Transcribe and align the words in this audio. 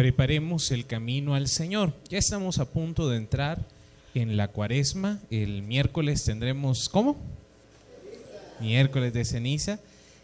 preparemos 0.00 0.70
el 0.70 0.86
camino 0.86 1.34
al 1.34 1.46
Señor. 1.46 1.92
Ya 2.08 2.16
estamos 2.16 2.58
a 2.58 2.70
punto 2.70 3.10
de 3.10 3.18
entrar 3.18 3.66
en 4.14 4.38
la 4.38 4.48
cuaresma. 4.48 5.20
El 5.30 5.60
miércoles 5.60 6.24
tendremos, 6.24 6.88
¿cómo? 6.88 7.18
Miércoles 8.60 9.12
de 9.12 9.26
ceniza. 9.26 9.78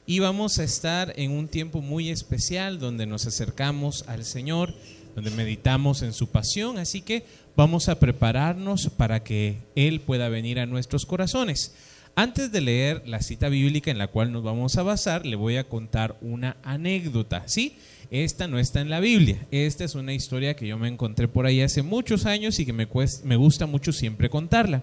Y 0.06 0.20
vamos 0.20 0.58
a 0.58 0.64
estar 0.64 1.12
en 1.16 1.30
un 1.30 1.46
tiempo 1.46 1.82
muy 1.82 2.08
especial 2.08 2.78
donde 2.78 3.04
nos 3.04 3.26
acercamos 3.26 4.04
al 4.08 4.24
Señor, 4.24 4.72
donde 5.14 5.30
meditamos 5.30 6.00
en 6.00 6.14
su 6.14 6.28
pasión. 6.28 6.78
Así 6.78 7.02
que 7.02 7.24
vamos 7.54 7.90
a 7.90 7.98
prepararnos 8.00 8.88
para 8.96 9.22
que 9.22 9.58
Él 9.74 10.00
pueda 10.00 10.30
venir 10.30 10.58
a 10.58 10.64
nuestros 10.64 11.04
corazones. 11.04 11.74
Antes 12.18 12.50
de 12.50 12.62
leer 12.62 13.02
la 13.06 13.20
cita 13.20 13.50
bíblica 13.50 13.90
en 13.90 13.98
la 13.98 14.06
cual 14.06 14.32
nos 14.32 14.42
vamos 14.42 14.78
a 14.78 14.82
basar, 14.82 15.26
le 15.26 15.36
voy 15.36 15.58
a 15.58 15.68
contar 15.68 16.16
una 16.22 16.56
anécdota, 16.62 17.46
¿sí? 17.46 17.76
Esta 18.10 18.48
no 18.48 18.58
está 18.58 18.80
en 18.80 18.88
la 18.88 19.00
Biblia, 19.00 19.46
esta 19.50 19.84
es 19.84 19.94
una 19.94 20.14
historia 20.14 20.56
que 20.56 20.66
yo 20.66 20.78
me 20.78 20.88
encontré 20.88 21.28
por 21.28 21.44
ahí 21.44 21.60
hace 21.60 21.82
muchos 21.82 22.24
años 22.24 22.58
y 22.58 22.64
que 22.64 22.72
me, 22.72 22.88
me 23.22 23.36
gusta 23.36 23.66
mucho 23.66 23.92
siempre 23.92 24.30
contarla. 24.30 24.82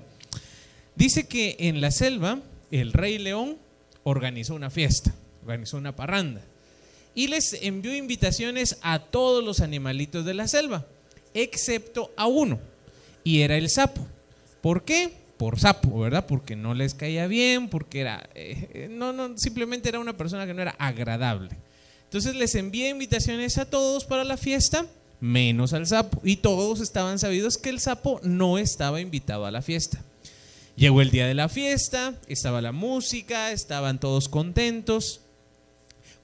Dice 0.95 1.27
que 1.27 1.55
en 1.57 1.81
la 1.81 1.89
selva 1.89 2.39
el 2.69 2.93
rey 2.93 3.17
león 3.17 3.57
organizó 4.03 4.53
una 4.53 4.69
fiesta, 4.69 5.11
organizó 5.41 5.77
una 5.77 5.95
parranda 5.95 6.41
y 7.15 7.29
les 7.29 7.53
envió 7.63 7.95
invitaciones 7.95 8.77
a 8.83 8.99
todos 8.99 9.43
los 9.43 9.59
animalitos 9.59 10.23
de 10.23 10.35
la 10.35 10.47
selva, 10.47 10.85
excepto 11.33 12.11
a 12.15 12.27
uno, 12.27 12.59
y 13.23 13.39
era 13.39 13.57
el 13.57 13.71
sapo. 13.71 14.05
¿Por 14.61 14.85
qué? 14.85 15.22
Por 15.37 15.59
sapo, 15.59 15.99
¿verdad? 15.99 16.25
Porque 16.25 16.55
no 16.55 16.73
les 16.73 16.93
caía 16.93 17.27
bien, 17.27 17.69
porque 17.69 18.01
era, 18.01 18.29
eh, 18.35 18.87
no, 18.91 19.13
no, 19.13 19.37
simplemente 19.37 19.89
era 19.89 19.99
una 19.99 20.15
persona 20.15 20.45
que 20.45 20.53
no 20.53 20.61
era 20.61 20.75
agradable. 20.77 21.49
Entonces 22.03 22.35
les 22.35 22.53
envié 22.55 22.89
invitaciones 22.89 23.57
a 23.57 23.65
todos 23.65 24.05
para 24.05 24.23
la 24.23 24.37
fiesta, 24.37 24.85
menos 25.19 25.73
al 25.73 25.87
sapo. 25.87 26.21
Y 26.23 26.37
todos 26.37 26.79
estaban 26.79 27.17
sabidos 27.17 27.57
que 27.57 27.69
el 27.69 27.79
sapo 27.79 28.19
no 28.23 28.57
estaba 28.57 29.01
invitado 29.01 29.45
a 29.45 29.51
la 29.51 29.61
fiesta. 29.61 30.03
Llegó 30.75 31.01
el 31.01 31.11
día 31.11 31.27
de 31.27 31.33
la 31.33 31.49
fiesta, 31.49 32.13
estaba 32.27 32.61
la 32.61 32.71
música, 32.71 33.51
estaban 33.51 33.99
todos 33.99 34.29
contentos. 34.29 35.21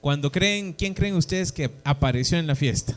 Cuando 0.00 0.32
creen, 0.32 0.72
¿quién 0.72 0.94
creen 0.94 1.14
ustedes 1.14 1.52
que 1.52 1.70
apareció 1.84 2.38
en 2.38 2.46
la 2.46 2.54
fiesta? 2.54 2.96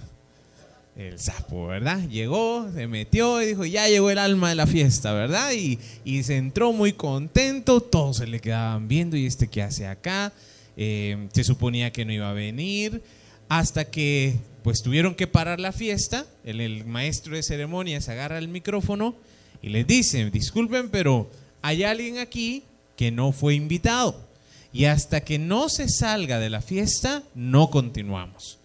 El 0.95 1.19
sapo, 1.19 1.67
¿verdad? 1.67 2.07
Llegó, 2.07 2.69
se 2.73 2.87
metió 2.87 3.41
y 3.41 3.47
dijo, 3.47 3.65
ya 3.65 3.87
llegó 3.87 4.11
el 4.11 4.19
alma 4.19 4.49
de 4.49 4.55
la 4.55 4.67
fiesta, 4.67 5.13
¿verdad? 5.13 5.51
Y, 5.53 5.79
se 6.23 6.37
entró 6.37 6.71
muy 6.71 6.93
contento, 6.93 7.81
todos 7.81 8.17
se 8.17 8.27
le 8.27 8.39
quedaban 8.39 8.87
viendo 8.87 9.17
y 9.17 9.25
este 9.25 9.47
qué 9.47 9.63
hace 9.63 9.87
acá, 9.87 10.33
eh, 10.77 11.27
se 11.33 11.43
suponía 11.43 11.91
que 11.91 12.05
no 12.05 12.13
iba 12.13 12.29
a 12.29 12.33
venir, 12.33 13.01
hasta 13.49 13.85
que 13.85 14.35
pues 14.63 14.81
tuvieron 14.81 15.15
que 15.15 15.27
parar 15.27 15.59
la 15.59 15.71
fiesta, 15.71 16.25
el, 16.43 16.61
el 16.61 16.85
maestro 16.85 17.35
de 17.35 17.43
ceremonias 17.43 18.07
agarra 18.07 18.37
el 18.37 18.47
micrófono 18.47 19.15
y 19.61 19.69
les 19.69 19.85
dice, 19.87 20.29
disculpen, 20.29 20.89
pero 20.89 21.29
hay 21.61 21.83
alguien 21.83 22.19
aquí 22.19 22.63
que 22.95 23.11
no 23.11 23.31
fue 23.31 23.55
invitado. 23.55 24.27
Y 24.71 24.85
hasta 24.85 25.21
que 25.21 25.37
no 25.37 25.69
se 25.69 25.87
salga 25.87 26.39
de 26.39 26.49
la 26.49 26.61
fiesta, 26.61 27.23
no 27.35 27.69
continuamos. 27.69 28.57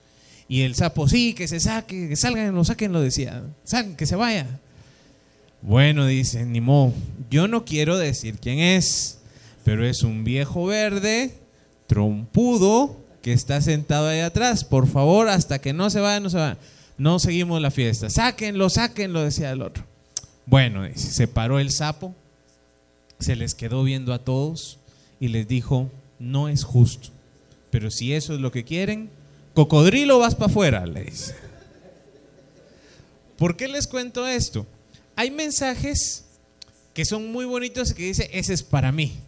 Y 0.49 0.63
el 0.63 0.75
sapo, 0.75 1.09
sí, 1.09 1.35
que 1.35 1.47
se 1.47 1.61
saque, 1.61 2.09
que 2.09 2.17
salgan, 2.17 2.55
lo 2.55 2.65
saquen, 2.65 2.93
lo 2.93 3.03
decía. 3.03 3.43
Salgan, 3.65 3.97
que 3.97 4.07
se 4.07 4.17
vaya. 4.17 4.47
Bueno, 5.61 6.07
dice, 6.07 6.47
ni. 6.47 6.63
Yo 7.31 7.49
no 7.49 7.65
quiero 7.67 7.99
decir 7.99 8.39
quién 8.41 8.59
es, 8.59 9.19
pero 9.65 9.87
es 9.87 10.03
un 10.03 10.25
viejo 10.25 10.65
verde, 10.65 11.35
trompudo, 11.87 12.97
que 13.21 13.35
está 13.35 13.61
sentado 13.61 14.09
ahí 14.09 14.21
atrás. 14.21 14.65
Por 14.65 14.87
favor, 14.87 15.29
hasta 15.29 15.61
que 15.61 15.75
no 15.75 15.91
se 15.91 16.01
vaya, 16.01 16.21
no 16.21 16.31
se 16.31 16.39
vaya. 16.39 16.59
No 16.97 17.19
seguimos 17.19 17.61
la 17.61 17.71
fiesta. 17.71 18.09
Sáquenlo, 18.09 18.71
sáquenlo, 18.71 19.23
decía 19.23 19.51
el 19.51 19.61
otro. 19.61 19.85
Bueno, 20.47 20.85
dice, 20.85 21.13
se 21.13 21.29
paró 21.29 21.59
el 21.59 21.71
sapo, 21.71 22.15
se 23.19 23.37
les 23.37 23.55
quedó 23.55 23.85
viendo 23.85 24.15
a 24.15 24.25
todos 24.25 24.79
y 25.21 25.29
les 25.29 25.47
dijo, 25.47 25.91
no 26.19 26.49
es 26.49 26.65
justo. 26.65 27.11
Pero 27.71 27.91
si 27.91 28.15
eso 28.15 28.33
es 28.33 28.41
lo 28.41 28.51
que 28.51 28.65
quieren, 28.65 29.11
Cocodrilo, 29.59 30.21
vas 30.21 30.37
para 30.37 30.53
afuera, 30.53 30.87
le 30.87 31.03
dice. 31.03 31.35
¿Por 33.37 33.57
qué 33.57 33.67
les 33.67 33.89
cuento 33.89 34.25
esto? 34.25 34.69
Hay 35.17 35.33
mensajes 35.33 36.27
que 36.95 37.05
son 37.05 37.33
muy 37.33 37.45
bonitos 37.45 37.91
y 37.91 37.95
que 37.95 38.03
dice, 38.05 38.31
ese 38.33 38.53
es 38.53 38.63
para 38.63 38.93
mí. 38.93 39.19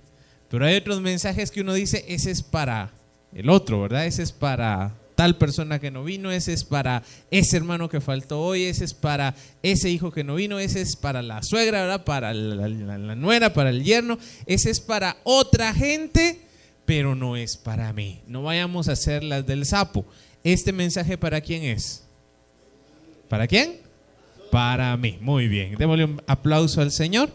Pero 0.48 0.64
hay 0.66 0.76
otros 0.76 1.00
mensajes 1.00 1.50
que 1.50 1.62
uno 1.62 1.74
dice, 1.74 2.04
ese 2.06 2.30
es 2.30 2.44
para 2.44 2.92
el 3.34 3.50
otro, 3.50 3.82
¿verdad? 3.82 4.06
Ese 4.06 4.22
es 4.22 4.30
para 4.30 4.94
tal 5.16 5.36
persona 5.36 5.80
que 5.80 5.90
no 5.90 6.04
vino, 6.04 6.30
ese 6.30 6.52
es 6.52 6.62
para 6.62 7.02
ese 7.32 7.56
hermano 7.56 7.88
que 7.88 8.00
faltó 8.00 8.40
hoy, 8.40 8.66
ese 8.66 8.84
es 8.84 8.94
para 8.94 9.34
ese 9.64 9.90
hijo 9.90 10.12
que 10.12 10.22
no 10.22 10.36
vino, 10.36 10.60
ese 10.60 10.80
es 10.80 10.94
para 10.94 11.22
la 11.22 11.42
suegra, 11.42 11.80
¿verdad? 11.80 12.04
Para 12.04 12.32
la, 12.32 12.68
la 12.68 13.16
nuera, 13.16 13.52
para 13.52 13.70
el 13.70 13.82
yerno, 13.82 14.16
ese 14.46 14.70
es 14.70 14.78
para 14.78 15.16
otra 15.24 15.74
gente 15.74 16.39
pero 16.90 17.14
no 17.14 17.36
es 17.36 17.56
para 17.56 17.92
mí. 17.92 18.18
No 18.26 18.42
vayamos 18.42 18.88
a 18.88 18.92
hacer 18.94 19.22
las 19.22 19.46
del 19.46 19.64
sapo. 19.64 20.04
¿Este 20.42 20.72
mensaje 20.72 21.16
para 21.16 21.40
quién 21.40 21.62
es? 21.62 22.02
¿Para 23.28 23.46
quién? 23.46 23.76
Para 24.50 24.96
mí. 24.96 25.16
Muy 25.20 25.46
bien. 25.46 25.76
Démosle 25.78 26.06
un 26.06 26.22
aplauso 26.26 26.80
al 26.80 26.90
Señor. 26.90 27.30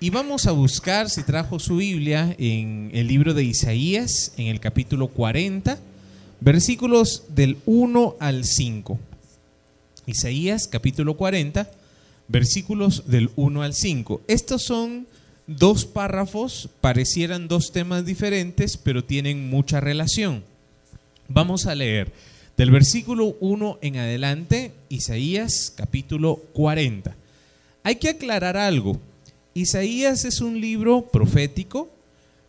Y 0.00 0.10
vamos 0.10 0.48
a 0.48 0.50
buscar, 0.50 1.08
si 1.08 1.22
trajo 1.22 1.60
su 1.60 1.76
Biblia, 1.76 2.34
en 2.40 2.90
el 2.92 3.06
libro 3.06 3.34
de 3.34 3.44
Isaías, 3.44 4.32
en 4.36 4.48
el 4.48 4.58
capítulo 4.58 5.06
40, 5.06 5.78
versículos 6.40 7.22
del 7.28 7.56
1 7.66 8.16
al 8.18 8.44
5. 8.44 8.98
Isaías, 10.06 10.66
capítulo 10.66 11.16
40, 11.16 11.70
versículos 12.30 13.08
del 13.08 13.30
1 13.36 13.62
al 13.62 13.74
5. 13.74 14.22
Estos 14.28 14.62
son 14.62 15.06
dos 15.46 15.84
párrafos, 15.84 16.68
parecieran 16.80 17.48
dos 17.48 17.72
temas 17.72 18.06
diferentes, 18.06 18.76
pero 18.76 19.04
tienen 19.04 19.50
mucha 19.50 19.80
relación. 19.80 20.44
Vamos 21.28 21.66
a 21.66 21.74
leer 21.74 22.12
del 22.56 22.70
versículo 22.70 23.36
1 23.40 23.78
en 23.82 23.96
adelante, 23.96 24.72
Isaías 24.88 25.72
capítulo 25.74 26.36
40. 26.52 27.16
Hay 27.82 27.96
que 27.96 28.10
aclarar 28.10 28.56
algo. 28.56 29.00
Isaías 29.54 30.24
es 30.24 30.40
un 30.40 30.60
libro 30.60 31.08
profético, 31.10 31.90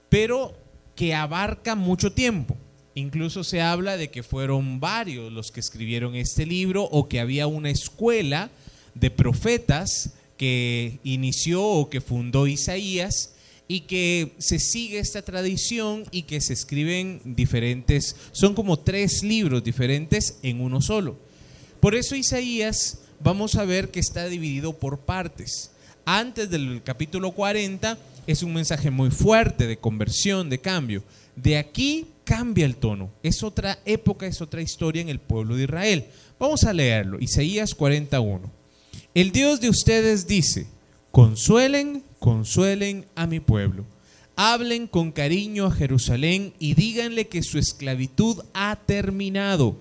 pero 0.10 0.54
que 0.96 1.16
abarca 1.16 1.74
mucho 1.74 2.12
tiempo. 2.12 2.56
Incluso 2.94 3.44
se 3.44 3.62
habla 3.62 3.98
de 3.98 4.12
que 4.12 4.22
fueron 4.22 4.80
varios 4.80 5.32
los 5.32 5.52
que 5.52 5.62
escribieron 5.62 6.14
este 6.14 6.46
libro 6.46 6.84
o 6.84 7.08
que 7.08 7.20
había 7.20 7.48
una 7.48 7.70
escuela 7.70 8.52
de 8.96 9.12
profetas 9.12 10.12
que 10.38 11.00
inició 11.04 11.64
o 11.64 11.90
que 11.90 12.02
fundó 12.02 12.48
Isaías 12.48 13.34
y 13.68 13.82
que 13.82 14.34
se 14.38 14.60
sigue 14.60 15.00
esta 15.00 15.22
tradición 15.22 16.04
y 16.12 16.24
que 16.24 16.42
se 16.42 16.54
escriben 16.54 17.22
diferentes, 17.24 18.16
son 18.32 18.54
como 18.54 18.80
tres 18.80 19.24
libros 19.24 19.64
diferentes 19.64 20.40
en 20.44 20.60
uno 20.60 20.82
solo. 20.82 21.18
Por 21.80 21.96
eso 21.96 22.16
Isaías 22.16 23.00
vamos 23.22 23.56
a 23.56 23.66
ver 23.66 23.90
que 23.90 24.00
está 24.00 24.28
dividido 24.28 24.74
por 24.74 25.00
partes. 25.00 25.72
Antes 26.06 26.50
del 26.50 26.82
capítulo 26.84 27.32
40 27.32 27.98
es 28.28 28.44
un 28.44 28.54
mensaje 28.54 28.92
muy 28.92 29.10
fuerte 29.10 29.68
de 29.68 29.78
conversión, 29.78 30.50
de 30.50 30.60
cambio. 30.60 31.04
De 31.36 31.58
aquí 31.58 32.08
cambia 32.24 32.66
el 32.66 32.76
tono. 32.76 33.12
Es 33.24 33.42
otra 33.44 33.80
época, 33.86 34.28
es 34.28 34.42
otra 34.42 34.62
historia 34.62 35.02
en 35.02 35.10
el 35.10 35.20
pueblo 35.20 35.56
de 35.56 35.64
Israel. 35.64 36.06
Vamos 36.40 36.64
a 36.66 36.74
leerlo. 36.74 37.20
Isaías 37.20 37.74
41. 37.74 38.61
El 39.14 39.34
Dios 39.34 39.60
de 39.60 39.68
ustedes 39.68 40.26
dice, 40.26 40.68
consuelen, 41.12 42.02
consuelen 42.20 43.06
a 43.16 43.28
mi 43.28 43.42
pueblo. 43.42 43.86
Hablen 44.38 44.88
con 44.88 45.12
cariño 45.12 45.66
a 45.66 45.72
Jerusalén 45.72 46.54
y 46.60 46.76
díganle 46.76 47.28
que 47.28 47.44
su 47.44 47.60
esclavitud 47.60 48.38
ha 48.54 48.78
terminado, 48.86 49.76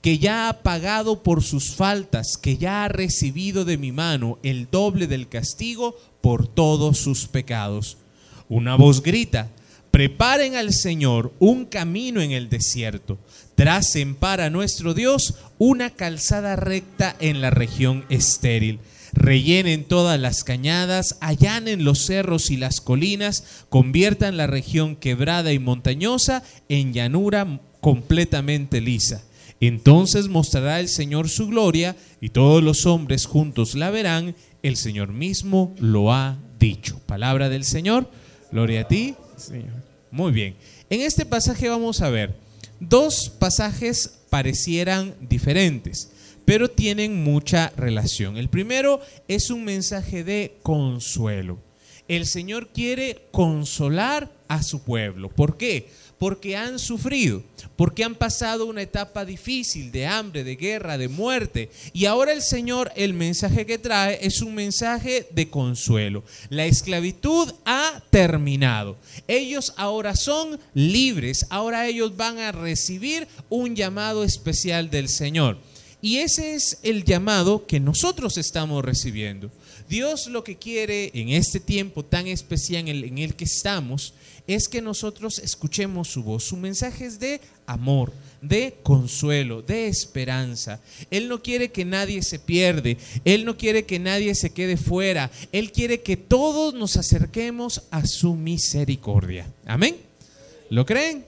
que 0.00 0.18
ya 0.18 0.48
ha 0.48 0.62
pagado 0.62 1.24
por 1.24 1.42
sus 1.42 1.74
faltas, 1.74 2.36
que 2.40 2.56
ya 2.56 2.84
ha 2.84 2.88
recibido 2.88 3.64
de 3.64 3.78
mi 3.78 3.90
mano 3.90 4.38
el 4.44 4.68
doble 4.70 5.08
del 5.08 5.28
castigo 5.28 5.96
por 6.20 6.46
todos 6.46 6.98
sus 6.98 7.26
pecados. 7.26 7.98
Una 8.48 8.76
voz 8.76 9.02
grita, 9.02 9.50
preparen 9.90 10.54
al 10.54 10.72
Señor 10.72 11.32
un 11.40 11.64
camino 11.64 12.20
en 12.20 12.30
el 12.30 12.48
desierto, 12.48 13.18
tracen 13.58 14.14
para 14.14 14.50
nuestro 14.50 14.94
Dios 14.94 15.34
una 15.58 15.90
calzada 15.90 16.54
recta 16.54 17.16
en 17.18 17.40
la 17.40 17.50
región 17.50 18.04
estéril. 18.08 18.78
Rellenen 19.12 19.82
todas 19.82 20.20
las 20.20 20.44
cañadas, 20.44 21.16
allanen 21.20 21.82
los 21.82 22.06
cerros 22.06 22.52
y 22.52 22.56
las 22.56 22.80
colinas, 22.80 23.64
conviertan 23.68 24.36
la 24.36 24.46
región 24.46 24.94
quebrada 24.94 25.52
y 25.52 25.58
montañosa 25.58 26.44
en 26.68 26.92
llanura 26.92 27.60
completamente 27.80 28.80
lisa. 28.80 29.24
Entonces 29.60 30.28
mostrará 30.28 30.78
el 30.78 30.86
Señor 30.86 31.28
su 31.28 31.48
gloria 31.48 31.96
y 32.20 32.28
todos 32.28 32.62
los 32.62 32.86
hombres 32.86 33.26
juntos 33.26 33.74
la 33.74 33.90
verán. 33.90 34.36
El 34.62 34.76
Señor 34.76 35.08
mismo 35.08 35.74
lo 35.80 36.12
ha 36.12 36.38
dicho. 36.60 37.00
Palabra 37.06 37.48
del 37.48 37.64
Señor. 37.64 38.08
Gloria 38.52 38.82
a 38.82 38.88
ti, 38.88 39.16
Señor. 39.36 39.82
Muy 40.12 40.30
bien. 40.30 40.54
En 40.90 41.00
este 41.00 41.26
pasaje 41.26 41.68
vamos 41.68 42.02
a 42.02 42.08
ver 42.08 42.47
dos 42.80 43.30
pasajes 43.30 44.20
parecieran 44.30 45.14
diferentes, 45.20 46.10
pero 46.44 46.70
tienen 46.70 47.22
mucha 47.22 47.72
relación. 47.76 48.36
El 48.36 48.48
primero 48.48 49.00
es 49.26 49.50
un 49.50 49.64
mensaje 49.64 50.24
de 50.24 50.56
consuelo. 50.62 51.58
El 52.08 52.26
Señor 52.26 52.68
quiere 52.68 53.28
consolar 53.32 54.32
a 54.48 54.62
su 54.62 54.82
pueblo. 54.82 55.28
¿Por 55.28 55.58
qué? 55.58 55.90
Porque 56.18 56.56
han 56.56 56.78
sufrido, 56.78 57.44
porque 57.76 58.02
han 58.02 58.16
pasado 58.16 58.66
una 58.66 58.82
etapa 58.82 59.24
difícil 59.24 59.92
de 59.92 60.06
hambre, 60.06 60.42
de 60.42 60.56
guerra, 60.56 60.98
de 60.98 61.08
muerte. 61.08 61.70
Y 61.92 62.06
ahora 62.06 62.32
el 62.32 62.42
Señor, 62.42 62.90
el 62.96 63.14
mensaje 63.14 63.66
que 63.66 63.78
trae 63.78 64.18
es 64.20 64.42
un 64.42 64.54
mensaje 64.54 65.28
de 65.30 65.48
consuelo. 65.48 66.24
La 66.50 66.66
esclavitud 66.66 67.52
ha 67.64 68.02
terminado. 68.10 68.96
Ellos 69.28 69.74
ahora 69.76 70.16
son 70.16 70.58
libres. 70.74 71.46
Ahora 71.50 71.86
ellos 71.86 72.16
van 72.16 72.38
a 72.38 72.52
recibir 72.52 73.28
un 73.48 73.76
llamado 73.76 74.24
especial 74.24 74.90
del 74.90 75.08
Señor. 75.08 75.58
Y 76.00 76.18
ese 76.18 76.54
es 76.54 76.78
el 76.82 77.04
llamado 77.04 77.66
que 77.66 77.80
nosotros 77.80 78.38
estamos 78.38 78.84
recibiendo. 78.84 79.50
Dios 79.88 80.26
lo 80.28 80.44
que 80.44 80.56
quiere 80.56 81.10
en 81.14 81.30
este 81.30 81.60
tiempo 81.60 82.04
tan 82.04 82.26
especial 82.26 82.88
en 82.88 83.18
el, 83.18 83.34
que 83.34 83.44
estamos 83.44 84.12
es 84.48 84.66
que 84.68 84.82
nosotros 84.82 85.38
escuchemos 85.38 86.08
su 86.08 86.24
voz. 86.24 86.42
Su 86.42 86.56
mensaje 86.56 87.06
es 87.06 87.20
de 87.20 87.40
amor, 87.66 88.12
de 88.42 88.74
consuelo, 88.82 89.62
de 89.62 89.86
esperanza. 89.86 90.80
Él 91.10 91.28
no 91.28 91.40
quiere 91.42 91.70
que 91.70 91.84
nadie 91.84 92.22
se 92.22 92.40
pierde. 92.40 92.96
Él 93.24 93.44
no 93.44 93.56
quiere 93.56 93.84
que 93.84 94.00
nadie 94.00 94.34
se 94.34 94.50
quede 94.50 94.76
fuera. 94.76 95.30
Él 95.52 95.70
quiere 95.70 96.00
que 96.00 96.16
todos 96.16 96.74
nos 96.74 96.96
acerquemos 96.96 97.82
a 97.92 98.06
su 98.06 98.34
misericordia. 98.34 99.46
Amén. 99.66 99.96
¿Lo 100.70 100.84
creen? 100.84 101.24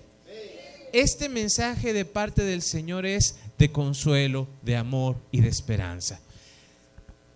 Este 0.93 1.29
mensaje 1.29 1.93
de 1.93 2.05
parte 2.05 2.43
del 2.43 2.63
Señor 2.63 3.07
es 3.07 3.37
de 3.59 3.71
consuelo, 3.71 4.49
de 4.63 4.77
amor 4.77 5.17
y 5.31 5.43
de 5.43 5.49
esperanza. 5.49 6.21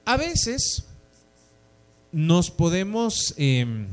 A 0.06 0.16
veces 0.16 0.84
nos 2.10 2.50
podemos, 2.50 3.34
em, 3.36 3.86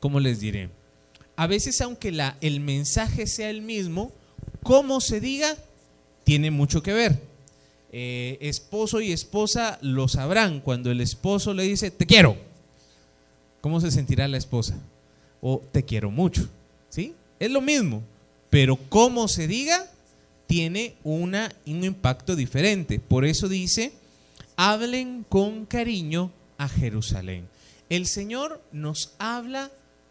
¿cómo 0.00 0.18
les 0.18 0.40
diré? 0.40 0.70
A 1.36 1.46
veces 1.46 1.80
aunque 1.80 2.12
el 2.40 2.60
mensaje 2.60 3.26
sea 3.26 3.50
el 3.50 3.62
mismo, 3.62 4.12
como 4.62 5.00
se 5.00 5.20
diga, 5.20 5.56
tiene 6.24 6.50
mucho 6.50 6.82
que 6.82 6.92
ver. 6.92 7.22
Eh, 7.92 8.38
esposo 8.40 9.00
y 9.00 9.12
esposa 9.12 9.78
lo 9.82 10.06
sabrán 10.06 10.60
cuando 10.60 10.90
el 10.90 11.00
esposo 11.00 11.54
le 11.54 11.64
dice, 11.64 11.90
te 11.90 12.06
quiero. 12.06 12.36
¿Cómo 13.60 13.80
se 13.80 13.90
sentirá 13.90 14.28
la 14.28 14.36
esposa? 14.36 14.78
O 15.40 15.62
te 15.72 15.84
quiero 15.84 16.10
mucho. 16.10 16.48
¿Sí? 16.88 17.14
Es 17.38 17.50
lo 17.50 17.60
mismo, 17.60 18.02
pero 18.48 18.76
como 18.76 19.28
se 19.28 19.46
diga, 19.46 19.86
tiene 20.46 20.94
una, 21.04 21.54
un 21.66 21.84
impacto 21.84 22.36
diferente. 22.36 22.98
Por 22.98 23.24
eso 23.24 23.48
dice, 23.48 23.92
hablen 24.56 25.24
con 25.28 25.64
cariño 25.64 26.30
a 26.58 26.68
Jerusalén. 26.68 27.48
El 27.88 28.06
Señor 28.06 28.62
nos 28.72 29.14
habla 29.18 29.70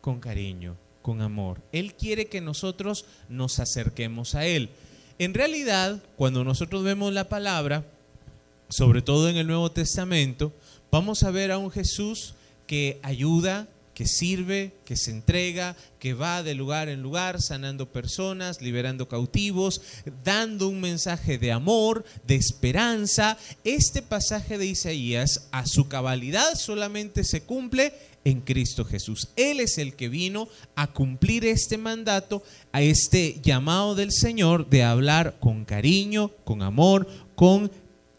con 0.09 0.19
cariño, 0.19 0.75
con 1.03 1.21
amor. 1.21 1.61
Él 1.71 1.93
quiere 1.93 2.25
que 2.25 2.41
nosotros 2.41 3.05
nos 3.29 3.59
acerquemos 3.59 4.33
a 4.33 4.43
Él. 4.43 4.71
En 5.19 5.35
realidad, 5.35 6.01
cuando 6.15 6.43
nosotros 6.43 6.83
vemos 6.83 7.13
la 7.13 7.29
palabra, 7.29 7.85
sobre 8.69 9.03
todo 9.03 9.29
en 9.29 9.37
el 9.37 9.45
Nuevo 9.45 9.71
Testamento, 9.71 10.51
vamos 10.89 11.21
a 11.21 11.29
ver 11.29 11.51
a 11.51 11.59
un 11.59 11.69
Jesús 11.69 12.33
que 12.65 12.99
ayuda, 13.03 13.67
que 13.99 14.07
sirve, 14.07 14.71
que 14.85 14.95
se 14.95 15.11
entrega, 15.11 15.75
que 15.99 16.13
va 16.13 16.41
de 16.41 16.55
lugar 16.55 16.87
en 16.87 17.01
lugar, 17.01 17.41
sanando 17.41 17.91
personas, 17.91 18.61
liberando 18.61 19.09
cautivos, 19.09 19.81
dando 20.23 20.69
un 20.69 20.79
mensaje 20.79 21.37
de 21.37 21.51
amor, 21.51 22.05
de 22.25 22.35
esperanza. 22.35 23.37
Este 23.65 24.01
pasaje 24.01 24.57
de 24.57 24.67
Isaías, 24.67 25.49
a 25.51 25.65
su 25.65 25.89
cabalidad, 25.89 26.55
solamente 26.55 27.25
se 27.25 27.41
cumple 27.41 27.91
en 28.23 28.39
Cristo 28.39 28.85
Jesús. 28.85 29.27
Él 29.35 29.59
es 29.59 29.77
el 29.77 29.93
que 29.95 30.07
vino 30.07 30.47
a 30.75 30.87
cumplir 30.87 31.43
este 31.43 31.77
mandato, 31.77 32.41
a 32.71 32.81
este 32.81 33.41
llamado 33.43 33.95
del 33.95 34.13
Señor 34.13 34.69
de 34.69 34.83
hablar 34.83 35.35
con 35.41 35.65
cariño, 35.65 36.31
con 36.45 36.61
amor, 36.61 37.05
con 37.35 37.69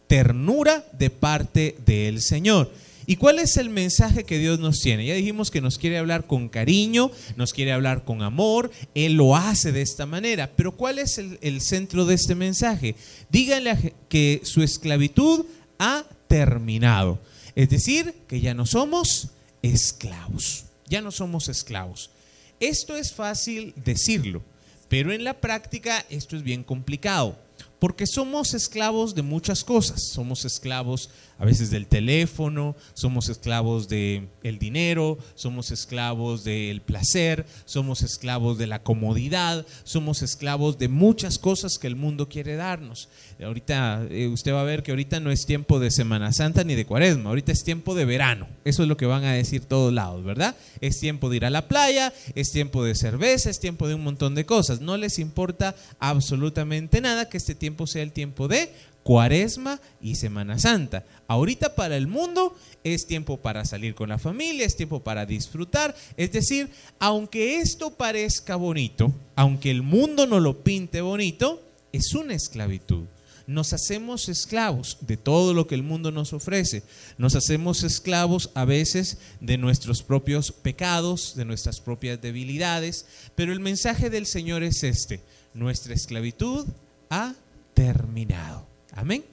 ternura 0.05 0.85
de 0.93 1.09
parte 1.09 1.75
del 1.87 2.21
Señor. 2.21 2.71
¿Y 3.05 3.15
cuál 3.15 3.39
es 3.39 3.57
el 3.57 3.69
mensaje 3.69 4.23
que 4.23 4.37
Dios 4.37 4.59
nos 4.59 4.79
tiene? 4.79 5.05
Ya 5.05 5.15
dijimos 5.15 5.51
que 5.51 5.61
nos 5.61 5.77
quiere 5.77 5.97
hablar 5.97 6.27
con 6.27 6.49
cariño, 6.49 7.11
nos 7.35 7.53
quiere 7.53 7.71
hablar 7.71 8.03
con 8.05 8.21
amor, 8.21 8.71
Él 8.93 9.13
lo 9.13 9.35
hace 9.35 9.71
de 9.71 9.81
esta 9.81 10.05
manera, 10.05 10.51
pero 10.55 10.73
¿cuál 10.73 10.99
es 10.99 11.17
el, 11.17 11.61
centro 11.61 12.05
de 12.05 12.15
este 12.15 12.35
mensaje? 12.35 12.95
Díganle 13.29 13.95
que 14.09 14.41
su 14.43 14.61
esclavitud 14.61 15.45
ha 15.79 16.05
terminado, 16.27 17.19
es 17.55 17.69
decir, 17.69 18.13
que 18.27 18.39
ya 18.39 18.53
no 18.53 18.65
somos 18.65 19.29
esclavos, 19.61 20.65
ya 20.87 21.01
no 21.01 21.11
somos 21.11 21.49
esclavos. 21.49 22.11
Esto 22.59 22.95
es 22.95 23.13
fácil 23.13 23.73
decirlo, 23.83 24.43
pero 24.87 25.11
en 25.11 25.23
la 25.23 25.41
práctica 25.41 26.05
esto 26.09 26.35
es 26.35 26.43
bien 26.43 26.63
complicado 26.63 27.37
porque 27.81 28.05
somos 28.05 28.53
esclavos 28.53 29.15
de 29.15 29.23
muchas 29.23 29.63
cosas. 29.63 30.03
Somos 30.03 30.45
esclavos 30.45 31.09
a 31.41 31.45
veces 31.45 31.71
del 31.71 31.87
teléfono, 31.87 32.75
somos 32.93 33.27
esclavos 33.27 33.89
del 33.89 34.29
el 34.43 34.59
dinero, 34.59 35.17
somos 35.33 35.71
esclavos 35.71 36.43
del 36.43 36.81
placer, 36.81 37.47
somos 37.65 38.03
esclavos 38.03 38.59
de 38.59 38.67
la 38.67 38.83
comodidad, 38.83 39.65
somos 39.83 40.21
esclavos 40.21 40.77
de 40.77 40.87
muchas 40.87 41.39
cosas 41.39 41.79
que 41.79 41.87
el 41.87 41.95
mundo 41.95 42.29
quiere 42.29 42.57
darnos. 42.57 43.09
Ahorita 43.43 44.05
eh, 44.11 44.27
usted 44.27 44.53
va 44.53 44.61
a 44.61 44.65
ver 44.65 44.83
que 44.83 44.91
ahorita 44.91 45.19
no 45.19 45.31
es 45.31 45.47
tiempo 45.47 45.79
de 45.79 45.89
Semana 45.89 46.31
Santa 46.31 46.63
ni 46.63 46.75
de 46.75 46.85
Cuaresma, 46.85 47.29
ahorita 47.29 47.51
es 47.51 47.63
tiempo 47.63 47.95
de 47.95 48.05
verano. 48.05 48.47
Eso 48.63 48.83
es 48.83 48.87
lo 48.87 48.95
que 48.95 49.07
van 49.07 49.23
a 49.23 49.33
decir 49.33 49.65
todos 49.65 49.91
lados, 49.91 50.23
¿verdad? 50.23 50.55
Es 50.79 50.99
tiempo 50.99 51.27
de 51.31 51.37
ir 51.37 51.45
a 51.45 51.49
la 51.49 51.67
playa, 51.67 52.13
es 52.35 52.51
tiempo 52.51 52.83
de 52.83 52.93
cerveza, 52.93 53.49
es 53.49 53.59
tiempo 53.59 53.87
de 53.87 53.95
un 53.95 54.03
montón 54.03 54.35
de 54.35 54.45
cosas. 54.45 54.79
No 54.79 54.95
les 54.95 55.17
importa 55.17 55.75
absolutamente 55.97 57.01
nada 57.01 57.29
que 57.29 57.37
este 57.37 57.55
tiempo 57.55 57.87
sea 57.87 58.03
el 58.03 58.11
tiempo 58.11 58.47
de 58.47 58.71
Cuaresma 59.03 59.79
y 60.01 60.15
Semana 60.15 60.59
Santa. 60.59 61.05
Ahorita 61.27 61.75
para 61.75 61.97
el 61.97 62.07
mundo 62.07 62.55
es 62.83 63.07
tiempo 63.07 63.37
para 63.37 63.65
salir 63.65 63.95
con 63.95 64.09
la 64.09 64.19
familia, 64.19 64.65
es 64.65 64.75
tiempo 64.75 65.01
para 65.01 65.25
disfrutar. 65.25 65.95
Es 66.17 66.31
decir, 66.31 66.69
aunque 66.99 67.57
esto 67.59 67.91
parezca 67.91 68.55
bonito, 68.55 69.13
aunque 69.35 69.71
el 69.71 69.81
mundo 69.81 70.27
no 70.27 70.39
lo 70.39 70.63
pinte 70.63 71.01
bonito, 71.01 71.61
es 71.91 72.13
una 72.13 72.33
esclavitud. 72.33 73.05
Nos 73.47 73.73
hacemos 73.73 74.29
esclavos 74.29 74.97
de 75.01 75.17
todo 75.17 75.53
lo 75.53 75.67
que 75.67 75.75
el 75.75 75.83
mundo 75.83 76.11
nos 76.11 76.31
ofrece. 76.31 76.83
Nos 77.17 77.35
hacemos 77.35 77.83
esclavos 77.83 78.51
a 78.53 78.65
veces 78.65 79.17
de 79.41 79.57
nuestros 79.57 80.03
propios 80.03 80.51
pecados, 80.51 81.35
de 81.35 81.43
nuestras 81.43 81.81
propias 81.81 82.21
debilidades. 82.21 83.05
Pero 83.35 83.51
el 83.51 83.59
mensaje 83.59 84.09
del 84.09 84.25
Señor 84.25 84.63
es 84.63 84.83
este. 84.83 85.21
Nuestra 85.53 85.93
esclavitud 85.93 86.65
ha 87.09 87.33
terminado. 87.73 88.70
Amén. 88.91 89.23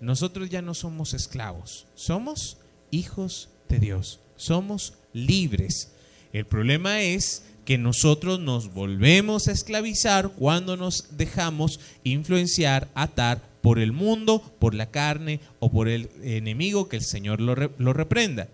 Nosotros 0.00 0.50
ya 0.50 0.62
no 0.62 0.74
somos 0.74 1.14
esclavos, 1.14 1.86
somos 1.94 2.56
hijos 2.90 3.48
de 3.68 3.78
Dios, 3.78 4.20
somos 4.36 4.94
libres. 5.12 5.92
El 6.32 6.44
problema 6.46 7.02
es 7.02 7.44
que 7.64 7.78
nosotros 7.78 8.40
nos 8.40 8.74
volvemos 8.74 9.46
a 9.46 9.52
esclavizar 9.52 10.30
cuando 10.30 10.76
nos 10.76 11.16
dejamos 11.16 11.78
influenciar, 12.02 12.88
atar 12.94 13.40
por 13.60 13.78
el 13.78 13.92
mundo, 13.92 14.42
por 14.58 14.74
la 14.74 14.90
carne 14.90 15.40
o 15.60 15.70
por 15.70 15.88
el 15.88 16.10
enemigo, 16.22 16.88
que 16.88 16.96
el 16.96 17.04
Señor 17.04 17.40
lo, 17.40 17.54
lo 17.54 17.92
reprenda. 17.92 18.48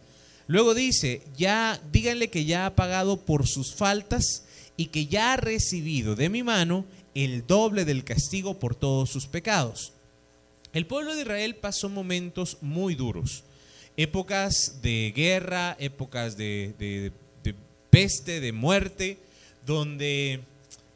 Luego 0.46 0.74
dice, 0.74 1.22
ya 1.36 1.80
díganle 1.92 2.28
que 2.28 2.44
ya 2.44 2.66
ha 2.66 2.74
pagado 2.74 3.24
por 3.24 3.46
sus 3.46 3.74
faltas 3.74 4.44
y 4.76 4.86
que 4.86 5.06
ya 5.06 5.32
ha 5.32 5.36
recibido 5.36 6.14
de 6.14 6.28
mi 6.28 6.42
mano 6.42 6.84
el 7.14 7.46
doble 7.46 7.84
del 7.84 8.04
castigo 8.04 8.58
por 8.58 8.74
todos 8.74 9.10
sus 9.10 9.26
pecados. 9.26 9.92
El 10.78 10.86
pueblo 10.86 11.16
de 11.16 11.22
Israel 11.22 11.56
pasó 11.56 11.88
momentos 11.88 12.58
muy 12.60 12.94
duros, 12.94 13.42
épocas 13.96 14.80
de 14.80 15.12
guerra, 15.12 15.76
épocas 15.80 16.36
de, 16.36 17.10
peste, 17.90 18.38
de 18.38 18.52
muerte, 18.52 19.18
donde 19.66 20.38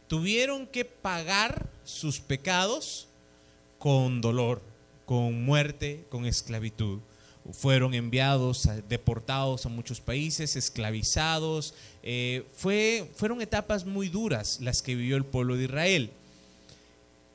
tuvieron 0.07 0.69
que 0.69 0.85
pagar 0.85 1.67
sus 1.83 2.21
pecados 2.21 3.09
con 3.81 4.21
dolor, 4.21 4.63
con 5.05 5.45
muerte, 5.45 6.07
con 6.11 6.27
esclavitud. 6.27 7.01
Fueron 7.51 7.93
enviados, 7.95 8.69
deportados 8.89 9.67
a 9.67 9.69
muchos 9.69 10.01
países, 10.01 10.55
esclavizados. 10.55 11.75
Eh, 12.05 12.47
fue, 12.55 13.11
fueron 13.17 13.43
etapas 13.43 13.85
muy 13.85 14.09
duras 14.09 14.61
las 14.61 14.81
que 14.81 14.95
vivió 14.95 15.17
el 15.17 15.25
pueblo 15.25 15.57
de 15.57 15.65
Israel, 15.65 16.13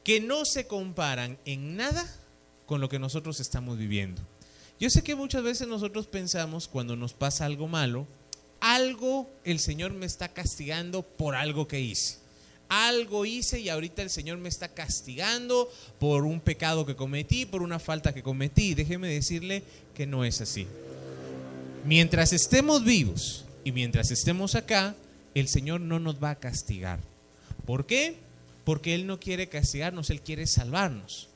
que 0.06 0.22
no 0.22 0.46
se 0.46 0.66
comparan 0.66 1.38
en 1.44 1.76
nada 1.76 2.24
con 2.68 2.82
lo 2.82 2.90
que 2.90 3.00
nosotros 3.00 3.40
estamos 3.40 3.80
viviendo. 3.80 4.22
Yo 4.80 4.92
sé 4.92 5.02
que 5.02 5.16
muchas 5.16 5.42
veces 5.42 5.68
nosotros 5.68 6.06
pensamos 6.06 6.68
cuando 6.68 6.96
nos 6.96 7.14
pasa 7.14 7.46
algo 7.46 7.68
malo, 7.68 8.06
algo 8.60 9.28
el 9.44 9.58
Señor 9.60 9.94
me 9.94 10.06
está 10.06 10.28
castigando 10.28 11.02
por 11.02 11.34
algo 11.34 11.68
que 11.68 11.80
hice. 11.80 12.18
Algo 12.70 13.26
hice 13.26 13.62
y 13.62 13.70
ahorita 13.70 14.02
el 14.02 14.10
Señor 14.10 14.38
me 14.38 14.50
está 14.50 14.68
castigando 14.68 15.72
por 16.00 16.26
un 16.26 16.42
pecado 16.42 16.86
que 16.86 16.98
cometí, 16.98 17.46
por 17.46 17.64
una 17.64 17.80
falta 17.80 18.14
que 18.14 18.22
cometí. 18.22 18.74
Déjeme 18.74 19.08
decirle 19.08 19.64
que 19.96 20.06
no 20.06 20.26
es 20.26 20.42
así. 20.42 20.68
Mientras 21.86 22.34
estemos 22.34 22.84
vivos 22.84 23.46
y 23.64 23.72
mientras 23.72 24.12
estemos 24.12 24.56
acá, 24.56 24.96
el 25.34 25.48
Señor 25.48 25.80
no 25.80 26.00
nos 26.00 26.22
va 26.22 26.32
a 26.32 26.40
castigar. 26.40 27.00
¿Por 27.66 27.86
qué? 27.86 28.18
Porque 28.66 28.94
Él 28.94 29.08
no 29.08 29.20
quiere 29.20 29.48
castigarnos, 29.48 30.10
Él 30.10 30.22
quiere 30.22 30.46
salvarnos. 30.46 31.30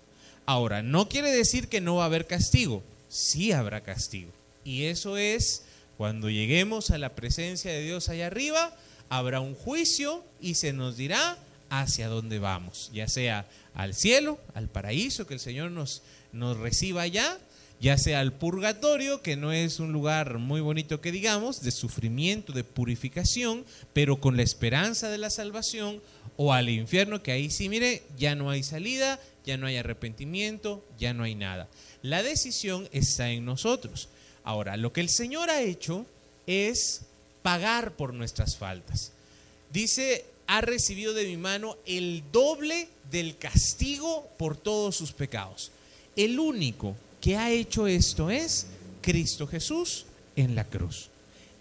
Ahora, 0.45 0.81
no 0.81 1.07
quiere 1.07 1.31
decir 1.31 1.67
que 1.67 1.81
no 1.81 1.95
va 1.95 2.03
a 2.03 2.05
haber 2.07 2.27
castigo, 2.27 2.83
sí 3.09 3.51
habrá 3.51 3.81
castigo. 3.81 4.31
Y 4.63 4.85
eso 4.85 5.17
es 5.17 5.63
cuando 5.97 6.29
lleguemos 6.29 6.91
a 6.91 6.97
la 6.97 7.15
presencia 7.15 7.71
de 7.71 7.83
Dios 7.83 8.09
allá 8.09 8.27
arriba, 8.27 8.75
habrá 9.09 9.39
un 9.39 9.55
juicio 9.55 10.23
y 10.39 10.55
se 10.55 10.73
nos 10.73 10.97
dirá 10.97 11.37
hacia 11.69 12.07
dónde 12.07 12.39
vamos, 12.39 12.89
ya 12.93 13.07
sea 13.07 13.47
al 13.73 13.93
cielo, 13.93 14.39
al 14.53 14.67
paraíso, 14.67 15.27
que 15.27 15.35
el 15.35 15.39
Señor 15.39 15.71
nos, 15.71 16.01
nos 16.33 16.57
reciba 16.57 17.03
allá, 17.03 17.37
ya 17.79 17.97
sea 17.97 18.19
al 18.19 18.33
purgatorio, 18.33 19.21
que 19.21 19.35
no 19.35 19.51
es 19.51 19.79
un 19.79 19.91
lugar 19.91 20.37
muy 20.37 20.61
bonito 20.61 21.01
que 21.01 21.11
digamos, 21.11 21.61
de 21.61 21.71
sufrimiento, 21.71 22.53
de 22.53 22.63
purificación, 22.63 23.65
pero 23.93 24.19
con 24.19 24.37
la 24.37 24.43
esperanza 24.43 25.09
de 25.09 25.17
la 25.17 25.29
salvación, 25.29 26.01
o 26.37 26.53
al 26.53 26.69
infierno, 26.69 27.21
que 27.21 27.31
ahí 27.31 27.49
sí, 27.49 27.69
mire, 27.69 28.03
ya 28.17 28.35
no 28.35 28.49
hay 28.49 28.63
salida, 28.63 29.19
ya 29.45 29.57
no 29.57 29.67
hay 29.67 29.77
arrepentimiento, 29.77 30.83
ya 30.97 31.13
no 31.13 31.23
hay 31.23 31.35
nada. 31.35 31.67
La 32.01 32.23
decisión 32.23 32.87
está 32.91 33.29
en 33.29 33.45
nosotros. 33.45 34.09
Ahora, 34.43 34.77
lo 34.77 34.91
que 34.93 35.01
el 35.01 35.09
Señor 35.09 35.49
ha 35.49 35.61
hecho 35.61 36.05
es 36.47 37.01
pagar 37.41 37.95
por 37.95 38.13
nuestras 38.13 38.57
faltas. 38.57 39.11
Dice, 39.71 40.25
ha 40.47 40.61
recibido 40.61 41.13
de 41.13 41.25
mi 41.25 41.37
mano 41.37 41.77
el 41.85 42.23
doble 42.31 42.89
del 43.09 43.37
castigo 43.37 44.27
por 44.37 44.57
todos 44.57 44.95
sus 44.95 45.11
pecados. 45.11 45.71
El 46.15 46.39
único 46.39 46.95
que 47.21 47.37
ha 47.37 47.51
hecho 47.51 47.87
esto 47.87 48.29
es 48.29 48.67
Cristo 49.01 49.47
Jesús 49.47 50.05
en 50.35 50.55
la 50.55 50.65
cruz. 50.65 51.09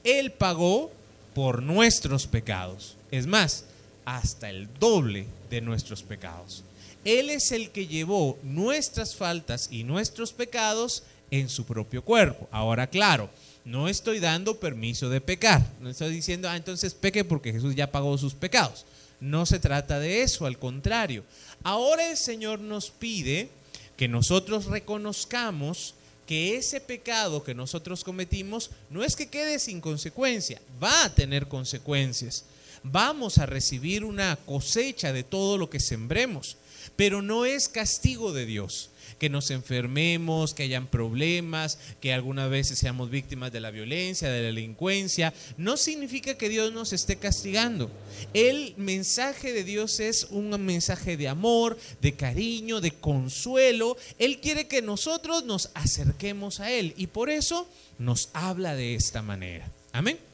Él 0.04 0.32
pagó 0.32 0.90
por 1.34 1.62
nuestros 1.62 2.26
pecados. 2.26 2.96
Es 3.10 3.26
más, 3.26 3.64
hasta 4.04 4.50
el 4.50 4.68
doble 4.78 5.26
de 5.50 5.60
nuestros 5.60 6.02
pecados. 6.02 6.64
Él 7.04 7.30
es 7.30 7.52
el 7.52 7.70
que 7.70 7.86
llevó 7.86 8.38
nuestras 8.42 9.14
faltas 9.14 9.68
y 9.70 9.84
nuestros 9.84 10.32
pecados 10.32 11.02
en 11.30 11.48
su 11.48 11.64
propio 11.64 12.02
cuerpo. 12.02 12.48
Ahora, 12.50 12.88
claro, 12.88 13.30
no 13.64 13.88
estoy 13.88 14.20
dando 14.20 14.58
permiso 14.58 15.08
de 15.08 15.20
pecar. 15.20 15.64
No 15.80 15.90
estoy 15.90 16.12
diciendo, 16.12 16.48
ah, 16.48 16.56
entonces 16.56 16.94
peque 16.94 17.24
porque 17.24 17.52
Jesús 17.52 17.74
ya 17.74 17.90
pagó 17.90 18.16
sus 18.18 18.34
pecados. 18.34 18.84
No 19.20 19.46
se 19.46 19.58
trata 19.58 19.98
de 19.98 20.22
eso, 20.22 20.46
al 20.46 20.58
contrario. 20.58 21.24
Ahora 21.62 22.10
el 22.10 22.16
Señor 22.16 22.60
nos 22.60 22.90
pide 22.90 23.50
que 23.96 24.08
nosotros 24.08 24.66
reconozcamos 24.66 25.94
que 26.26 26.56
ese 26.56 26.80
pecado 26.80 27.42
que 27.42 27.54
nosotros 27.54 28.04
cometimos 28.04 28.70
no 28.88 29.02
es 29.02 29.16
que 29.16 29.26
quede 29.26 29.58
sin 29.58 29.80
consecuencia, 29.80 30.60
va 30.82 31.04
a 31.04 31.14
tener 31.14 31.48
consecuencias. 31.48 32.44
Vamos 32.82 33.38
a 33.38 33.46
recibir 33.46 34.04
una 34.04 34.36
cosecha 34.46 35.12
de 35.12 35.22
todo 35.22 35.58
lo 35.58 35.68
que 35.68 35.80
sembremos, 35.80 36.56
pero 36.96 37.22
no 37.22 37.44
es 37.44 37.68
castigo 37.68 38.32
de 38.32 38.46
Dios 38.46 38.90
que 39.20 39.28
nos 39.28 39.50
enfermemos, 39.50 40.54
que 40.54 40.62
hayan 40.62 40.86
problemas, 40.86 41.78
que 42.00 42.14
algunas 42.14 42.48
veces 42.48 42.78
seamos 42.78 43.10
víctimas 43.10 43.52
de 43.52 43.60
la 43.60 43.70
violencia, 43.70 44.30
de 44.30 44.40
la 44.40 44.46
delincuencia, 44.46 45.34
no 45.58 45.76
significa 45.76 46.38
que 46.38 46.48
Dios 46.48 46.72
nos 46.72 46.94
esté 46.94 47.16
castigando. 47.16 47.90
El 48.32 48.72
mensaje 48.78 49.52
de 49.52 49.62
Dios 49.62 50.00
es 50.00 50.24
un 50.30 50.48
mensaje 50.64 51.18
de 51.18 51.28
amor, 51.28 51.78
de 52.00 52.14
cariño, 52.14 52.80
de 52.80 52.92
consuelo. 52.92 53.98
Él 54.18 54.40
quiere 54.40 54.66
que 54.66 54.80
nosotros 54.80 55.44
nos 55.44 55.70
acerquemos 55.74 56.58
a 56.60 56.72
Él 56.72 56.94
y 56.96 57.08
por 57.08 57.28
eso 57.28 57.68
nos 57.98 58.30
habla 58.32 58.74
de 58.74 58.94
esta 58.94 59.20
manera. 59.20 59.70
Amén. 59.92 60.29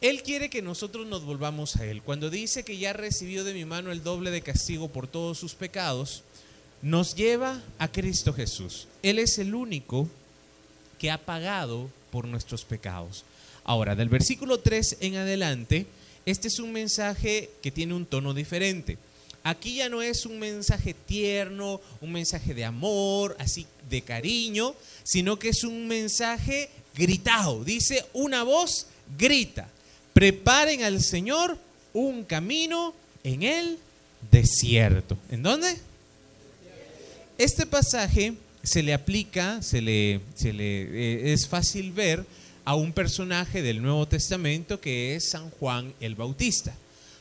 Él 0.00 0.22
quiere 0.22 0.50
que 0.50 0.62
nosotros 0.62 1.06
nos 1.06 1.24
volvamos 1.24 1.76
a 1.76 1.86
Él. 1.86 2.02
Cuando 2.02 2.28
dice 2.28 2.64
que 2.64 2.76
ya 2.76 2.92
recibió 2.92 3.44
de 3.44 3.54
mi 3.54 3.64
mano 3.64 3.90
el 3.90 4.02
doble 4.02 4.30
de 4.30 4.42
castigo 4.42 4.88
por 4.88 5.06
todos 5.06 5.38
sus 5.38 5.54
pecados, 5.54 6.22
nos 6.82 7.14
lleva 7.14 7.62
a 7.78 7.88
Cristo 7.88 8.32
Jesús. 8.32 8.86
Él 9.02 9.18
es 9.18 9.38
el 9.38 9.54
único 9.54 10.08
que 10.98 11.10
ha 11.10 11.18
pagado 11.18 11.90
por 12.10 12.26
nuestros 12.26 12.64
pecados. 12.64 13.24
Ahora, 13.64 13.94
del 13.96 14.08
versículo 14.08 14.60
3 14.60 14.98
en 15.00 15.16
adelante, 15.16 15.86
este 16.26 16.48
es 16.48 16.58
un 16.58 16.72
mensaje 16.72 17.50
que 17.62 17.70
tiene 17.70 17.94
un 17.94 18.06
tono 18.06 18.34
diferente. 18.34 18.98
Aquí 19.42 19.76
ya 19.76 19.88
no 19.88 20.02
es 20.02 20.26
un 20.26 20.38
mensaje 20.38 20.92
tierno, 20.92 21.80
un 22.00 22.12
mensaje 22.12 22.52
de 22.52 22.64
amor, 22.64 23.36
así 23.38 23.66
de 23.88 24.02
cariño, 24.02 24.74
sino 25.04 25.38
que 25.38 25.50
es 25.50 25.62
un 25.62 25.86
mensaje 25.86 26.68
gritado. 26.96 27.62
Dice, 27.62 28.04
una 28.12 28.42
voz 28.42 28.88
grita, 29.16 29.68
preparen 30.16 30.82
al 30.82 31.02
Señor 31.02 31.58
un 31.92 32.24
camino 32.24 32.94
en 33.22 33.42
el 33.42 33.78
desierto. 34.30 35.18
¿En 35.30 35.42
dónde? 35.42 35.76
Este 37.36 37.66
pasaje 37.66 38.32
se 38.62 38.82
le 38.82 38.94
aplica, 38.94 39.60
se 39.60 39.82
le, 39.82 40.22
eh, 40.42 41.32
es 41.34 41.46
fácil 41.46 41.92
ver 41.92 42.24
a 42.64 42.74
un 42.74 42.94
personaje 42.94 43.60
del 43.60 43.82
Nuevo 43.82 44.08
Testamento 44.08 44.80
que 44.80 45.16
es 45.16 45.28
San 45.28 45.50
Juan 45.50 45.92
el 46.00 46.14
Bautista. 46.14 46.74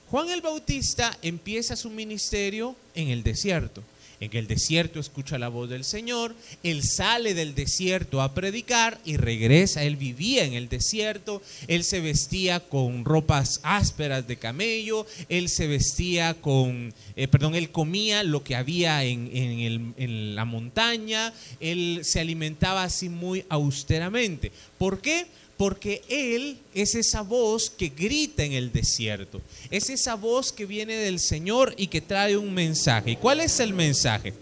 Juan 0.09 0.29
el 0.29 0.39
Bautista 0.39 1.17
empieza 1.21 1.75
su 1.75 1.89
ministerio 1.89 2.77
en 2.93 3.09
el 3.09 3.23
desierto. 3.23 3.83
En 4.19 4.35
el 4.35 4.47
desierto 4.47 4.99
escucha 4.99 5.37
la 5.37 5.49
voz 5.49 5.69
del 5.69 5.83
Señor, 5.83 6.35
él 6.63 6.83
sale 6.83 7.33
del 7.33 7.53
desierto 7.53 8.21
a 8.21 8.33
predicar 8.33 8.99
y 9.03 9.17
regresa, 9.17 9.83
él 9.83 9.97
vivía 9.97 10.45
en 10.45 10.53
el 10.53 10.69
desierto, 10.69 11.41
él 11.67 11.83
se 11.83 11.99
vestía 11.99 12.61
con 12.61 13.03
ropas 13.03 13.59
ásperas 13.63 14.27
de 14.27 14.37
camello, 14.37 15.05
él 15.27 15.49
se 15.49 15.67
vestía 15.67 16.33
con, 16.35 16.93
eh, 17.15 17.27
perdón, 17.27 17.55
él 17.55 17.71
comía 17.71 18.23
lo 18.23 18.43
que 18.43 18.55
había 18.55 19.03
en, 19.03 19.29
en 19.33 20.35
la 20.35 20.45
montaña, 20.45 21.33
él 21.59 22.01
se 22.03 22.19
alimentaba 22.19 22.83
así 22.83 23.09
muy 23.09 23.45
austeramente. 23.49 24.51
¿Por 24.77 25.01
qué? 25.01 25.25
Porque 25.57 26.01
Él 26.09 26.59
es 26.73 26.95
esa 26.95 27.21
voz 27.21 27.69
que 27.69 27.89
grita 27.89 28.43
en 28.43 28.53
el 28.53 28.71
desierto. 28.71 29.41
Es 29.71 29.89
esa 29.89 30.15
voz 30.15 30.51
que 30.51 30.65
viene 30.65 30.95
del 30.95 31.19
Señor 31.19 31.73
y 31.77 31.87
que 31.87 32.01
trae 32.01 32.35
un 32.35 32.53
mensaje. 32.53 33.11
¿Y 33.11 33.15
cuál 33.15 33.39
es 33.39 33.59
el 33.59 33.73
mensaje? 33.73 34.33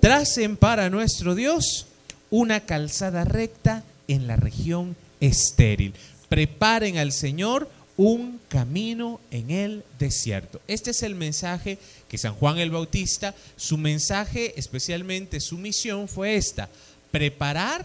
Tracen 0.00 0.56
para 0.56 0.90
nuestro 0.90 1.34
Dios 1.34 1.86
una 2.30 2.60
calzada 2.60 3.24
recta 3.24 3.84
en 4.08 4.26
la 4.26 4.36
región 4.36 4.96
estéril. 5.20 5.94
Preparen 6.28 6.98
al 6.98 7.12
Señor 7.12 7.68
un 7.96 8.40
camino 8.48 9.20
en 9.30 9.50
el 9.50 9.84
desierto. 9.98 10.60
Este 10.66 10.90
es 10.90 11.02
el 11.02 11.14
mensaje 11.14 11.78
que 12.08 12.18
San 12.18 12.34
Juan 12.34 12.58
el 12.58 12.70
Bautista, 12.70 13.34
su 13.56 13.78
mensaje, 13.78 14.58
especialmente 14.58 15.40
su 15.40 15.58
misión 15.58 16.08
fue 16.08 16.36
esta, 16.36 16.68
preparar 17.10 17.84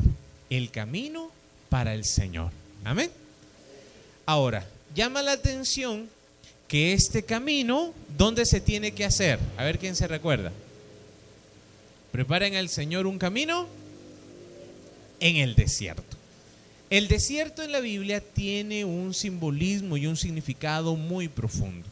el 0.50 0.72
camino 0.72 1.32
para 1.70 1.94
el 1.94 2.06
Señor. 2.06 2.59
Amén. 2.84 3.12
Ahora, 4.26 4.68
llama 4.96 5.22
la 5.22 5.34
atención 5.34 6.10
que 6.68 6.94
este 6.94 7.24
camino, 7.24 7.94
¿dónde 8.18 8.46
se 8.46 8.62
tiene 8.62 8.92
que 8.92 9.06
hacer? 9.06 9.40
A 9.58 9.64
ver 9.64 9.80
quién 9.80 9.96
se 9.96 10.08
recuerda. 10.08 10.52
Preparen 12.12 12.56
al 12.56 12.70
Señor 12.70 13.08
un 13.08 13.18
camino 13.18 13.68
en 15.20 15.38
el 15.38 15.56
desierto. 15.56 16.18
El 16.90 17.08
desierto 17.08 17.62
en 17.62 17.72
la 17.72 17.82
Biblia 17.82 18.20
tiene 18.20 18.86
un 18.86 19.14
simbolismo 19.14 19.98
y 19.98 20.08
un 20.08 20.18
significado 20.18 20.96
muy 20.96 21.28
profundo. 21.28 21.88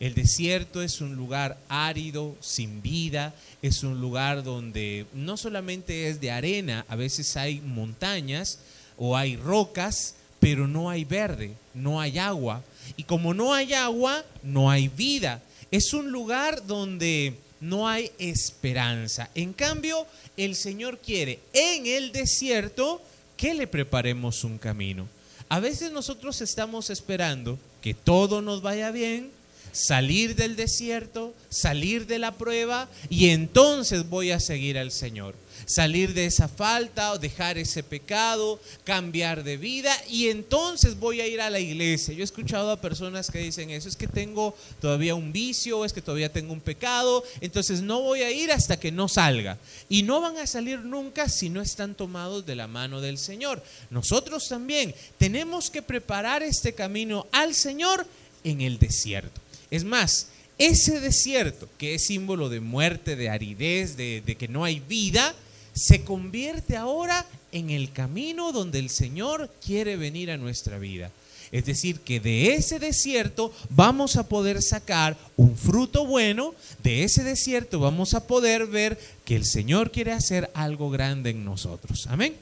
El 0.00 0.14
desierto 0.14 0.80
es 0.80 1.00
un 1.00 1.16
lugar 1.16 1.58
árido, 1.68 2.36
sin 2.40 2.82
vida, 2.82 3.34
es 3.62 3.82
un 3.82 4.00
lugar 4.00 4.44
donde 4.44 5.06
no 5.12 5.36
solamente 5.36 6.08
es 6.08 6.20
de 6.20 6.30
arena, 6.30 6.86
a 6.88 6.96
veces 6.96 7.36
hay 7.36 7.60
montañas 7.60 8.60
o 8.96 9.16
hay 9.16 9.36
rocas, 9.36 10.14
pero 10.40 10.68
no 10.68 10.88
hay 10.90 11.04
verde, 11.04 11.52
no 11.74 12.00
hay 12.00 12.18
agua. 12.18 12.62
Y 12.96 13.04
como 13.04 13.34
no 13.34 13.52
hay 13.52 13.74
agua, 13.74 14.24
no 14.42 14.70
hay 14.70 14.88
vida. 14.88 15.42
Es 15.70 15.92
un 15.92 16.10
lugar 16.10 16.66
donde 16.66 17.34
no 17.60 17.88
hay 17.88 18.10
esperanza. 18.18 19.30
En 19.34 19.52
cambio, 19.52 20.06
el 20.36 20.54
Señor 20.54 20.98
quiere 20.98 21.40
en 21.52 21.86
el 21.86 22.12
desierto 22.12 23.02
que 23.36 23.54
le 23.54 23.66
preparemos 23.66 24.44
un 24.44 24.58
camino. 24.58 25.08
A 25.48 25.60
veces 25.60 25.92
nosotros 25.92 26.40
estamos 26.40 26.90
esperando 26.90 27.58
que 27.80 27.94
todo 27.94 28.42
nos 28.42 28.62
vaya 28.62 28.90
bien, 28.90 29.30
salir 29.72 30.34
del 30.34 30.56
desierto, 30.56 31.34
salir 31.48 32.06
de 32.06 32.18
la 32.18 32.32
prueba 32.32 32.88
y 33.08 33.30
entonces 33.30 34.08
voy 34.08 34.30
a 34.30 34.40
seguir 34.40 34.78
al 34.78 34.90
Señor 34.90 35.34
salir 35.68 36.14
de 36.14 36.24
esa 36.24 36.48
falta 36.48 37.12
o 37.12 37.18
dejar 37.18 37.58
ese 37.58 37.82
pecado, 37.82 38.58
cambiar 38.84 39.44
de 39.44 39.58
vida 39.58 39.94
y 40.08 40.28
entonces 40.28 40.98
voy 40.98 41.20
a 41.20 41.26
ir 41.26 41.42
a 41.42 41.50
la 41.50 41.60
iglesia. 41.60 42.14
Yo 42.14 42.22
he 42.22 42.24
escuchado 42.24 42.70
a 42.70 42.80
personas 42.80 43.30
que 43.30 43.38
dicen 43.38 43.68
eso, 43.70 43.88
es 43.88 43.94
que 43.94 44.08
tengo 44.08 44.56
todavía 44.80 45.14
un 45.14 45.30
vicio, 45.30 45.84
es 45.84 45.92
que 45.92 46.00
todavía 46.00 46.32
tengo 46.32 46.54
un 46.54 46.60
pecado, 46.60 47.22
entonces 47.42 47.82
no 47.82 48.00
voy 48.00 48.22
a 48.22 48.30
ir 48.30 48.50
hasta 48.50 48.80
que 48.80 48.90
no 48.90 49.08
salga. 49.08 49.58
Y 49.90 50.04
no 50.04 50.22
van 50.22 50.38
a 50.38 50.46
salir 50.46 50.80
nunca 50.80 51.28
si 51.28 51.50
no 51.50 51.60
están 51.60 51.94
tomados 51.94 52.46
de 52.46 52.56
la 52.56 52.66
mano 52.66 53.02
del 53.02 53.18
Señor. 53.18 53.62
Nosotros 53.90 54.48
también 54.48 54.94
tenemos 55.18 55.68
que 55.68 55.82
preparar 55.82 56.42
este 56.42 56.72
camino 56.72 57.26
al 57.30 57.54
Señor 57.54 58.06
en 58.42 58.62
el 58.62 58.78
desierto. 58.78 59.38
Es 59.70 59.84
más, 59.84 60.28
ese 60.56 61.00
desierto, 61.00 61.68
que 61.76 61.94
es 61.94 62.06
símbolo 62.06 62.48
de 62.48 62.60
muerte, 62.60 63.16
de 63.16 63.28
aridez, 63.28 63.96
de, 63.96 64.22
de, 64.24 64.34
que 64.36 64.48
no 64.48 64.64
hay 64.64 64.80
vida, 64.80 65.34
se 65.78 66.02
convierte 66.02 66.76
ahora 66.76 67.24
en 67.52 67.70
el 67.70 67.92
camino 67.92 68.52
donde 68.52 68.78
el 68.78 68.90
Señor 68.90 69.48
quiere 69.64 69.96
venir 69.96 70.30
a 70.30 70.36
nuestra 70.36 70.78
vida. 70.78 71.10
Es 71.50 71.64
decir, 71.64 72.00
que 72.00 72.20
de 72.20 72.54
ese 72.54 72.78
desierto 72.78 73.54
vamos 73.70 74.16
a 74.16 74.28
poder 74.28 74.60
sacar 74.60 75.16
un 75.36 75.56
fruto 75.56 76.04
bueno, 76.04 76.54
de 76.82 77.04
ese 77.04 77.24
desierto 77.24 77.78
vamos 77.78 78.12
a 78.12 78.26
poder 78.26 78.66
ver 78.66 78.98
que 79.24 79.36
el 79.36 79.46
Señor 79.46 79.90
quiere 79.90 80.12
hacer 80.12 80.50
algo 80.52 80.90
grande 80.90 81.30
en 81.30 81.44
nosotros. 81.44 82.06
Amén. 82.08 82.36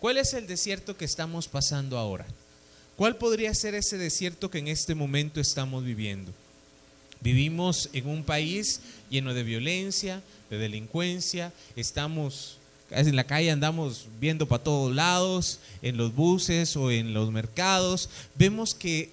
¿Cuál 0.00 0.16
es 0.16 0.34
el 0.34 0.46
desierto 0.46 0.96
que 0.96 1.04
estamos 1.04 1.46
pasando 1.46 1.96
ahora? 1.96 2.26
¿Cuál 2.96 3.16
podría 3.16 3.54
ser 3.54 3.74
ese 3.74 3.98
desierto 3.98 4.50
que 4.50 4.58
en 4.58 4.68
este 4.68 4.94
momento 4.94 5.40
estamos 5.40 5.84
viviendo? 5.84 6.32
Vivimos 7.20 7.88
en 7.92 8.08
un 8.08 8.24
país 8.24 8.80
lleno 9.10 9.34
de 9.34 9.42
violencia, 9.42 10.22
de 10.50 10.58
delincuencia, 10.58 11.52
estamos 11.74 12.58
en 12.90 13.16
la 13.16 13.24
calle 13.24 13.50
andamos 13.50 14.06
viendo 14.20 14.46
para 14.46 14.62
todos 14.62 14.94
lados, 14.94 15.58
en 15.82 15.96
los 15.96 16.14
buses 16.14 16.76
o 16.76 16.90
en 16.90 17.14
los 17.14 17.32
mercados, 17.32 18.08
vemos 18.36 18.74
que 18.74 19.10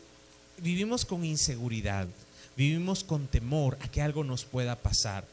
vivimos 0.60 1.06
con 1.06 1.26
inseguridad, 1.26 2.08
vivimos 2.56 3.04
con 3.04 3.28
temor 3.28 3.78
a 3.82 3.88
que 3.88 4.02
algo 4.02 4.24
nos 4.24 4.46
pueda 4.46 4.76
pasar. 4.76 5.26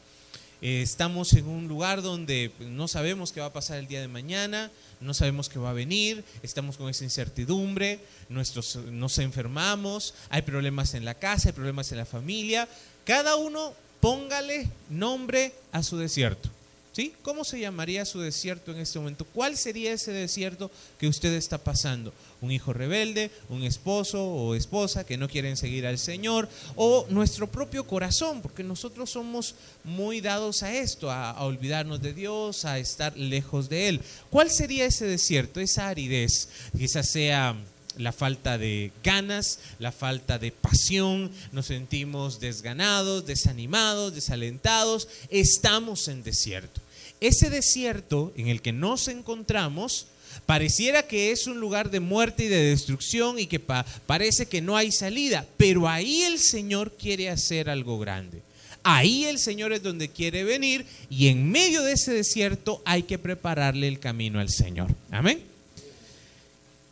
Eh, 0.61 0.83
estamos 0.83 1.33
en 1.33 1.47
un 1.47 1.67
lugar 1.67 2.03
donde 2.03 2.51
no 2.59 2.87
sabemos 2.87 3.31
qué 3.31 3.39
va 3.39 3.47
a 3.47 3.53
pasar 3.53 3.79
el 3.79 3.87
día 3.87 3.99
de 3.99 4.07
mañana, 4.07 4.69
no 4.99 5.15
sabemos 5.15 5.49
qué 5.49 5.57
va 5.57 5.71
a 5.71 5.73
venir, 5.73 6.23
estamos 6.43 6.77
con 6.77 6.87
esa 6.87 7.03
incertidumbre, 7.03 7.99
nuestros, 8.29 8.75
nos 8.75 9.17
enfermamos, 9.17 10.13
hay 10.29 10.43
problemas 10.43 10.93
en 10.93 11.03
la 11.03 11.15
casa, 11.15 11.49
hay 11.49 11.53
problemas 11.53 11.91
en 11.91 11.97
la 11.97 12.05
familia. 12.05 12.69
Cada 13.05 13.37
uno 13.37 13.73
póngale 13.99 14.69
nombre 14.89 15.53
a 15.71 15.81
su 15.81 15.97
desierto. 15.97 16.49
¿Sí? 16.93 17.13
¿Cómo 17.21 17.45
se 17.45 17.57
llamaría 17.57 18.03
su 18.03 18.19
desierto 18.19 18.71
en 18.71 18.79
este 18.79 18.99
momento? 18.99 19.23
¿Cuál 19.23 19.55
sería 19.55 19.93
ese 19.93 20.11
desierto 20.11 20.69
que 20.99 21.07
usted 21.07 21.31
está 21.33 21.57
pasando? 21.57 22.13
¿Un 22.41 22.51
hijo 22.51 22.73
rebelde? 22.73 23.31
¿Un 23.47 23.63
esposo 23.63 24.21
o 24.21 24.55
esposa 24.55 25.05
que 25.05 25.15
no 25.15 25.29
quieren 25.29 25.55
seguir 25.55 25.87
al 25.87 25.97
Señor? 25.97 26.49
¿O 26.75 27.05
nuestro 27.09 27.49
propio 27.49 27.87
corazón? 27.87 28.41
Porque 28.41 28.61
nosotros 28.61 29.09
somos 29.09 29.55
muy 29.85 30.19
dados 30.19 30.63
a 30.63 30.73
esto, 30.73 31.09
a, 31.09 31.31
a 31.31 31.45
olvidarnos 31.45 32.01
de 32.01 32.13
Dios, 32.13 32.65
a 32.65 32.77
estar 32.77 33.15
lejos 33.15 33.69
de 33.69 33.87
Él. 33.87 34.01
¿Cuál 34.29 34.51
sería 34.51 34.83
ese 34.83 35.05
desierto, 35.05 35.61
esa 35.61 35.87
aridez? 35.87 36.49
Quizás 36.77 37.09
sea 37.09 37.55
la 38.01 38.11
falta 38.11 38.57
de 38.57 38.91
ganas, 39.03 39.59
la 39.79 39.91
falta 39.91 40.39
de 40.39 40.51
pasión, 40.51 41.31
nos 41.51 41.67
sentimos 41.67 42.39
desganados, 42.39 43.25
desanimados, 43.25 44.13
desalentados, 44.13 45.07
estamos 45.29 46.07
en 46.07 46.23
desierto. 46.23 46.81
Ese 47.19 47.49
desierto 47.49 48.33
en 48.35 48.47
el 48.47 48.61
que 48.61 48.71
nos 48.71 49.07
encontramos 49.07 50.07
pareciera 50.45 51.03
que 51.03 51.31
es 51.31 51.47
un 51.47 51.59
lugar 51.59 51.91
de 51.91 51.99
muerte 51.99 52.45
y 52.45 52.47
de 52.47 52.63
destrucción 52.63 53.37
y 53.37 53.47
que 53.47 53.59
parece 53.59 54.47
que 54.47 54.61
no 54.61 54.75
hay 54.75 54.91
salida, 54.91 55.45
pero 55.57 55.87
ahí 55.87 56.23
el 56.23 56.39
Señor 56.39 56.93
quiere 56.97 57.29
hacer 57.29 57.69
algo 57.69 57.99
grande. 57.99 58.41
Ahí 58.83 59.25
el 59.25 59.37
Señor 59.37 59.73
es 59.73 59.83
donde 59.83 60.09
quiere 60.09 60.43
venir 60.43 60.85
y 61.09 61.27
en 61.27 61.51
medio 61.51 61.83
de 61.83 61.93
ese 61.93 62.13
desierto 62.13 62.81
hay 62.83 63.03
que 63.03 63.19
prepararle 63.19 63.87
el 63.87 63.99
camino 63.99 64.39
al 64.39 64.49
Señor. 64.49 64.89
Amén. 65.11 65.50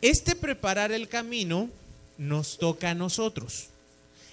Este 0.02 0.34
preparar 0.34 0.92
el 0.92 1.08
camino 1.08 1.68
nos 2.16 2.58
toca 2.58 2.90
a 2.90 2.94
nosotros. 2.94 3.68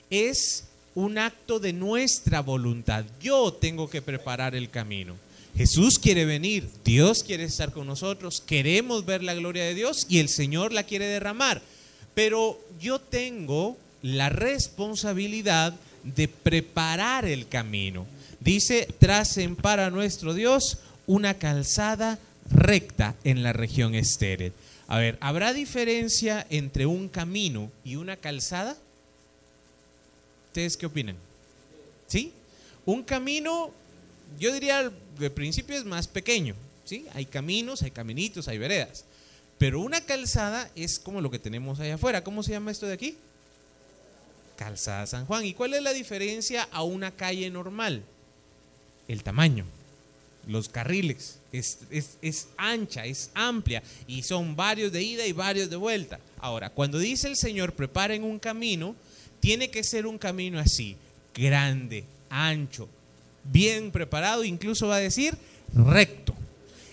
Es 0.10 0.66
un 0.96 1.18
acto 1.18 1.60
de 1.60 1.74
nuestra 1.74 2.42
voluntad. 2.42 3.06
Yo 3.22 3.54
tengo 3.54 3.90
que 3.90 4.02
preparar 4.02 4.56
el 4.56 4.70
camino. 4.70 5.16
Jesús 5.58 5.98
quiere 5.98 6.26
venir, 6.26 6.70
Dios 6.86 7.24
quiere 7.24 7.44
estar 7.44 7.72
con 7.72 7.88
nosotros, 7.88 8.44
queremos 8.46 9.06
ver 9.06 9.24
la 9.24 9.34
gloria 9.34 9.64
de 9.64 9.74
Dios 9.74 10.06
y 10.08 10.20
el 10.20 10.30
Señor 10.30 10.72
la 10.72 10.84
quiere 10.84 11.06
derramar. 11.06 11.64
Pero 12.14 12.60
yo 12.80 13.00
tengo 13.00 13.76
la 14.04 14.30
responsabilidad 14.30 15.74
de 16.04 16.28
preparar 16.28 17.26
el 17.26 17.48
camino. 17.48 18.06
Dice, 18.40 18.88
tracen 19.00 19.56
para 19.56 19.90
nuestro 19.90 20.34
Dios 20.36 20.78
una 21.08 21.34
calzada 21.34 22.20
recta 22.52 23.16
en 23.24 23.42
la 23.42 23.52
región 23.52 23.96
estéril. 23.96 24.54
A 24.88 25.00
ver, 25.00 25.18
¿habrá 25.20 25.54
diferencia 25.54 26.48
entre 26.50 26.86
un 26.86 27.10
camino 27.10 27.70
y 27.84 27.98
una 27.98 28.16
calzada? 28.16 28.78
¿Ustedes 30.48 30.78
qué 30.78 30.86
opinan? 30.86 31.18
¿Sí? 32.08 32.32
Un 32.86 33.04
camino, 33.04 33.72
yo 34.40 34.54
diría, 34.54 34.90
de 35.20 35.30
principio 35.30 35.78
es 35.78 35.84
más 35.84 36.08
pequeño. 36.08 36.56
¿sí? 36.86 37.06
Hay 37.14 37.26
caminos, 37.26 37.84
hay 37.84 37.92
caminitos, 37.92 38.48
hay 38.48 38.58
veredas. 38.58 39.04
Pero 39.58 39.82
una 39.82 40.00
calzada 40.02 40.72
es 40.76 41.00
como 41.00 41.20
lo 41.20 41.30
que 41.30 41.40
tenemos 41.40 41.80
allá 41.80 41.96
afuera. 41.96 42.24
¿Cómo 42.24 42.42
se 42.42 42.52
llama 42.52 42.72
esto 42.72 42.86
de 42.86 42.94
aquí? 42.94 43.18
Calzada 44.56 45.06
San 45.06 45.26
Juan. 45.26 45.44
¿Y 45.46 45.54
cuál 45.54 45.74
es 45.74 45.84
la 45.84 45.92
diferencia 45.92 46.68
a 46.72 46.84
una 46.84 47.12
calle 47.12 47.50
normal? 47.50 48.04
El 49.10 49.24
tamaño 49.24 49.66
los 50.48 50.70
carriles. 50.70 51.40
Es, 51.52 51.80
es, 52.22 52.48
ancha, 52.58 53.06
es 53.06 53.30
amplia 53.34 53.84
y 54.08 54.24
son 54.24 54.56
varios 54.56 54.92
de 54.92 55.04
ida 55.04 55.26
y 55.26 55.32
varios 55.32 55.70
de 55.70 55.76
vuelta. 55.76 56.20
Ahora, 56.40 56.70
cuando 56.70 57.00
dice 57.00 57.28
el 57.28 57.36
Señor, 57.36 57.74
preparen 57.74 58.24
un 58.24 58.40
camino, 58.40 58.96
tiene 59.40 59.70
que 59.70 59.84
ser 59.84 60.06
un 60.06 60.18
camino 60.18 60.60
así, 60.60 60.96
grande, 61.34 62.04
ancho, 62.30 62.88
bien 63.44 63.92
preparado, 63.92 64.44
incluso 64.44 64.88
va 64.88 64.96
a 64.96 65.00
decir 65.00 65.38
recto. 65.74 66.34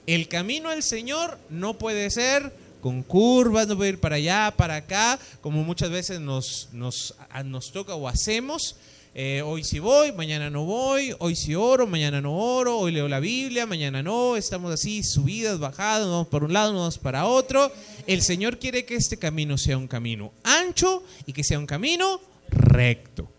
El 0.06 0.28
camino 0.28 0.68
al 0.68 0.82
Señor 0.82 1.38
no 1.48 1.74
puede 1.74 2.10
ser 2.10 2.52
con 2.80 3.02
curvas, 3.02 3.66
no 3.66 3.76
puede 3.76 3.90
ir 3.90 4.00
para 4.00 4.16
allá, 4.16 4.52
para 4.54 4.76
acá, 4.76 5.18
como 5.40 5.64
muchas 5.64 5.88
veces 5.88 6.20
nos, 6.20 6.68
nos, 6.72 7.14
nos 7.46 7.72
toca 7.72 7.94
o 7.94 8.06
hacemos, 8.06 8.76
eh, 9.16 9.42
hoy 9.42 9.62
sí 9.62 9.78
voy, 9.78 10.10
mañana 10.10 10.50
no 10.50 10.64
voy, 10.64 11.14
hoy 11.20 11.36
sí 11.36 11.54
oro, 11.54 11.86
mañana 11.86 12.20
no 12.20 12.36
oro, 12.36 12.76
hoy 12.78 12.90
leo 12.90 13.06
la 13.06 13.20
Biblia, 13.20 13.64
mañana 13.64 14.02
no, 14.02 14.36
estamos 14.36 14.72
así, 14.72 15.04
subidas, 15.04 15.60
bajadas, 15.60 16.08
vamos 16.08 16.26
para 16.26 16.44
un 16.46 16.52
lado, 16.52 16.72
no 16.72 16.80
vamos 16.80 16.98
para 16.98 17.24
otro. 17.26 17.70
El 18.08 18.22
Señor 18.22 18.58
quiere 18.58 18.84
que 18.84 18.96
este 18.96 19.16
camino 19.16 19.56
sea 19.56 19.78
un 19.78 19.86
camino 19.86 20.32
ancho 20.42 21.04
y 21.26 21.32
que 21.32 21.44
sea 21.44 21.60
un 21.60 21.66
camino 21.66 22.20
recto. 22.50 23.30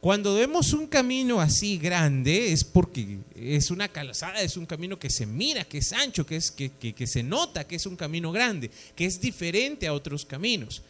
Cuando 0.00 0.34
vemos 0.34 0.72
un 0.72 0.86
camino 0.86 1.42
así 1.42 1.76
grande 1.76 2.50
es 2.50 2.64
porque 2.64 3.18
es 3.36 3.70
una 3.70 3.88
calzada, 3.88 4.40
es 4.40 4.56
un 4.56 4.64
camino 4.64 4.98
que 4.98 5.10
se 5.10 5.26
mira, 5.26 5.64
que 5.64 5.78
es 5.78 5.92
ancho, 5.92 6.24
que, 6.24 6.36
es, 6.36 6.50
que, 6.50 6.70
que 6.70 7.06
se 7.06 7.22
nota 7.22 7.64
que 7.64 7.76
es 7.76 7.84
un 7.84 7.96
camino 7.96 8.32
grande, 8.32 8.70
que 8.96 9.04
es 9.04 9.20
diferente 9.20 9.88
a 9.88 9.92
otros 9.92 10.24
caminos. 10.24 10.80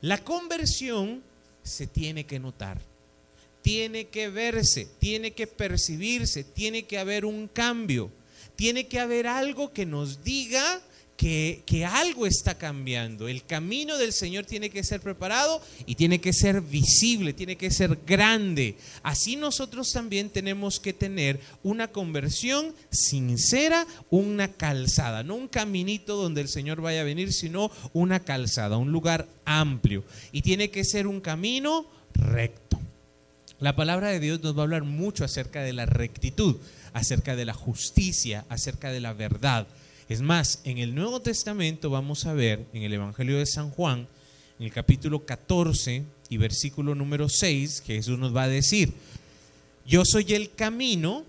La 0.00 0.18
conversión 0.24 1.22
se 1.62 1.86
tiene 1.86 2.26
que 2.26 2.40
notar 2.40 2.93
tiene 3.64 4.08
que 4.08 4.28
verse, 4.28 4.86
tiene 4.98 5.30
que 5.30 5.46
percibirse, 5.46 6.44
tiene 6.44 6.82
que 6.82 6.98
haber 6.98 7.24
un 7.24 7.48
cambio, 7.48 8.10
tiene 8.56 8.88
que 8.88 9.00
haber 9.00 9.26
algo 9.26 9.72
que 9.72 9.86
nos 9.86 10.22
diga 10.22 10.82
que, 11.16 11.62
que, 11.64 11.86
algo 11.86 12.26
está 12.26 12.58
cambiando. 12.58 13.26
El 13.26 13.42
camino 13.46 13.96
del 13.96 14.12
Señor 14.12 14.44
tiene 14.44 14.68
que 14.68 14.84
ser 14.84 15.00
preparado 15.00 15.62
y 15.86 15.94
tiene 15.94 16.20
que 16.20 16.34
ser 16.34 16.60
visible, 16.60 17.32
tiene 17.32 17.56
que 17.56 17.70
ser 17.70 18.00
grande. 18.06 18.76
Así 19.02 19.36
nosotros 19.36 19.90
también 19.92 20.28
tenemos 20.28 20.78
que 20.78 20.92
tener 20.92 21.40
una 21.62 21.88
conversión 21.88 22.74
sincera, 22.90 23.86
una 24.10 24.52
calzada, 24.52 25.22
no 25.22 25.36
un 25.36 25.48
caminito 25.48 26.16
donde 26.16 26.42
el 26.42 26.48
Señor 26.48 26.82
vaya 26.82 27.00
a 27.00 27.04
venir, 27.04 27.32
sino 27.32 27.70
una 27.94 28.20
calzada, 28.20 28.76
un 28.76 28.92
lugar 28.92 29.26
amplio. 29.46 30.04
Y 30.32 30.42
tiene 30.42 30.68
que 30.68 30.84
ser 30.84 31.06
un 31.06 31.22
camino 31.22 31.88
recto. 32.14 32.63
La 33.64 33.74
palabra 33.74 34.10
de 34.10 34.20
Dios 34.20 34.42
nos 34.42 34.54
va 34.54 34.60
a 34.60 34.64
hablar 34.64 34.84
mucho 34.84 35.24
acerca 35.24 35.62
de 35.62 35.72
la 35.72 35.86
rectitud, 35.86 36.56
acerca 36.92 37.34
de 37.34 37.46
la 37.46 37.54
justicia, 37.54 38.44
acerca 38.50 38.92
de 38.92 39.00
la 39.00 39.14
verdad. 39.14 39.66
Es 40.06 40.20
más, 40.20 40.60
en 40.64 40.76
el 40.76 40.94
Nuevo 40.94 41.22
Testamento 41.22 41.88
vamos 41.88 42.26
a 42.26 42.34
ver, 42.34 42.66
en 42.74 42.82
el 42.82 42.92
Evangelio 42.92 43.38
de 43.38 43.46
San 43.46 43.70
Juan, 43.70 44.06
en 44.58 44.66
el 44.66 44.70
capítulo 44.70 45.24
14 45.24 46.04
y 46.28 46.36
versículo 46.36 46.94
número 46.94 47.30
6, 47.30 47.84
Jesús 47.86 48.18
nos 48.18 48.36
va 48.36 48.42
a 48.42 48.48
decir, 48.48 48.92
yo 49.86 50.04
soy 50.04 50.34
el 50.34 50.52
camino, 50.52 51.24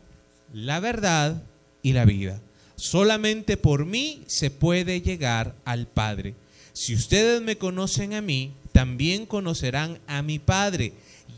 la 0.51 0.81
verdad 0.81 1.41
y 1.83 1.93
la 1.93 2.03
vida. 2.03 2.41
Solamente 2.75 3.55
por 3.55 3.85
mí 3.85 4.23
se 4.27 4.51
puede 4.51 4.99
llegar 4.99 5.55
al 5.63 5.87
Padre. 5.87 6.35
Si 6.73 6.95
ustedes 6.95 7.41
me 7.41 7.57
conocen 7.57 8.13
a 8.13 8.19
mí, 8.19 8.51
también 8.73 9.25
conocerán 9.25 9.99
a 10.05 10.21
mi 10.21 10.37
Padre. 10.37 10.91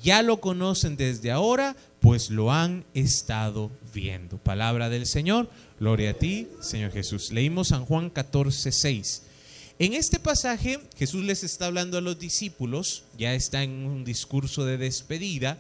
Ya 0.04 0.22
lo 0.22 0.40
conocen 0.40 0.98
desde 0.98 1.32
ahora, 1.32 1.76
pues 2.00 2.30
lo 2.30 2.52
han 2.52 2.86
estado 2.94 3.72
viendo. 3.94 4.38
Palabra 4.38 4.90
del 4.90 5.06
Señor. 5.06 5.50
Gloria 5.80 6.12
a 6.12 6.14
ti, 6.14 6.48
Señor 6.62 6.92
Jesús. 6.92 7.32
Leímos 7.32 7.70
San 7.70 7.86
Juan 7.86 8.10
14, 8.10 8.72
6. 8.72 9.22
En 9.80 9.94
este 9.94 10.20
pasaje 10.20 10.80
Jesús 10.98 11.24
les 11.24 11.44
está 11.44 11.68
hablando 11.68 11.98
a 11.98 12.02
los 12.02 12.18
discípulos, 12.18 13.04
ya 13.16 13.36
está 13.36 13.62
en 13.62 13.86
un 13.86 14.04
discurso 14.04 14.66
de 14.66 14.78
despedida, 14.78 15.60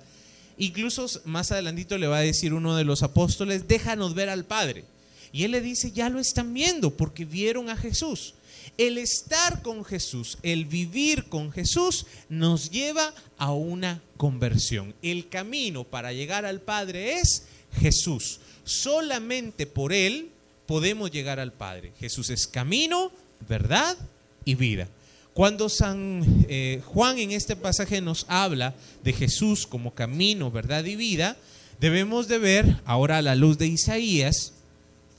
incluso 0.58 1.06
más 1.26 1.52
adelantito 1.52 2.00
le 2.00 2.08
va 2.08 2.17
a 2.17 2.21
decir 2.21 2.54
uno 2.54 2.76
de 2.76 2.84
los 2.84 3.04
apóstoles, 3.04 3.67
déjanos 3.67 4.15
ver 4.15 4.30
al 4.30 4.45
Padre. 4.45 4.86
Y 5.32 5.43
él 5.43 5.52
le 5.52 5.62
dice, 5.62 5.91
ya 5.91 6.10
lo 6.10 6.19
están 6.19 6.52
viendo 6.54 6.97
porque 6.97 7.26
vieron 7.26 7.69
a 7.69 7.78
Jesús. 7.78 8.34
El 8.78 9.00
estar 9.00 9.63
con 9.63 9.84
Jesús, 9.84 10.38
el 10.44 10.66
vivir 10.66 11.26
con 11.30 11.52
Jesús, 11.52 12.06
nos 12.30 12.70
lleva 12.70 13.13
a 13.38 13.52
una 13.52 14.02
conversión. 14.18 14.94
El 15.02 15.30
camino 15.30 15.84
para 15.84 16.13
llegar 16.13 16.46
al 16.46 16.62
Padre 16.62 17.20
es 17.20 17.46
Jesús. 17.80 18.40
Solamente 18.63 19.66
por 19.66 19.94
Él 19.94 20.30
podemos 20.68 21.10
llegar 21.10 21.40
al 21.40 21.54
Padre. 21.54 21.92
Jesús 22.00 22.30
es 22.30 22.46
camino, 22.46 23.12
verdad 23.48 23.98
y 24.46 24.54
vida. 24.54 24.88
Cuando 25.34 25.70
San 25.70 26.46
eh, 26.50 26.82
Juan 26.86 27.18
en 27.18 27.32
este 27.32 27.56
pasaje 27.56 28.02
nos 28.02 28.26
habla 28.28 28.76
de 29.04 29.13
Jesús 29.13 29.66
como 29.66 29.94
camino, 29.94 30.52
verdad 30.52 30.86
y 30.86 30.96
vida, 30.96 31.38
debemos 31.80 32.28
de 32.28 32.38
ver 32.38 32.82
ahora 32.86 33.18
a 33.18 33.22
la 33.22 33.36
luz 33.36 33.58
de 33.58 33.68
Isaías, 33.68 34.54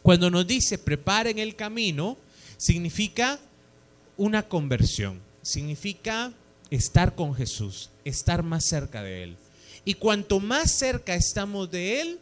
cuando 0.03 0.31
nos 0.31 0.47
dice 0.47 0.79
preparen 0.79 1.39
el 1.39 1.55
camino, 1.55 2.17
significa 2.57 3.39
una 4.19 4.47
conversión, 4.47 5.21
significa 5.41 6.35
estar 6.71 7.15
con 7.15 7.35
Jesús, 7.35 7.89
estar 8.05 8.43
más 8.43 8.67
cerca 8.67 9.03
de 9.03 9.23
Él. 9.23 9.37
Y 9.87 9.95
cuanto 9.95 10.41
más 10.41 10.73
cerca 10.73 11.15
estamos 11.15 11.71
de 11.71 12.03
Él, 12.03 12.19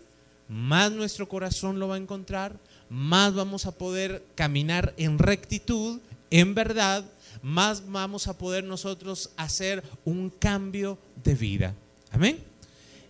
más 0.49 0.93
nuestro 0.93 1.29
corazón 1.29 1.81
lo 1.81 1.89
va 1.89 1.97
a 1.97 1.99
encontrar, 1.99 2.57
más 2.89 3.35
vamos 3.35 3.67
a 3.67 3.73
poder 3.73 4.25
caminar 4.37 4.95
en 4.97 5.19
rectitud, 5.19 5.99
en 6.31 6.55
verdad, 6.55 7.05
más 7.43 7.91
vamos 7.91 8.29
a 8.29 8.39
poder 8.39 8.63
nosotros 8.63 9.31
hacer 9.37 9.83
un 10.05 10.31
cambio 10.31 10.99
de 11.25 11.35
vida. 11.35 11.75
Amén. 12.13 12.39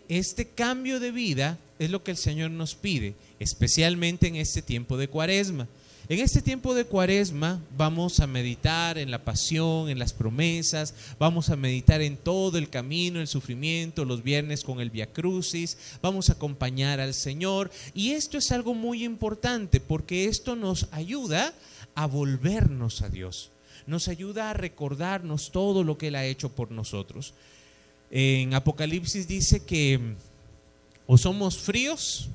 Este 0.09 0.49
cambio 0.49 1.01
de 1.01 1.11
vida 1.11 1.59
es 1.79 1.91
lo 1.91 2.03
que 2.03 2.13
el 2.13 2.17
Señor 2.17 2.51
nos 2.53 2.75
pide, 2.75 3.15
especialmente 3.41 4.29
en 4.29 4.37
este 4.37 4.63
tiempo 4.63 4.97
de 4.97 5.09
cuaresma. 5.09 5.67
En 6.09 6.21
este 6.21 6.41
tiempo 6.41 6.73
de 6.73 6.85
cuaresma 6.85 7.61
vamos 7.77 8.21
a 8.21 8.29
meditar 8.29 8.97
en 8.97 9.11
la 9.11 9.25
pasión, 9.25 9.89
en 9.89 9.99
las 9.99 10.13
promesas, 10.13 10.95
vamos 11.19 11.51
a 11.51 11.57
meditar 11.57 12.01
en 12.01 12.17
todo 12.17 12.59
el 12.59 12.71
camino, 12.71 13.21
el 13.21 13.27
sufrimiento, 13.27 14.05
los 14.05 14.23
viernes 14.23 14.63
con 14.63 14.79
el 14.79 14.91
Via 14.91 15.13
Crucis, 15.13 15.77
vamos 16.03 16.31
a 16.31 16.35
acompañar 16.35 17.01
al 17.01 17.13
Señor. 17.13 17.73
Y 17.93 18.13
esto 18.13 18.39
es 18.39 18.53
algo 18.53 18.73
muy 18.73 19.03
importante 19.03 19.81
porque 19.81 20.27
esto 20.27 20.55
nos 20.55 20.87
ayuda 20.93 21.53
a 21.97 22.07
volvernos 22.07 23.03
a 23.03 23.09
Dios, 23.09 23.51
nos 23.89 24.07
ayuda 24.07 24.51
a 24.51 24.55
recordarnos 24.55 25.51
todo 25.51 25.83
lo 25.83 25.99
que 25.99 26.09
Él 26.09 26.15
ha 26.15 26.25
hecho 26.25 26.51
por 26.51 26.71
nosotros. 26.71 27.35
En 28.13 28.55
Apocalipsis 28.55 29.27
dice 29.27 29.65
que 29.65 30.15
o 31.09 31.19
somos 31.19 31.59
fríos 31.59 32.29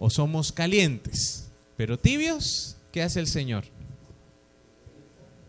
o 0.00 0.10
somos 0.10 0.50
calientes, 0.50 1.46
pero 1.76 1.96
tibios 1.96 2.74
¿qué 2.92 3.02
hace 3.02 3.20
el 3.20 3.26
Señor? 3.26 3.64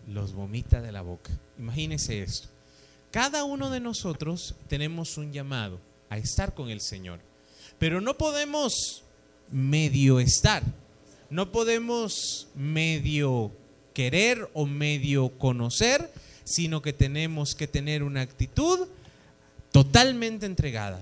Los 0.08 0.34
vomita 0.34 0.82
de 0.82 0.92
la 0.92 1.02
boca. 1.02 1.32
Imagínese 1.58 2.22
esto. 2.22 2.48
Cada 3.12 3.44
uno 3.44 3.70
de 3.70 3.80
nosotros 3.80 4.56
tenemos 4.68 5.18
un 5.18 5.32
llamado 5.32 5.80
a 6.10 6.18
estar 6.18 6.54
con 6.54 6.70
el 6.70 6.82
Señor, 6.82 7.20
pero 7.78 8.02
no 8.02 8.18
podemos 8.18 9.04
medio 9.52 10.20
estar, 10.20 10.64
no 11.30 11.52
podemos 11.52 12.48
medio 12.56 13.52
querer 13.94 14.50
o 14.54 14.66
medio 14.66 15.38
conocer, 15.38 16.12
sino 16.44 16.82
que 16.82 16.94
tenemos 16.94 17.56
que 17.56 17.68
tener 17.68 18.04
una 18.04 18.22
actitud 18.22 18.88
totalmente 19.72 20.46
entregada. 20.46 21.02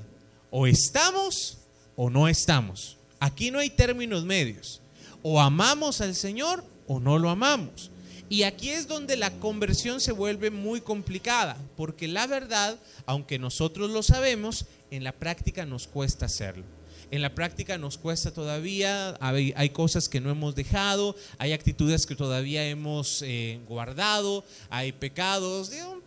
O 0.49 0.65
estamos 0.65 1.57
o 1.95 2.09
no 2.09 2.27
estamos. 2.27 2.97
Aquí 3.19 3.51
no 3.51 3.59
hay 3.59 3.69
términos 3.69 4.23
medios 4.23 4.81
o 5.23 5.41
amamos 5.41 6.01
al 6.01 6.15
Señor 6.15 6.63
o 6.87 6.99
no 6.99 7.17
lo 7.17 7.29
amamos. 7.29 7.91
Y 8.29 8.43
aquí 8.43 8.69
es 8.69 8.87
donde 8.87 9.15
la 9.15 9.31
conversión 9.39 10.01
se 10.01 10.11
vuelve 10.11 10.51
muy 10.51 10.81
complicada, 10.81 11.57
porque 11.77 12.07
la 12.07 12.27
verdad, 12.27 12.77
aunque 13.05 13.39
nosotros 13.39 13.89
lo 13.89 14.03
sabemos, 14.03 14.65
en 14.91 15.03
la 15.03 15.13
práctica 15.13 15.65
nos 15.65 15.87
cuesta 15.87 16.25
hacerlo 16.25 16.76
en 17.11 17.21
la 17.21 17.33
práctica 17.33 17.77
nos 17.77 17.97
cuesta 17.97 18.31
todavía, 18.31 19.17
hay, 19.19 19.69
cosas 19.69 20.09
que 20.09 20.19
no 20.19 20.29
hemos 20.29 20.55
dejado, 20.55 21.15
hay 21.37 21.53
actitudes 21.53 22.05
que 22.05 22.15
todavía 22.15 22.67
hemos 22.67 23.21
eh, 23.21 23.59
guardado, 23.67 24.43
hay 24.69 24.91
pecados, 24.91 25.71
un 25.91 26.01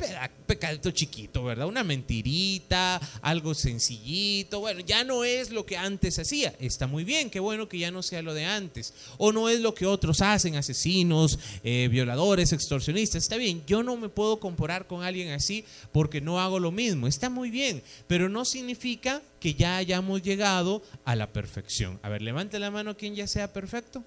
pecadito 0.47 0.91
chiquito, 0.91 1.45
¿verdad? 1.45 1.67
Una 1.67 1.85
mentirita, 1.85 3.01
algo 3.23 3.55
sencillito, 3.55 4.61
bueno, 4.61 4.81
ya 4.81 5.05
no 5.05 5.25
es 5.25 5.51
lo 5.51 5.65
que 5.65 5.77
antes 5.77 6.19
hacía, 6.19 6.55
está 6.59 6.87
muy 6.87 7.05
bien, 7.05 7.31
qué 7.31 7.41
bueno 7.41 7.69
que 7.69 7.79
ya 7.79 7.91
no 7.91 8.03
sea 8.03 8.23
lo 8.23 8.35
de 8.35 8.45
antes, 8.45 8.93
o 9.19 9.33
no 9.33 9.49
es 9.49 9.61
lo 9.61 9.75
que 9.75 9.87
otros 9.87 10.21
hacen, 10.21 10.57
asesinos, 10.57 11.39
eh, 11.65 11.89
violadores, 11.91 12.53
extorsionistas, 12.53 13.23
está 13.23 13.37
bien, 13.37 13.63
yo 13.67 13.83
no 13.83 13.97
me 13.97 14.09
puedo 14.09 14.39
comparar 14.39 14.87
con 14.87 15.03
alguien 15.03 15.33
así 15.33 15.65
porque 15.93 16.21
no 16.21 16.41
hago 16.41 16.59
lo 16.59 16.71
mismo, 16.71 17.07
está 17.07 17.31
muy 17.31 17.51
bien, 17.51 17.83
pero 18.07 18.29
no 18.29 18.45
significa 18.45 19.23
que 19.41 19.55
ya 19.55 19.79
hayamos 19.79 20.23
llegado 20.23 20.83
a 21.05 21.17
la 21.17 21.33
perfección. 21.33 21.99
A 22.03 22.09
ver, 22.09 22.23
levante 22.23 22.59
la 22.59 22.71
mano 22.71 22.97
quien 22.97 23.15
ya 23.15 23.27
sea 23.27 23.53
perfecto. 23.53 24.05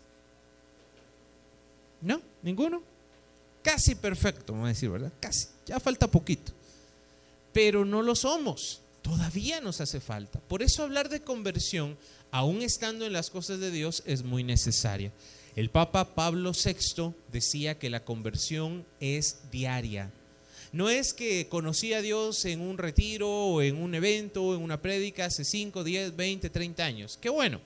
¿No? 2.02 2.22
¿Ninguno? 2.44 2.84
Casi 3.64 3.96
perfecto, 3.96 4.54
vamos 4.54 4.66
a 4.66 4.70
decir, 4.70 4.90
¿verdad? 4.90 5.12
Casi. 5.20 5.48
Ya 5.66 5.80
falta 5.80 6.08
poquito. 6.08 6.52
Pero 7.52 7.84
no 7.84 8.02
lo 8.02 8.16
somos. 8.16 8.82
Todavía 9.02 9.60
nos 9.60 9.82
hace 9.82 10.00
falta. 10.00 10.40
Por 10.40 10.62
eso 10.62 10.84
hablar 10.84 11.10
de 11.10 11.22
conversión, 11.22 11.98
aún 12.32 12.62
estando 12.62 13.06
en 13.06 13.14
las 13.14 13.30
cosas 13.30 13.60
de 13.60 13.72
Dios, 13.72 14.04
es 14.06 14.24
muy 14.24 14.44
necesaria. 14.44 15.12
El 15.56 15.70
Papa 15.70 16.16
Pablo 16.16 16.52
VI 16.52 17.14
decía 17.32 17.78
que 17.78 17.90
la 17.90 18.04
conversión 18.04 18.86
es 19.00 19.50
diaria, 19.52 20.12
no 20.74 20.90
es 20.90 21.14
que 21.14 21.48
conocí 21.48 21.94
a 21.94 22.02
Dios 22.02 22.44
en 22.46 22.60
un 22.60 22.78
retiro 22.78 23.30
o 23.30 23.62
en 23.62 23.78
un 23.78 23.94
evento 23.96 24.44
o 24.44 24.56
en 24.56 24.62
una 24.62 24.82
prédica 24.82 25.26
hace 25.26 25.46
5, 25.46 25.84
10, 25.84 26.16
20, 26.16 26.50
30 26.50 26.84
años. 26.84 27.18
Qué 27.22 27.30
bueno. 27.30 27.62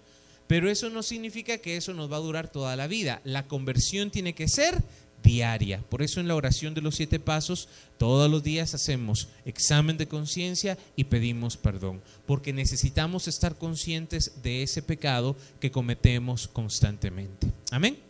Pero 0.45 0.69
eso 0.69 0.89
no 0.89 1.03
significa 1.03 1.57
que 1.57 1.75
eso 1.75 1.93
nos 1.93 2.11
va 2.11 2.17
a 2.17 2.21
durar 2.21 2.51
toda 2.51 2.75
la 2.75 2.87
vida. 2.87 3.21
La 3.23 3.47
conversión 3.47 4.11
tiene 4.11 4.33
que 4.33 4.47
ser 4.47 4.83
diaria. 5.23 5.81
Por 5.89 6.01
eso 6.01 6.19
en 6.19 6.27
la 6.27 6.35
oración 6.35 6.73
de 6.73 6.81
los 6.81 6.95
siete 6.95 7.19
pasos, 7.19 7.67
todos 7.97 8.29
los 8.29 8.43
días 8.43 8.73
hacemos 8.73 9.29
examen 9.45 9.97
de 9.97 10.07
conciencia 10.07 10.77
y 10.95 11.05
pedimos 11.05 11.57
perdón, 11.57 12.01
porque 12.25 12.53
necesitamos 12.53 13.27
estar 13.27 13.57
conscientes 13.57 14.41
de 14.41 14.63
ese 14.63 14.81
pecado 14.81 15.35
que 15.59 15.71
cometemos 15.71 16.47
constantemente. 16.47 17.51
Amén. 17.71 18.06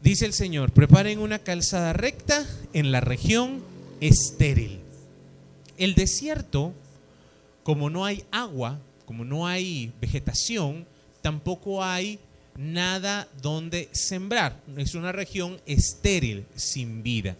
Dice 0.00 0.26
el 0.26 0.32
Señor, 0.32 0.70
preparen 0.70 1.18
una 1.18 1.40
calzada 1.40 1.92
recta 1.92 2.46
en 2.72 2.92
la 2.92 3.00
región 3.00 3.64
estéril. 4.00 4.78
El 5.76 5.96
desierto, 5.96 6.72
como 7.64 7.90
no 7.90 8.04
hay 8.04 8.24
agua, 8.30 8.78
como 9.06 9.24
no 9.24 9.48
hay 9.48 9.92
vegetación, 10.00 10.86
tampoco 11.20 11.82
hay 11.82 12.20
nada 12.56 13.26
donde 13.42 13.88
sembrar. 13.90 14.60
Es 14.76 14.94
una 14.94 15.10
región 15.10 15.60
estéril, 15.66 16.46
sin 16.54 17.02
vida. 17.02 17.36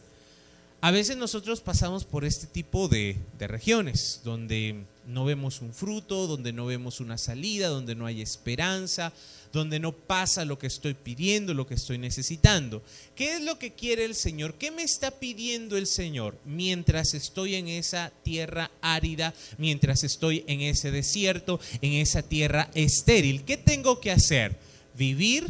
A 0.81 0.91
veces 0.91 1.17
nosotros 1.17 1.61
pasamos 1.61 2.05
por 2.05 2.25
este 2.25 2.49
tipo 2.49 2.89
de, 2.89 3.17
de, 3.39 3.47
regiones, 3.47 4.21
donde 4.25 4.83
no 5.07 5.25
vemos 5.25 5.61
un 5.61 5.73
fruto, 5.73 6.27
donde 6.27 6.53
no 6.53 6.67
vemos 6.67 7.01
una 7.01 7.19
salida, 7.19 7.69
donde 7.69 7.95
no 7.95 8.07
hay 8.07 8.21
esperanza, 8.21 9.13
donde 9.53 9.81
no 9.81 9.93
pasa 9.93 10.45
lo 10.45 10.59
que 10.59 10.67
estoy 10.67 10.95
pidiendo, 10.95 11.55
lo 11.55 11.67
que 11.67 11.75
estoy 11.75 11.99
necesitando. 11.99 12.83
¿Qué 13.15 13.37
es 13.37 13.43
lo 13.43 13.59
que 13.59 13.73
quiere 13.73 14.05
el 14.05 14.15
Señor? 14.15 14.55
¿Qué 14.55 14.71
me 14.71 14.83
está 14.83 15.11
pidiendo 15.11 15.77
el 15.77 15.87
Señor 15.87 16.37
mientras 16.45 17.15
estoy 17.15 17.55
en 17.55 17.69
esa 17.69 18.13
tierra 18.23 18.71
árida, 18.81 19.35
mientras 19.57 20.05
estoy 20.05 20.45
en 20.47 20.61
ese 20.61 20.91
desierto, 20.91 21.61
en 21.81 21.95
esa 21.95 22.23
tierra 22.23 22.71
estéril? 22.75 23.45
¿Qué 23.45 23.57
tengo 23.57 24.01
que 24.01 24.11
hacer? 24.11 24.57
Vivir 24.97 25.47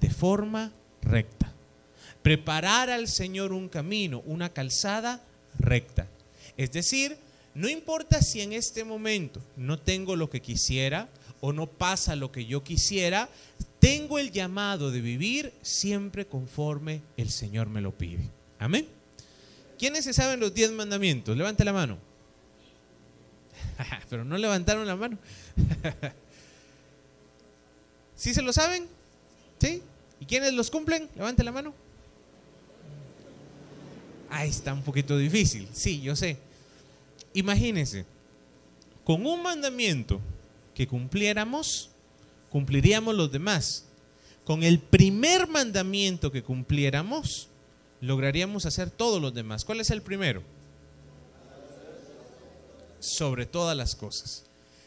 de 0.00 0.10
forma 0.10 0.72
recta. 1.02 1.52
Preparar 2.22 2.88
al 2.88 3.08
Señor 3.08 3.52
un 3.52 3.68
camino, 3.68 4.22
una 4.26 4.48
calzada 4.52 5.22
recta. 5.58 6.06
Es 6.56 6.72
decir, 6.72 7.16
no 7.54 7.68
importa 7.68 8.22
si 8.22 8.40
en 8.40 8.52
este 8.52 8.84
momento 8.84 9.40
no 9.56 9.78
tengo 9.78 10.16
lo 10.16 10.30
que 10.30 10.40
quisiera 10.40 11.08
o 11.44 11.52
no 11.52 11.66
pasa 11.66 12.14
lo 12.14 12.30
que 12.30 12.46
yo 12.46 12.62
quisiera, 12.62 13.28
tengo 13.80 14.20
el 14.20 14.30
llamado 14.30 14.92
de 14.92 15.00
vivir 15.00 15.52
siempre 15.60 16.24
conforme 16.24 17.02
el 17.16 17.30
Señor 17.30 17.68
me 17.68 17.80
lo 17.80 17.90
pide. 17.90 18.30
Amén. 18.60 18.86
¿Quiénes 19.76 20.04
se 20.04 20.12
saben 20.12 20.38
los 20.38 20.54
diez 20.54 20.70
mandamientos? 20.70 21.36
Levante 21.36 21.64
la 21.64 21.72
mano. 21.72 21.98
Pero 24.08 24.24
no 24.24 24.38
levantaron 24.38 24.86
la 24.86 24.94
mano. 24.94 25.18
¿Sí 28.14 28.32
se 28.32 28.42
lo 28.42 28.52
saben? 28.52 28.86
¿Sí? 29.58 29.82
¿Y 30.20 30.26
quiénes 30.26 30.52
los 30.52 30.70
cumplen? 30.70 31.08
Levante 31.16 31.42
la 31.42 31.50
mano. 31.50 31.74
Ahí 34.30 34.48
está 34.48 34.72
un 34.72 34.82
poquito 34.82 35.18
difícil. 35.18 35.68
Sí, 35.72 36.00
yo 36.00 36.14
sé. 36.14 36.36
Imagínense, 37.34 38.04
con 39.02 39.26
un 39.26 39.42
mandamiento 39.42 40.20
que 40.74 40.86
cumpliéramos, 40.86 41.90
cumpliríamos 42.50 43.14
los 43.14 43.30
demás. 43.30 43.86
Con 44.44 44.62
el 44.62 44.80
primer 44.80 45.46
mandamiento 45.48 46.32
que 46.32 46.42
cumpliéramos, 46.42 47.48
lograríamos 48.00 48.66
hacer 48.66 48.90
todos 48.90 49.22
los 49.22 49.32
demás. 49.32 49.64
¿Cuál 49.64 49.80
es 49.80 49.90
el 49.90 50.02
primero? 50.02 50.42
Sobre 52.98 53.46
todas 53.46 53.76
las 53.76 53.94
cosas. 53.94 54.44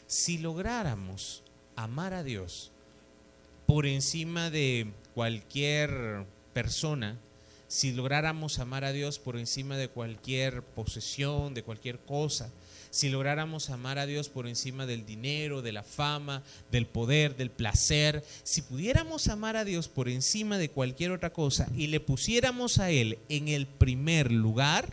Si 0.07 0.37
lográramos 0.37 1.43
amar 1.75 2.13
a 2.13 2.23
Dios 2.23 2.71
por 3.65 3.85
encima 3.85 4.49
de 4.49 4.91
cualquier 5.13 6.25
persona, 6.53 7.17
si 7.67 7.93
lográramos 7.93 8.59
amar 8.59 8.85
a 8.85 8.91
Dios 8.91 9.19
por 9.19 9.37
encima 9.37 9.75
de 9.77 9.89
cualquier 9.89 10.61
posesión, 10.61 11.53
de 11.53 11.63
cualquier 11.63 11.99
cosa, 11.99 12.51
si 12.95 13.09
lográramos 13.09 13.69
amar 13.71 13.99
a 13.99 14.05
Dios 14.05 14.29
por 14.29 14.47
encima 14.47 14.85
del 14.85 15.05
dinero, 15.05 15.61
de 15.61 15.73
la 15.73 15.83
fama, 15.83 16.43
del 16.71 16.85
poder, 16.85 17.35
del 17.35 17.51
placer, 17.51 18.23
si 18.43 18.61
pudiéramos 18.61 19.27
amar 19.27 19.57
a 19.57 19.65
Dios 19.65 19.89
por 19.89 20.07
encima 20.07 20.57
de 20.57 20.69
cualquier 20.69 21.11
otra 21.11 21.33
cosa 21.33 21.67
y 21.75 21.87
le 21.87 21.99
pusiéramos 21.99 22.79
a 22.79 22.91
Él 22.91 23.19
en 23.27 23.49
el 23.49 23.67
primer 23.67 24.31
lugar, 24.31 24.87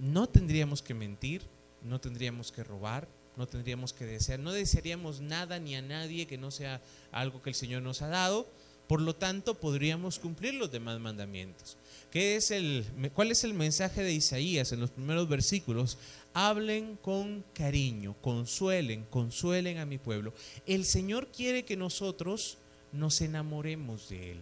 no 0.00 0.28
tendríamos 0.28 0.82
que 0.82 0.94
mentir, 0.94 1.42
no 1.84 2.00
tendríamos 2.00 2.50
que 2.50 2.64
robar, 2.64 3.06
no 3.36 3.46
tendríamos 3.46 3.92
que 3.92 4.04
desear, 4.04 4.40
no 4.40 4.50
desearíamos 4.50 5.20
nada 5.20 5.60
ni 5.60 5.76
a 5.76 5.82
nadie 5.82 6.26
que 6.26 6.38
no 6.38 6.50
sea 6.50 6.80
algo 7.12 7.40
que 7.40 7.50
el 7.50 7.54
Señor 7.54 7.82
nos 7.82 8.02
ha 8.02 8.08
dado, 8.08 8.48
por 8.88 9.00
lo 9.00 9.14
tanto 9.14 9.60
podríamos 9.60 10.18
cumplir 10.18 10.54
los 10.54 10.72
demás 10.72 10.98
mandamientos. 10.98 11.76
¿Qué 12.10 12.36
es 12.36 12.50
el, 12.50 12.84
¿Cuál 13.14 13.30
es 13.30 13.44
el 13.44 13.54
mensaje 13.54 14.02
de 14.02 14.12
Isaías 14.12 14.72
en 14.72 14.80
los 14.80 14.90
primeros 14.90 15.28
versículos? 15.28 15.96
hablen 16.34 16.96
con 16.96 17.44
cariño, 17.52 18.14
consuelen, 18.20 19.04
consuelen 19.10 19.78
a 19.78 19.86
mi 19.86 19.98
pueblo. 19.98 20.32
El 20.66 20.84
Señor 20.84 21.28
quiere 21.28 21.64
que 21.64 21.76
nosotros 21.76 22.58
nos 22.92 23.20
enamoremos 23.20 24.08
de 24.08 24.32
Él. 24.32 24.40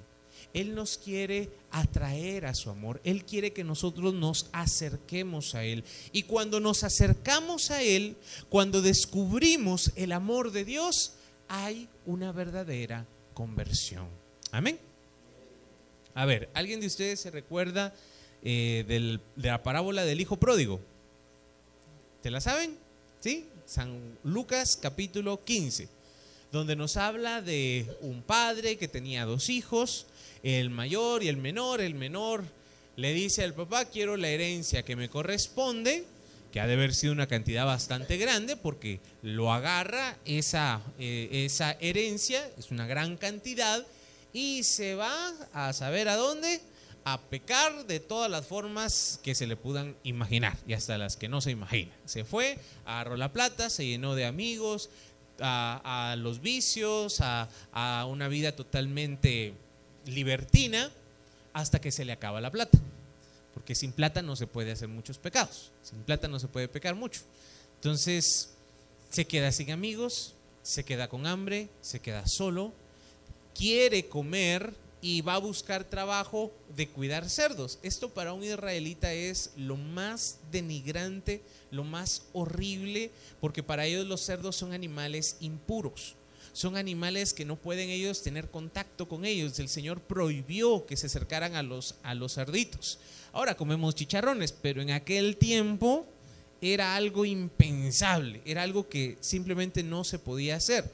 Él 0.54 0.74
nos 0.74 0.98
quiere 0.98 1.50
atraer 1.70 2.46
a 2.46 2.54
su 2.54 2.70
amor. 2.70 3.00
Él 3.04 3.24
quiere 3.24 3.52
que 3.52 3.64
nosotros 3.64 4.14
nos 4.14 4.48
acerquemos 4.52 5.54
a 5.54 5.64
Él. 5.64 5.84
Y 6.12 6.24
cuando 6.24 6.60
nos 6.60 6.84
acercamos 6.84 7.70
a 7.70 7.82
Él, 7.82 8.16
cuando 8.48 8.80
descubrimos 8.80 9.92
el 9.96 10.12
amor 10.12 10.52
de 10.52 10.64
Dios, 10.64 11.14
hay 11.48 11.88
una 12.06 12.32
verdadera 12.32 13.06
conversión. 13.34 14.06
Amén. 14.52 14.87
A 16.18 16.26
ver, 16.26 16.48
¿alguien 16.52 16.80
de 16.80 16.88
ustedes 16.88 17.20
se 17.20 17.30
recuerda 17.30 17.94
eh, 18.42 18.84
de 18.88 19.20
la 19.36 19.62
parábola 19.62 20.04
del 20.04 20.20
Hijo 20.20 20.36
Pródigo? 20.36 20.80
¿Te 22.24 22.32
la 22.32 22.40
saben? 22.40 22.76
¿Sí? 23.20 23.46
San 23.66 24.18
Lucas 24.24 24.76
capítulo 24.82 25.44
15, 25.44 25.88
donde 26.50 26.74
nos 26.74 26.96
habla 26.96 27.40
de 27.40 27.86
un 28.00 28.22
padre 28.22 28.78
que 28.78 28.88
tenía 28.88 29.26
dos 29.26 29.48
hijos, 29.48 30.06
el 30.42 30.70
mayor 30.70 31.22
y 31.22 31.28
el 31.28 31.36
menor. 31.36 31.80
El 31.80 31.94
menor 31.94 32.42
le 32.96 33.12
dice 33.12 33.44
al 33.44 33.54
papá, 33.54 33.84
quiero 33.84 34.16
la 34.16 34.28
herencia 34.28 34.82
que 34.82 34.96
me 34.96 35.08
corresponde, 35.08 36.04
que 36.52 36.58
ha 36.58 36.66
de 36.66 36.72
haber 36.72 36.96
sido 36.96 37.12
una 37.12 37.28
cantidad 37.28 37.64
bastante 37.64 38.16
grande 38.16 38.56
porque 38.56 38.98
lo 39.22 39.52
agarra 39.52 40.18
esa, 40.24 40.82
eh, 40.98 41.44
esa 41.46 41.76
herencia, 41.78 42.44
es 42.58 42.72
una 42.72 42.88
gran 42.88 43.16
cantidad, 43.16 43.86
y 44.32 44.62
se 44.62 44.94
va 44.94 45.32
a 45.52 45.72
saber 45.72 46.08
a 46.08 46.16
dónde, 46.16 46.60
a 47.04 47.20
pecar 47.20 47.86
de 47.86 48.00
todas 48.00 48.30
las 48.30 48.46
formas 48.46 49.20
que 49.22 49.34
se 49.34 49.46
le 49.46 49.56
puedan 49.56 49.96
imaginar 50.02 50.56
y 50.66 50.74
hasta 50.74 50.98
las 50.98 51.16
que 51.16 51.28
no 51.28 51.40
se 51.40 51.50
imagina. 51.50 51.92
Se 52.04 52.24
fue, 52.24 52.58
agarró 52.84 53.16
la 53.16 53.32
plata, 53.32 53.70
se 53.70 53.86
llenó 53.86 54.14
de 54.14 54.26
amigos, 54.26 54.90
a, 55.40 56.16
los 56.18 56.40
vicios, 56.40 57.20
a, 57.20 57.48
a 57.72 58.06
una 58.06 58.28
vida 58.28 58.52
totalmente 58.52 59.54
libertina, 60.06 60.90
hasta 61.52 61.80
que 61.80 61.90
se 61.90 62.04
le 62.04 62.12
acaba 62.12 62.40
la 62.40 62.50
plata. 62.50 62.78
Porque 63.54 63.74
sin 63.74 63.92
plata 63.92 64.22
no 64.22 64.36
se 64.36 64.46
puede 64.46 64.72
hacer 64.72 64.88
muchos 64.88 65.18
pecados, 65.18 65.72
sin 65.82 66.02
plata 66.02 66.28
no 66.28 66.38
se 66.38 66.48
puede 66.48 66.68
pecar 66.68 66.94
mucho. 66.94 67.22
Entonces 67.76 68.50
se 69.10 69.26
queda 69.26 69.52
sin 69.52 69.70
amigos, 69.70 70.34
se 70.62 70.84
queda 70.84 71.08
con 71.08 71.26
hambre, 71.26 71.68
se 71.80 72.00
queda 72.00 72.26
solo, 72.26 72.72
quiere 73.58 74.08
comer 74.08 74.72
y 75.00 75.20
va 75.20 75.34
a 75.34 75.38
buscar 75.38 75.84
trabajo 75.84 76.52
de 76.76 76.88
cuidar 76.88 77.28
cerdos. 77.28 77.78
Esto 77.82 78.08
para 78.08 78.32
un 78.32 78.44
israelita 78.44 79.12
es 79.12 79.50
lo 79.56 79.76
más 79.76 80.38
denigrante, 80.52 81.42
lo 81.72 81.82
más 81.82 82.22
horrible, 82.32 83.10
porque 83.40 83.64
para 83.64 83.86
ellos 83.86 84.06
los 84.06 84.20
cerdos 84.20 84.54
son 84.54 84.72
animales 84.72 85.36
impuros. 85.40 86.14
Son 86.52 86.76
animales 86.76 87.34
que 87.34 87.44
no 87.44 87.56
pueden 87.56 87.90
ellos 87.90 88.22
tener 88.22 88.50
contacto 88.50 89.08
con 89.08 89.24
ellos. 89.24 89.58
El 89.58 89.68
Señor 89.68 90.00
prohibió 90.00 90.86
que 90.86 90.96
se 90.96 91.06
acercaran 91.06 91.54
a 91.54 91.62
los, 91.62 91.96
a 92.02 92.14
los 92.14 92.34
cerditos. 92.34 92.98
Ahora 93.32 93.56
comemos 93.56 93.94
chicharrones, 93.94 94.52
pero 94.52 94.82
en 94.82 94.90
aquel 94.90 95.36
tiempo 95.36 96.06
era 96.60 96.96
algo 96.96 97.24
impensable, 97.24 98.40
era 98.44 98.62
algo 98.62 98.88
que 98.88 99.16
simplemente 99.20 99.82
no 99.82 100.02
se 100.02 100.18
podía 100.18 100.56
hacer. 100.56 100.90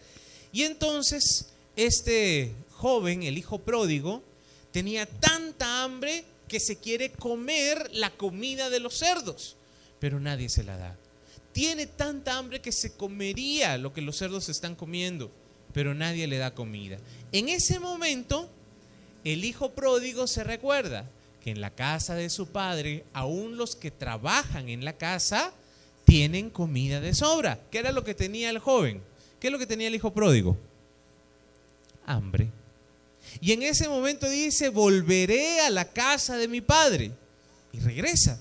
Y 0.52 0.62
entonces 0.62 1.53
este 1.76 2.52
joven, 2.70 3.22
el 3.22 3.38
hijo 3.38 3.58
pródigo, 3.58 4.22
tenía 4.72 5.06
tanta 5.06 5.84
hambre 5.84 6.24
que 6.48 6.60
se 6.60 6.76
quiere 6.76 7.10
comer 7.10 7.90
la 7.92 8.10
comida 8.10 8.70
de 8.70 8.80
los 8.80 8.98
cerdos, 8.98 9.56
pero 9.98 10.20
nadie 10.20 10.48
se 10.48 10.64
la 10.64 10.76
da. 10.76 10.96
Tiene 11.52 11.86
tanta 11.86 12.36
hambre 12.36 12.60
que 12.60 12.72
se 12.72 12.96
comería 12.96 13.78
lo 13.78 13.92
que 13.92 14.02
los 14.02 14.16
cerdos 14.16 14.48
están 14.48 14.74
comiendo, 14.74 15.30
pero 15.72 15.94
nadie 15.94 16.26
le 16.26 16.38
da 16.38 16.54
comida. 16.54 16.98
En 17.32 17.48
ese 17.48 17.78
momento, 17.78 18.50
el 19.24 19.44
hijo 19.44 19.72
pródigo 19.72 20.26
se 20.26 20.44
recuerda 20.44 21.08
que 21.42 21.50
en 21.50 21.60
la 21.60 21.70
casa 21.70 22.14
de 22.14 22.30
su 22.30 22.48
padre, 22.48 23.04
aún 23.12 23.56
los 23.56 23.76
que 23.76 23.90
trabajan 23.90 24.68
en 24.68 24.84
la 24.84 24.94
casa, 24.94 25.52
tienen 26.04 26.50
comida 26.50 27.00
de 27.00 27.14
sobra. 27.14 27.60
¿Qué 27.70 27.78
era 27.78 27.92
lo 27.92 28.04
que 28.04 28.14
tenía 28.14 28.50
el 28.50 28.58
joven? 28.58 29.02
¿Qué 29.40 29.48
es 29.48 29.52
lo 29.52 29.58
que 29.58 29.66
tenía 29.66 29.88
el 29.88 29.94
hijo 29.94 30.12
pródigo? 30.12 30.56
Hambre. 32.06 32.50
Y 33.40 33.52
en 33.52 33.62
ese 33.62 33.88
momento 33.88 34.28
dice, 34.28 34.68
volveré 34.68 35.60
a 35.60 35.70
la 35.70 35.86
casa 35.86 36.36
de 36.36 36.48
mi 36.48 36.60
padre. 36.60 37.10
Y 37.72 37.80
regresa. 37.80 38.40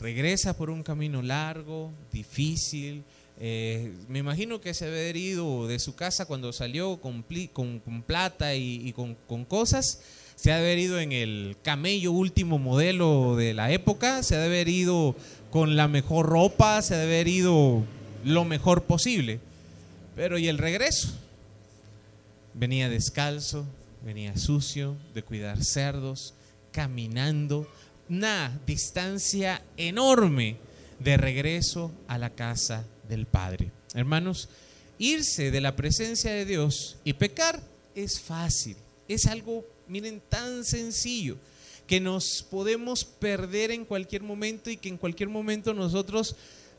Regresa 0.00 0.56
por 0.56 0.70
un 0.70 0.82
camino 0.82 1.22
largo, 1.22 1.92
difícil. 2.12 3.04
Eh, 3.38 3.92
me 4.08 4.18
imagino 4.18 4.60
que 4.60 4.74
se 4.74 4.86
había 4.86 5.10
ido 5.10 5.66
de 5.66 5.78
su 5.78 5.94
casa 5.94 6.26
cuando 6.26 6.52
salió 6.52 7.00
con, 7.00 7.24
con, 7.52 8.02
plata 8.02 8.54
y, 8.54 8.92
con, 8.92 9.16
con, 9.26 9.44
cosas. 9.44 10.00
Se 10.34 10.52
ha 10.52 10.58
haber 10.58 10.78
ido 10.78 10.98
en 10.98 11.12
el 11.12 11.56
camello 11.62 12.12
último 12.12 12.58
modelo 12.58 13.36
de 13.36 13.54
la 13.54 13.70
época. 13.70 14.22
Se 14.22 14.34
ha 14.34 14.40
de 14.40 14.46
haber 14.46 14.68
ido 14.68 15.14
con 15.50 15.76
la 15.76 15.86
mejor 15.86 16.26
ropa. 16.26 16.82
Se 16.82 16.94
ha 16.94 16.98
de 16.98 17.04
haber 17.04 17.28
ido 17.28 17.84
lo 18.24 18.44
mejor 18.44 18.84
posible. 18.84 19.38
Pero 20.16 20.36
¿y 20.36 20.48
el 20.48 20.58
regreso? 20.58 21.21
Venía 22.54 22.88
descalzo, 22.88 23.66
venía 24.04 24.36
sucio, 24.36 24.96
de 25.14 25.22
cuidar 25.22 25.64
cerdos, 25.64 26.34
caminando, 26.70 27.66
una 28.08 28.60
distancia 28.66 29.62
enorme 29.76 30.56
de 30.98 31.16
regreso 31.16 31.92
a 32.08 32.18
la 32.18 32.30
casa 32.30 32.84
del 33.08 33.26
Padre. 33.26 33.70
Hermanos, 33.94 34.48
irse 34.98 35.50
de 35.50 35.60
la 35.60 35.76
presencia 35.76 36.32
de 36.32 36.44
Dios 36.44 36.98
y 37.04 37.14
pecar 37.14 37.60
es 37.94 38.20
fácil, 38.20 38.76
es 39.08 39.26
algo, 39.26 39.64
miren, 39.88 40.22
tan 40.28 40.64
sencillo 40.64 41.36
que 41.86 42.00
nos 42.00 42.42
podemos 42.48 43.04
perder 43.04 43.70
en 43.70 43.84
cualquier 43.84 44.22
momento 44.22 44.70
y 44.70 44.76
que 44.76 44.88
en 44.88 44.96
cualquier 44.96 45.28
momento 45.28 45.74
nosotros 45.74 46.36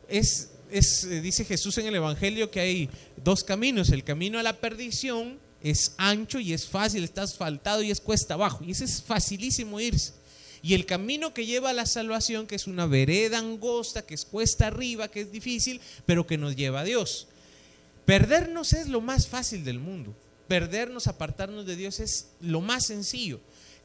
es, 0.07 0.51
es 0.71 1.07
dice 1.21 1.45
Jesús 1.45 1.77
en 1.77 1.88
el 1.88 1.95
Evangelio 1.95 2.49
que 2.49 2.59
hay 2.59 2.89
dos 3.23 3.43
caminos, 3.43 3.89
el 3.89 4.03
camino 4.03 4.39
a 4.39 4.43
la 4.43 4.57
perdición 4.59 5.38
es 5.63 5.93
ancho 5.97 6.39
y 6.39 6.54
es 6.54 6.67
fácil, 6.67 7.04
está 7.04 7.23
asfaltado 7.23 7.82
y 7.82 7.89
es 7.89 8.02
cuesta 8.02 8.34
abajo. 8.34 8.63
Y 8.63 8.71
ese 8.71 8.84
es 8.86 9.02
facilísimo 9.02 9.80
irse. 9.80 10.13
y 10.62 10.76
el 10.76 10.86
camino 10.86 11.34
que 11.34 11.45
lleva 11.45 11.71
a 11.71 11.73
la 11.73 11.86
salvación, 11.86 12.47
que 12.47 12.56
es 12.56 12.67
una 12.67 12.86
vereda 12.86 13.38
angosta, 13.38 14.06
que 14.06 14.13
es 14.13 14.23
cuesta 14.23 14.67
arriba, 14.67 15.10
que 15.10 15.21
es 15.21 15.32
difícil, 15.32 15.82
pero 16.06 16.26
que 16.26 16.38
nos 16.38 16.56
lleva 16.56 16.82
a 16.82 16.84
Dios. 16.86 17.28
Perdernos 18.06 18.71
es 18.73 18.88
lo 18.88 19.02
más 19.02 19.28
fácil 19.28 19.63
del 19.63 19.80
mundo. 19.80 20.15
Perdernos, 20.47 21.08
apartarnos 21.08 21.65
de 21.65 21.76
Dios 21.76 21.99
es 21.99 22.28
lo 22.41 22.62
más 22.62 22.86
sencillo. 22.86 23.39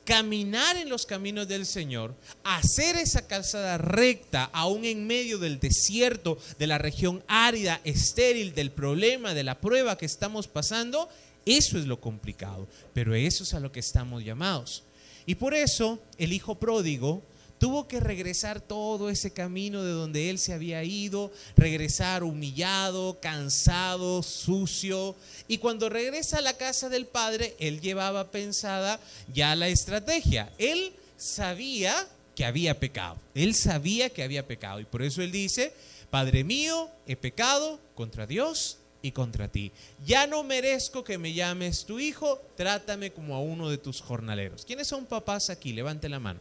Caminar 0.04 0.76
en 0.76 0.88
los 0.88 1.04
caminos 1.04 1.48
del 1.48 1.66
Señor, 1.66 2.14
hacer 2.42 2.96
esa 2.96 3.26
calzada 3.26 3.76
recta, 3.76 4.44
aún 4.52 4.84
en 4.84 5.06
medio 5.06 5.38
del 5.38 5.60
desierto, 5.60 6.38
de 6.58 6.66
la 6.66 6.78
región 6.78 7.22
árida, 7.28 7.80
estéril, 7.84 8.54
del 8.54 8.70
problema, 8.70 9.34
de 9.34 9.44
la 9.44 9.60
prueba 9.60 9.98
que 9.98 10.06
estamos 10.06 10.48
pasando, 10.48 11.08
eso 11.56 11.78
es 11.78 11.86
lo 11.86 12.00
complicado. 12.00 12.66
Pero 12.92 13.14
eso 13.14 13.44
es 13.44 13.54
a 13.54 13.60
lo 13.60 13.72
que 13.72 13.80
estamos 13.80 14.24
llamados. 14.24 14.84
Y 15.26 15.34
por 15.34 15.54
eso 15.54 15.98
el 16.16 16.32
hijo 16.32 16.54
pródigo 16.56 17.22
tuvo 17.58 17.88
que 17.88 18.00
regresar 18.00 18.60
todo 18.60 19.10
ese 19.10 19.32
camino 19.32 19.82
de 19.82 19.92
donde 19.92 20.30
él 20.30 20.38
se 20.38 20.52
había 20.52 20.82
ido, 20.84 21.32
regresar 21.56 22.22
humillado, 22.22 23.18
cansado, 23.20 24.22
sucio. 24.22 25.16
Y 25.48 25.58
cuando 25.58 25.88
regresa 25.88 26.38
a 26.38 26.42
la 26.42 26.56
casa 26.56 26.88
del 26.88 27.06
padre, 27.06 27.56
él 27.58 27.80
llevaba 27.80 28.30
pensada 28.30 29.00
ya 29.32 29.56
la 29.56 29.68
estrategia. 29.68 30.52
Él 30.58 30.92
sabía 31.16 32.06
que 32.34 32.44
había 32.44 32.78
pecado. 32.78 33.18
Él 33.34 33.54
sabía 33.54 34.10
que 34.10 34.22
había 34.22 34.46
pecado. 34.46 34.80
Y 34.80 34.84
por 34.84 35.02
eso 35.02 35.22
él 35.22 35.32
dice, 35.32 35.72
Padre 36.10 36.42
mío, 36.42 36.88
he 37.06 37.16
pecado 37.16 37.78
contra 37.94 38.26
Dios 38.26 38.78
y 39.02 39.12
contra 39.12 39.48
ti. 39.48 39.72
Ya 40.04 40.26
no 40.26 40.42
merezco 40.42 41.04
que 41.04 41.18
me 41.18 41.32
llames 41.32 41.84
tu 41.84 41.98
hijo, 41.98 42.40
trátame 42.56 43.12
como 43.12 43.34
a 43.34 43.40
uno 43.40 43.68
de 43.68 43.78
tus 43.78 44.00
jornaleros. 44.00 44.64
¿Quiénes 44.64 44.88
son 44.88 45.06
papás 45.06 45.50
aquí? 45.50 45.72
Levante 45.72 46.08
la 46.08 46.18
mano. 46.18 46.40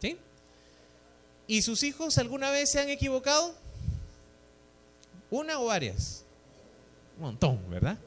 ¿Sí? 0.00 0.16
¿Y 1.46 1.62
sus 1.62 1.82
hijos 1.82 2.18
alguna 2.18 2.50
vez 2.50 2.70
se 2.70 2.80
han 2.80 2.88
equivocado? 2.88 3.54
¿Una 5.30 5.58
o 5.60 5.66
varias? 5.66 6.24
Un 7.16 7.22
montón, 7.22 7.58
¿verdad? 7.68 7.98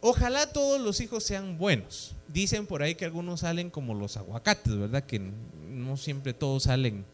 Ojalá 0.00 0.52
todos 0.52 0.80
los 0.80 1.00
hijos 1.00 1.24
sean 1.24 1.56
buenos. 1.56 2.14
Dicen 2.28 2.66
por 2.66 2.82
ahí 2.82 2.94
que 2.94 3.06
algunos 3.06 3.40
salen 3.40 3.70
como 3.70 3.94
los 3.94 4.16
aguacates, 4.16 4.76
¿verdad? 4.76 5.04
Que 5.04 5.18
no 5.18 5.96
siempre 5.96 6.34
todos 6.34 6.64
salen 6.64 7.06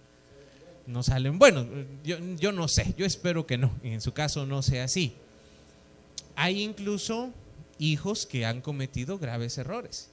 no 0.90 1.02
salen 1.02 1.38
bueno 1.38 1.66
Yo, 2.04 2.16
yo 2.36 2.52
no 2.52 2.68
sé, 2.68 2.94
yo 2.96 3.06
espero 3.06 3.46
que 3.46 3.58
no, 3.58 3.72
en 3.82 4.00
su 4.00 4.12
caso 4.12 4.46
no 4.46 4.62
sea 4.62 4.84
así. 4.84 5.14
Hay 6.36 6.62
incluso 6.62 7.32
hijos 7.78 8.26
que 8.26 8.46
han 8.46 8.60
cometido 8.60 9.18
graves 9.18 9.58
errores. 9.58 10.10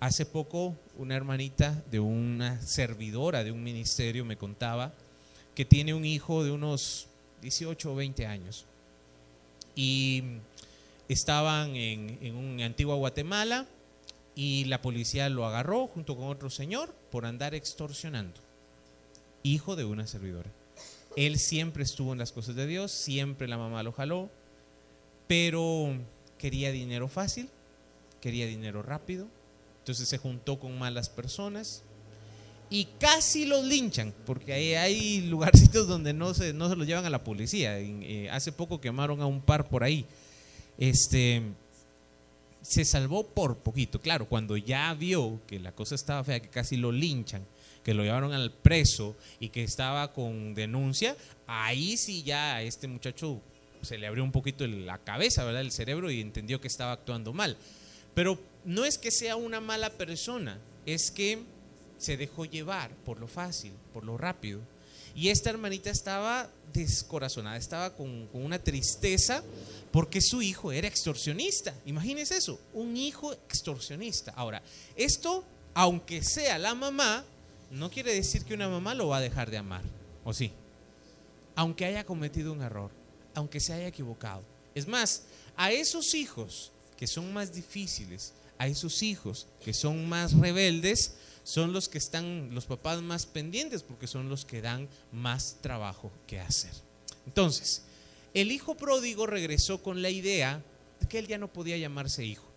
Hace 0.00 0.26
poco 0.26 0.76
una 0.96 1.16
hermanita 1.16 1.82
de 1.90 2.00
una 2.00 2.60
servidora 2.60 3.44
de 3.44 3.52
un 3.52 3.62
ministerio 3.62 4.24
me 4.24 4.36
contaba 4.36 4.92
que 5.54 5.64
tiene 5.64 5.94
un 5.94 6.04
hijo 6.04 6.44
de 6.44 6.50
unos 6.50 7.08
18 7.40 7.92
o 7.92 7.94
20 7.94 8.26
años 8.26 8.66
y 9.74 10.22
estaban 11.08 11.74
en, 11.76 12.18
en 12.20 12.36
un 12.36 12.60
antigua 12.60 12.96
Guatemala 12.96 13.66
y 14.34 14.64
la 14.66 14.82
policía 14.82 15.30
lo 15.30 15.46
agarró 15.46 15.86
junto 15.86 16.16
con 16.16 16.28
otro 16.28 16.50
señor 16.50 16.94
por 17.10 17.24
andar 17.24 17.54
extorsionando 17.54 18.45
hijo 19.52 19.76
de 19.76 19.84
una 19.84 20.06
servidora. 20.06 20.50
Él 21.16 21.38
siempre 21.38 21.82
estuvo 21.82 22.12
en 22.12 22.18
las 22.18 22.32
cosas 22.32 22.56
de 22.56 22.66
Dios, 22.66 22.92
siempre 22.92 23.48
la 23.48 23.56
mamá 23.56 23.82
lo 23.82 23.92
jaló, 23.92 24.28
pero 25.26 25.96
quería 26.38 26.70
dinero 26.70 27.08
fácil, 27.08 27.48
quería 28.20 28.46
dinero 28.46 28.82
rápido, 28.82 29.26
entonces 29.78 30.08
se 30.08 30.18
juntó 30.18 30.58
con 30.58 30.78
malas 30.78 31.08
personas 31.08 31.82
y 32.68 32.86
casi 32.98 33.46
los 33.46 33.64
linchan, 33.64 34.12
porque 34.26 34.52
hay, 34.52 34.74
hay 34.74 35.20
lugarcitos 35.22 35.86
donde 35.86 36.12
no 36.12 36.34
se, 36.34 36.52
no 36.52 36.68
se 36.68 36.76
los 36.76 36.86
llevan 36.86 37.06
a 37.06 37.10
la 37.10 37.22
policía. 37.22 37.78
Eh, 37.78 38.28
hace 38.30 38.52
poco 38.52 38.80
quemaron 38.80 39.20
a 39.22 39.26
un 39.26 39.40
par 39.40 39.68
por 39.68 39.84
ahí. 39.84 40.04
Este, 40.76 41.42
se 42.60 42.84
salvó 42.84 43.24
por 43.24 43.58
poquito, 43.58 44.00
claro, 44.00 44.28
cuando 44.28 44.56
ya 44.56 44.92
vio 44.94 45.40
que 45.46 45.60
la 45.60 45.72
cosa 45.72 45.94
estaba 45.94 46.24
fea, 46.24 46.40
que 46.40 46.48
casi 46.48 46.76
lo 46.76 46.90
linchan 46.90 47.46
que 47.86 47.94
lo 47.94 48.02
llevaron 48.02 48.32
al 48.32 48.50
preso 48.50 49.14
y 49.38 49.50
que 49.50 49.62
estaba 49.62 50.12
con 50.12 50.56
denuncia, 50.56 51.16
ahí 51.46 51.96
sí 51.96 52.24
ya 52.24 52.56
a 52.56 52.62
este 52.62 52.88
muchacho 52.88 53.40
se 53.80 53.96
le 53.96 54.08
abrió 54.08 54.24
un 54.24 54.32
poquito 54.32 54.66
la 54.66 54.98
cabeza, 54.98 55.44
¿verdad? 55.44 55.60
El 55.60 55.70
cerebro 55.70 56.10
y 56.10 56.20
entendió 56.20 56.60
que 56.60 56.66
estaba 56.66 56.90
actuando 56.90 57.32
mal. 57.32 57.56
Pero 58.12 58.40
no 58.64 58.84
es 58.84 58.98
que 58.98 59.12
sea 59.12 59.36
una 59.36 59.60
mala 59.60 59.90
persona, 59.90 60.58
es 60.84 61.12
que 61.12 61.44
se 61.96 62.16
dejó 62.16 62.44
llevar 62.44 62.90
por 63.04 63.20
lo 63.20 63.28
fácil, 63.28 63.72
por 63.92 64.02
lo 64.02 64.18
rápido. 64.18 64.62
Y 65.14 65.28
esta 65.28 65.50
hermanita 65.50 65.88
estaba 65.88 66.50
descorazonada, 66.72 67.56
estaba 67.56 67.94
con, 67.94 68.26
con, 68.32 68.42
una 68.42 68.58
tristeza 68.58 69.44
porque 69.92 70.20
su 70.20 70.42
hijo 70.42 70.72
era 70.72 70.88
extorsionista. 70.88 71.72
Imagínense 71.84 72.36
eso, 72.36 72.58
un 72.74 72.96
hijo 72.96 73.32
extorsionista. 73.32 74.32
Ahora, 74.32 74.60
esto, 74.96 75.44
aunque 75.72 76.24
sea 76.24 76.58
la 76.58 76.74
mamá, 76.74 77.24
no 77.70 77.90
quiere 77.90 78.14
decir 78.14 78.44
que 78.44 78.54
una 78.54 78.68
mamá 78.68 78.94
lo 78.94 79.08
va 79.08 79.18
a 79.18 79.20
dejar 79.20 79.50
de 79.50 79.58
amar, 79.58 79.82
¿o 80.24 80.32
sí? 80.32 80.52
Aunque 81.54 81.84
haya 81.84 82.04
cometido 82.04 82.52
un 82.52 82.62
error, 82.62 82.90
aunque 83.34 83.60
se 83.60 83.72
haya 83.72 83.88
equivocado. 83.88 84.42
Es 84.74 84.86
más, 84.86 85.24
a 85.56 85.72
esos 85.72 86.14
hijos 86.14 86.72
que 86.96 87.06
son 87.06 87.32
más 87.32 87.52
difíciles, 87.52 88.34
a 88.58 88.66
esos 88.66 89.02
hijos 89.02 89.46
que 89.64 89.72
son 89.72 90.08
más 90.08 90.32
rebeldes, 90.32 91.16
son 91.44 91.72
los 91.72 91.88
que 91.88 91.98
están 91.98 92.54
los 92.54 92.66
papás 92.66 93.00
más 93.02 93.24
pendientes 93.26 93.82
porque 93.82 94.06
son 94.06 94.28
los 94.28 94.44
que 94.44 94.60
dan 94.60 94.88
más 95.12 95.58
trabajo 95.60 96.10
que 96.26 96.40
hacer. 96.40 96.72
Entonces, 97.26 97.82
el 98.34 98.50
hijo 98.50 98.76
pródigo 98.76 99.26
regresó 99.26 99.82
con 99.82 100.02
la 100.02 100.10
idea 100.10 100.62
de 101.00 101.08
que 101.08 101.18
él 101.18 101.26
ya 101.26 101.38
no 101.38 101.52
podía 101.52 101.76
llamarse 101.76 102.24
hijo. 102.24 102.55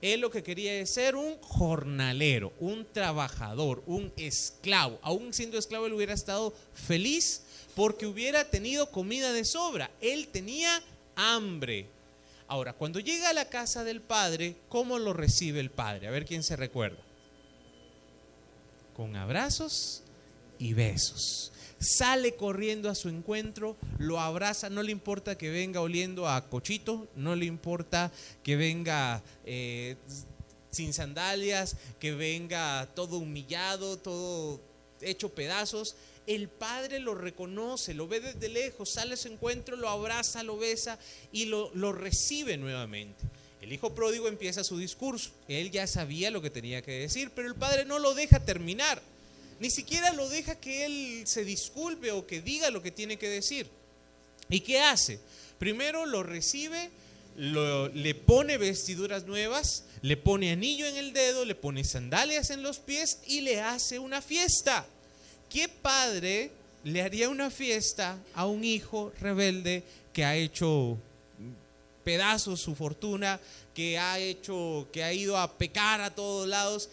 Él 0.00 0.20
lo 0.20 0.30
que 0.30 0.42
quería 0.42 0.74
es 0.74 0.90
ser 0.90 1.16
un 1.16 1.38
jornalero, 1.40 2.52
un 2.60 2.86
trabajador, 2.92 3.82
un 3.86 4.12
esclavo. 4.16 4.98
Aún 5.02 5.34
siendo 5.34 5.58
esclavo, 5.58 5.86
él 5.86 5.92
hubiera 5.92 6.14
estado 6.14 6.54
feliz 6.72 7.42
porque 7.74 8.06
hubiera 8.06 8.44
tenido 8.44 8.90
comida 8.90 9.32
de 9.32 9.44
sobra. 9.44 9.90
Él 10.00 10.28
tenía 10.28 10.82
hambre. 11.16 11.86
Ahora, 12.46 12.72
cuando 12.72 13.00
llega 13.00 13.30
a 13.30 13.34
la 13.34 13.48
casa 13.48 13.82
del 13.82 14.00
padre, 14.00 14.56
¿cómo 14.68 14.98
lo 14.98 15.12
recibe 15.12 15.60
el 15.60 15.70
padre? 15.70 16.06
A 16.06 16.12
ver 16.12 16.24
quién 16.24 16.42
se 16.42 16.56
recuerda. 16.56 16.98
Con 18.96 19.16
abrazos 19.16 20.02
y 20.58 20.74
besos 20.74 21.52
sale 21.78 22.34
corriendo 22.34 22.90
a 22.90 22.94
su 22.94 23.08
encuentro, 23.08 23.76
lo 23.98 24.20
abraza, 24.20 24.70
no 24.70 24.82
le 24.82 24.92
importa 24.92 25.38
que 25.38 25.50
venga 25.50 25.80
oliendo 25.80 26.28
a 26.28 26.48
cochito, 26.48 27.08
no 27.14 27.36
le 27.36 27.46
importa 27.46 28.12
que 28.42 28.56
venga 28.56 29.22
eh, 29.44 29.96
sin 30.70 30.92
sandalias, 30.92 31.76
que 31.98 32.12
venga 32.12 32.88
todo 32.94 33.18
humillado, 33.18 33.98
todo 33.98 34.60
hecho 35.00 35.28
pedazos. 35.30 35.96
El 36.26 36.48
padre 36.48 36.98
lo 36.98 37.14
reconoce, 37.14 37.94
lo 37.94 38.06
ve 38.06 38.20
desde 38.20 38.48
lejos, 38.48 38.90
sale 38.90 39.14
a 39.14 39.16
su 39.16 39.28
encuentro, 39.28 39.76
lo 39.76 39.88
abraza, 39.88 40.42
lo 40.42 40.58
besa 40.58 40.98
y 41.32 41.46
lo, 41.46 41.70
lo 41.74 41.92
recibe 41.92 42.58
nuevamente. 42.58 43.24
El 43.62 43.72
hijo 43.72 43.94
pródigo 43.94 44.28
empieza 44.28 44.62
su 44.62 44.78
discurso. 44.78 45.30
Él 45.48 45.70
ya 45.70 45.86
sabía 45.86 46.30
lo 46.30 46.42
que 46.42 46.50
tenía 46.50 46.82
que 46.82 46.92
decir, 46.92 47.30
pero 47.34 47.48
el 47.48 47.54
padre 47.54 47.84
no 47.84 47.98
lo 47.98 48.14
deja 48.14 48.40
terminar 48.40 49.00
ni 49.60 49.70
siquiera 49.70 50.12
lo 50.12 50.28
deja 50.28 50.60
que 50.60 50.84
él 50.84 51.22
se 51.26 51.44
disculpe 51.44 52.12
o 52.12 52.26
que 52.26 52.40
diga 52.40 52.70
lo 52.70 52.82
que 52.82 52.90
tiene 52.90 53.16
que 53.16 53.28
decir. 53.28 53.68
¿Y 54.48 54.60
qué 54.60 54.80
hace? 54.80 55.18
Primero 55.58 56.06
lo 56.06 56.22
recibe, 56.22 56.90
le 57.36 58.14
pone 58.14 58.58
vestiduras 58.58 59.26
nuevas, 59.26 59.84
le 60.02 60.16
pone 60.16 60.52
anillo 60.52 60.86
en 60.86 60.96
el 60.96 61.12
dedo, 61.12 61.44
le 61.44 61.54
pone 61.54 61.84
sandalias 61.84 62.50
en 62.50 62.62
los 62.62 62.78
pies 62.78 63.18
y 63.26 63.40
le 63.40 63.60
hace 63.60 63.98
una 63.98 64.22
fiesta. 64.22 64.86
¿Qué 65.50 65.68
padre 65.68 66.50
le 66.84 67.02
haría 67.02 67.28
una 67.28 67.50
fiesta 67.50 68.18
a 68.34 68.46
un 68.46 68.64
hijo 68.64 69.12
rebelde 69.20 69.82
que 70.12 70.24
ha 70.24 70.36
hecho 70.36 70.98
pedazos 72.04 72.60
su 72.60 72.74
fortuna, 72.74 73.40
que 73.74 73.98
ha 73.98 74.18
hecho, 74.18 74.88
que 74.92 75.04
ha 75.04 75.12
ido 75.12 75.36
a 75.36 75.58
pecar 75.58 76.00
a 76.00 76.14
todos 76.14 76.48
lados? 76.48 76.88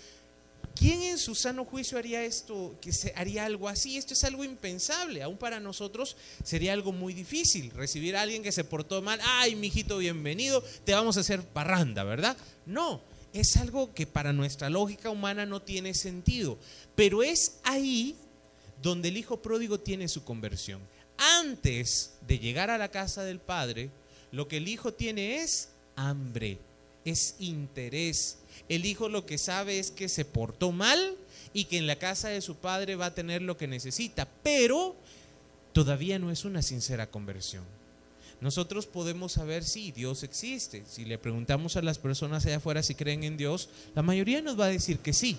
¿Quién 0.76 1.01
en 1.03 1.17
su 1.17 1.36
sano 1.36 1.63
juicio 1.63 1.97
haría 1.97 2.23
esto, 2.23 2.78
que 2.82 2.91
haría 3.15 3.45
algo 3.45 3.69
así? 3.69 3.97
Esto 3.97 4.13
es 4.13 4.23
algo 4.26 4.43
impensable. 4.43 5.23
Aún 5.23 5.38
para 5.38 5.59
nosotros 5.59 6.17
sería 6.43 6.73
algo 6.73 6.91
muy 6.91 7.13
difícil 7.13 7.71
recibir 7.71 8.15
a 8.15 8.21
alguien 8.21 8.43
que 8.43 8.51
se 8.51 8.65
portó 8.65 9.01
mal. 9.01 9.19
Ay, 9.23 9.55
mijito, 9.55 9.97
bienvenido, 9.99 10.61
te 10.84 10.93
vamos 10.93 11.15
a 11.15 11.21
hacer 11.21 11.41
parranda, 11.43 12.03
¿verdad? 12.03 12.36
No, 12.65 13.01
es 13.32 13.55
algo 13.55 13.93
que 13.93 14.05
para 14.05 14.34
nuestra 14.34 14.69
lógica 14.69 15.09
humana 15.09 15.45
no 15.45 15.61
tiene 15.61 15.93
sentido. 15.93 16.57
Pero 16.95 17.23
es 17.23 17.59
ahí 17.63 18.15
donde 18.82 19.07
el 19.07 19.17
hijo 19.17 19.41
pródigo 19.41 19.80
tiene 19.80 20.09
su 20.09 20.23
conversión. 20.26 20.82
Antes 21.17 22.15
de 22.28 22.39
llegar 22.39 22.69
a 22.69 22.78
la 22.78 22.91
casa 22.91 23.23
del 23.23 23.39
padre, 23.39 23.89
lo 24.32 24.49
que 24.49 24.57
el 24.57 24.67
hijo 24.67 24.93
tiene 24.93 25.38
es 25.38 25.69
hambre. 25.95 26.59
es 27.05 27.36
interés. 27.39 28.39
El 28.70 28.86
hijo 28.86 29.09
lo 29.09 29.26
que 29.26 29.38
sabe 29.38 29.80
es 29.80 29.91
que 29.91 30.09
se 30.09 30.26
portó 30.26 30.72
mal 30.72 31.16
y 31.53 31.66
que 31.66 31.78
en 31.78 31.88
la 31.88 31.97
casa 31.97 32.30
de 32.30 32.41
su 32.41 32.55
padre 32.55 32.95
va 32.95 33.07
a 33.07 33.13
tener 33.13 33.41
lo 33.41 33.57
que 33.57 33.68
necesita, 33.68 34.28
pero 34.43 34.95
todavía 35.74 36.20
no 36.20 36.32
es 36.32 36.45
una 36.45 36.61
sincera 36.61 37.07
conversión. 37.07 37.63
Nosotros 38.41 38.86
podemos 38.86 39.34
saber 39.34 39.63
si 39.63 39.91
Dios 39.91 40.24
existe. 40.24 40.84
Si 40.88 41.05
le 41.05 41.18
preguntamos 41.18 41.78
a 41.78 41.82
las 41.82 41.99
personas 41.99 42.45
allá 42.45 42.57
afuera 42.57 42.84
si 42.84 42.95
creen 42.95 43.24
en 43.24 43.38
Dios, 43.38 43.70
la 43.95 44.01
mayoría 44.01 44.41
nos 44.41 44.59
va 44.59 44.66
a 44.66 44.70
decir 44.70 44.99
que 44.99 45.13
sí. 45.13 45.38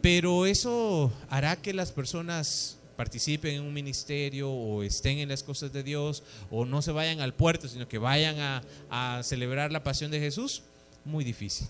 Pero 0.00 0.46
eso 0.46 1.12
hará 1.28 1.56
que 1.56 1.72
las 1.72 1.92
personas 1.92 2.78
participen 2.96 3.54
en 3.54 3.62
un 3.62 3.72
ministerio 3.72 4.50
o 4.50 4.82
estén 4.82 5.18
en 5.18 5.28
las 5.28 5.44
cosas 5.44 5.72
de 5.72 5.84
Dios 5.84 6.24
o 6.50 6.64
no 6.64 6.82
se 6.82 6.90
vayan 6.90 7.20
al 7.20 7.32
puerto, 7.32 7.68
sino 7.68 7.86
que 7.86 7.98
vayan 7.98 8.62
a, 8.90 9.22
celebrar 9.22 9.70
la 9.70 9.84
pasión 9.84 10.10
de 10.10 10.18
Jesús, 10.18 10.62
muy 11.04 11.24
difícil. 11.24 11.68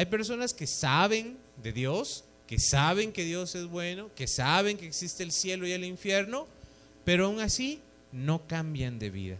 Hay 0.00 0.06
personas 0.06 0.54
que 0.54 0.66
saben 0.66 1.36
de 1.62 1.74
Dios, 1.74 2.24
que 2.46 2.58
saben 2.58 3.12
que 3.12 3.22
Dios 3.22 3.54
es 3.54 3.66
bueno, 3.66 4.08
que 4.16 4.26
saben 4.26 4.78
que 4.78 4.86
existe 4.86 5.22
el 5.22 5.30
cielo 5.30 5.66
y 5.66 5.72
el 5.72 5.84
infierno, 5.84 6.46
pero 7.04 7.26
aún 7.26 7.38
así 7.38 7.80
no 8.10 8.46
cambian 8.46 8.98
de 8.98 9.10
vida. 9.10 9.36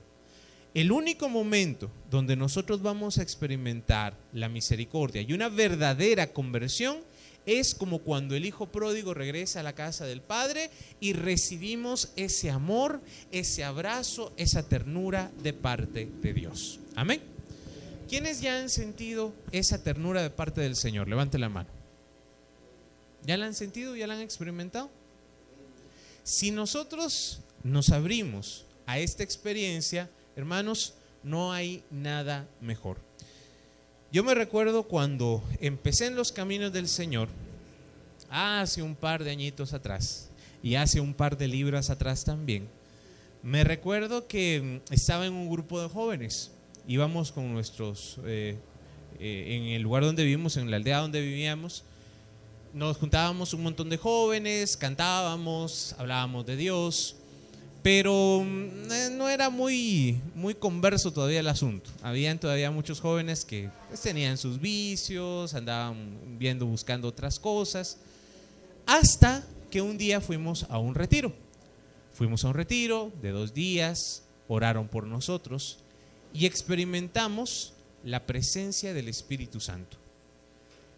El 0.74 0.92
único 0.92 1.30
momento 1.30 1.90
donde 2.10 2.36
nosotros 2.36 2.82
vamos 2.82 3.16
a 3.16 3.22
experimentar 3.22 4.14
la 4.34 4.50
misericordia 4.50 5.22
y 5.22 5.32
una 5.32 5.48
verdadera 5.48 6.30
conversión 6.34 6.98
es 7.46 7.74
como 7.74 8.00
cuando 8.00 8.36
el 8.36 8.44
hijo 8.44 8.66
pródigo 8.66 9.14
regresa 9.14 9.60
a 9.60 9.62
la 9.62 9.74
casa 9.74 10.04
del 10.04 10.20
padre 10.20 10.68
y 11.00 11.14
recibimos 11.14 12.12
ese 12.16 12.50
amor, 12.50 13.00
ese 13.32 13.64
abrazo, 13.64 14.34
esa 14.36 14.68
ternura 14.68 15.30
de 15.42 15.54
parte 15.54 16.06
de 16.20 16.34
Dios. 16.34 16.80
Amén. 16.96 17.29
¿Quiénes 18.10 18.40
ya 18.40 18.58
han 18.58 18.68
sentido 18.68 19.32
esa 19.52 19.84
ternura 19.84 20.20
de 20.20 20.30
parte 20.30 20.60
del 20.60 20.74
Señor? 20.74 21.06
Levante 21.06 21.38
la 21.38 21.48
mano. 21.48 21.68
¿Ya 23.24 23.36
la 23.36 23.46
han 23.46 23.54
sentido? 23.54 23.94
¿Ya 23.94 24.08
la 24.08 24.14
han 24.14 24.20
experimentado? 24.20 24.90
Si 26.24 26.50
nosotros 26.50 27.38
nos 27.62 27.90
abrimos 27.90 28.66
a 28.84 28.98
esta 28.98 29.22
experiencia, 29.22 30.10
hermanos, 30.34 30.94
no 31.22 31.52
hay 31.52 31.84
nada 31.88 32.48
mejor. 32.60 32.96
Yo 34.10 34.24
me 34.24 34.34
recuerdo 34.34 34.82
cuando 34.82 35.44
empecé 35.60 36.06
en 36.06 36.16
los 36.16 36.32
caminos 36.32 36.72
del 36.72 36.88
Señor, 36.88 37.28
hace 38.28 38.82
un 38.82 38.96
par 38.96 39.22
de 39.22 39.30
añitos 39.30 39.72
atrás, 39.72 40.30
y 40.64 40.74
hace 40.74 40.98
un 41.00 41.14
par 41.14 41.38
de 41.38 41.46
libras 41.46 41.90
atrás 41.90 42.24
también, 42.24 42.66
me 43.44 43.62
recuerdo 43.62 44.26
que 44.26 44.80
estaba 44.90 45.26
en 45.26 45.32
un 45.32 45.48
grupo 45.48 45.80
de 45.80 45.88
jóvenes, 45.88 46.50
íbamos 46.90 47.30
con 47.30 47.52
nuestros, 47.52 48.18
eh, 48.24 48.58
eh, 49.20 49.44
en 49.48 49.62
el 49.74 49.82
lugar 49.82 50.02
donde 50.02 50.24
vivimos, 50.24 50.56
en 50.56 50.68
la 50.72 50.76
aldea 50.76 50.98
donde 50.98 51.20
vivíamos, 51.20 51.84
nos 52.74 52.96
juntábamos 52.96 53.54
un 53.54 53.62
montón 53.62 53.88
de 53.88 53.96
jóvenes, 53.96 54.76
cantábamos, 54.76 55.94
hablábamos 55.98 56.46
de 56.46 56.56
Dios, 56.56 57.14
pero 57.84 58.42
mm, 58.44 58.90
eh, 58.90 59.08
no 59.12 59.28
era 59.28 59.50
muy, 59.50 60.20
muy 60.34 60.52
converso 60.52 61.12
todavía 61.12 61.38
el 61.38 61.46
asunto. 61.46 61.88
Habían 62.02 62.40
todavía 62.40 62.72
muchos 62.72 63.00
jóvenes 63.00 63.44
que 63.44 63.70
pues, 63.86 64.00
tenían 64.00 64.36
sus 64.36 64.60
vicios, 64.60 65.54
andaban 65.54 66.18
viendo, 66.40 66.66
buscando 66.66 67.06
otras 67.06 67.38
cosas, 67.38 67.98
hasta 68.84 69.46
que 69.70 69.80
un 69.80 69.96
día 69.96 70.20
fuimos 70.20 70.66
a 70.68 70.78
un 70.78 70.96
retiro. 70.96 71.32
Fuimos 72.14 72.44
a 72.44 72.48
un 72.48 72.54
retiro 72.54 73.12
de 73.22 73.30
dos 73.30 73.54
días, 73.54 74.24
oraron 74.48 74.88
por 74.88 75.06
nosotros 75.06 75.78
y 76.32 76.46
experimentamos 76.46 77.74
la 78.04 78.26
presencia 78.26 78.94
del 78.94 79.08
Espíritu 79.08 79.60
Santo. 79.60 79.96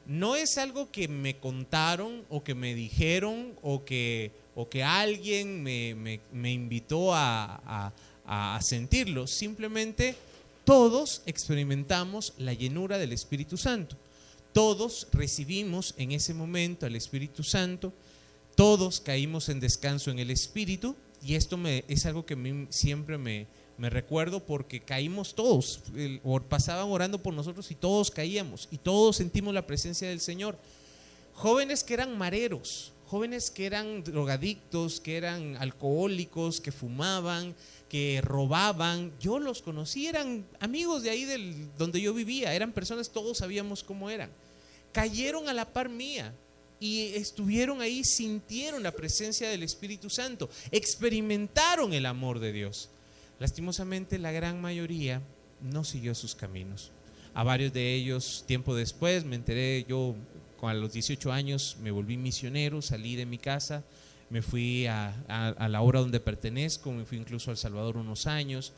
No 0.06 0.36
es 0.36 0.58
algo 0.58 0.90
que 0.90 1.08
me 1.08 1.36
contaron 1.38 2.24
o 2.28 2.42
que 2.42 2.54
me 2.54 2.74
dijeron 2.74 3.54
o 3.62 3.84
que 3.84 4.32
o 4.54 4.68
que 4.68 4.82
alguien 4.82 5.62
me, 5.62 6.20
invitó 6.52 7.14
a, 7.14 7.92
a 8.26 8.60
sentirlo. 8.62 9.26
Simplemente 9.26 10.14
todos 10.64 11.22
experimentamos 11.26 12.34
la 12.38 12.52
llenura 12.52 12.98
del 12.98 13.12
Espíritu 13.12 13.56
Santo. 13.56 13.96
Todos 14.52 15.08
recibimos 15.12 15.94
en 15.96 16.12
ese 16.12 16.34
momento 16.34 16.86
al 16.86 16.96
Espíritu 16.96 17.42
Santo. 17.42 17.92
Todos 18.54 19.00
caímos 19.00 19.48
en 19.48 19.60
descanso 19.60 20.10
en 20.10 20.18
el 20.18 20.30
Espíritu. 20.30 20.94
Y 21.24 21.36
esto 21.36 21.56
me, 21.56 21.84
es 21.88 22.04
algo 22.04 22.26
que 22.26 22.66
siempre 22.70 23.16
me, 23.16 23.46
me 23.78 23.90
recuerdo 23.90 24.40
porque 24.40 24.80
caímos 24.80 25.34
todos, 25.34 25.82
pasaban 26.48 26.88
orando 26.90 27.22
por 27.22 27.34
nosotros 27.34 27.70
y 27.70 27.74
todos 27.74 28.10
caíamos 28.10 28.68
y 28.70 28.78
todos 28.78 29.16
sentimos 29.16 29.54
la 29.54 29.66
presencia 29.66 30.08
del 30.08 30.20
Señor. 30.20 30.58
Jóvenes 31.34 31.82
que 31.82 31.94
eran 31.94 32.16
mareros, 32.16 32.92
jóvenes 33.06 33.50
que 33.50 33.66
eran 33.66 34.04
drogadictos, 34.04 35.00
que 35.00 35.16
eran 35.16 35.56
alcohólicos, 35.56 36.60
que 36.60 36.72
fumaban, 36.72 37.54
que 37.88 38.20
robaban. 38.22 39.12
Yo 39.20 39.38
los 39.38 39.60
conocí, 39.60 40.06
eran 40.06 40.46
amigos 40.60 41.02
de 41.02 41.10
ahí 41.10 41.24
del, 41.24 41.68
donde 41.76 42.00
yo 42.00 42.14
vivía, 42.14 42.54
eran 42.54 42.72
personas, 42.72 43.10
todos 43.10 43.38
sabíamos 43.38 43.82
cómo 43.82 44.08
eran. 44.08 44.30
Cayeron 44.92 45.48
a 45.48 45.54
la 45.54 45.72
par 45.72 45.88
mía 45.88 46.34
y 46.80 47.14
estuvieron 47.14 47.80
ahí, 47.80 48.02
sintieron 48.02 48.82
la 48.82 48.92
presencia 48.92 49.48
del 49.48 49.62
Espíritu 49.62 50.08
Santo, 50.08 50.48
experimentaron 50.70 51.92
el 51.92 52.06
amor 52.06 52.38
de 52.40 52.52
Dios. 52.52 52.88
Lastimosamente 53.42 54.20
la 54.20 54.30
gran 54.30 54.60
mayoría 54.60 55.20
no 55.60 55.82
siguió 55.82 56.14
sus 56.14 56.36
caminos. 56.36 56.92
A 57.34 57.42
varios 57.42 57.72
de 57.72 57.92
ellos, 57.92 58.44
tiempo 58.46 58.72
después, 58.72 59.24
me 59.24 59.34
enteré 59.34 59.84
yo 59.88 60.14
a 60.60 60.74
los 60.74 60.92
18 60.92 61.32
años 61.32 61.76
me 61.82 61.90
volví 61.90 62.16
misionero, 62.16 62.80
salí 62.80 63.16
de 63.16 63.26
mi 63.26 63.38
casa, 63.38 63.82
me 64.30 64.42
fui 64.42 64.86
a, 64.86 65.12
la 65.68 65.82
obra 65.82 65.98
donde 65.98 66.20
pertenezco, 66.20 66.92
me 66.92 67.04
fui 67.04 67.18
incluso 67.18 67.50
a 67.50 67.54
El 67.54 67.58
Salvador 67.58 67.96
unos 67.96 68.28
años 68.28 68.72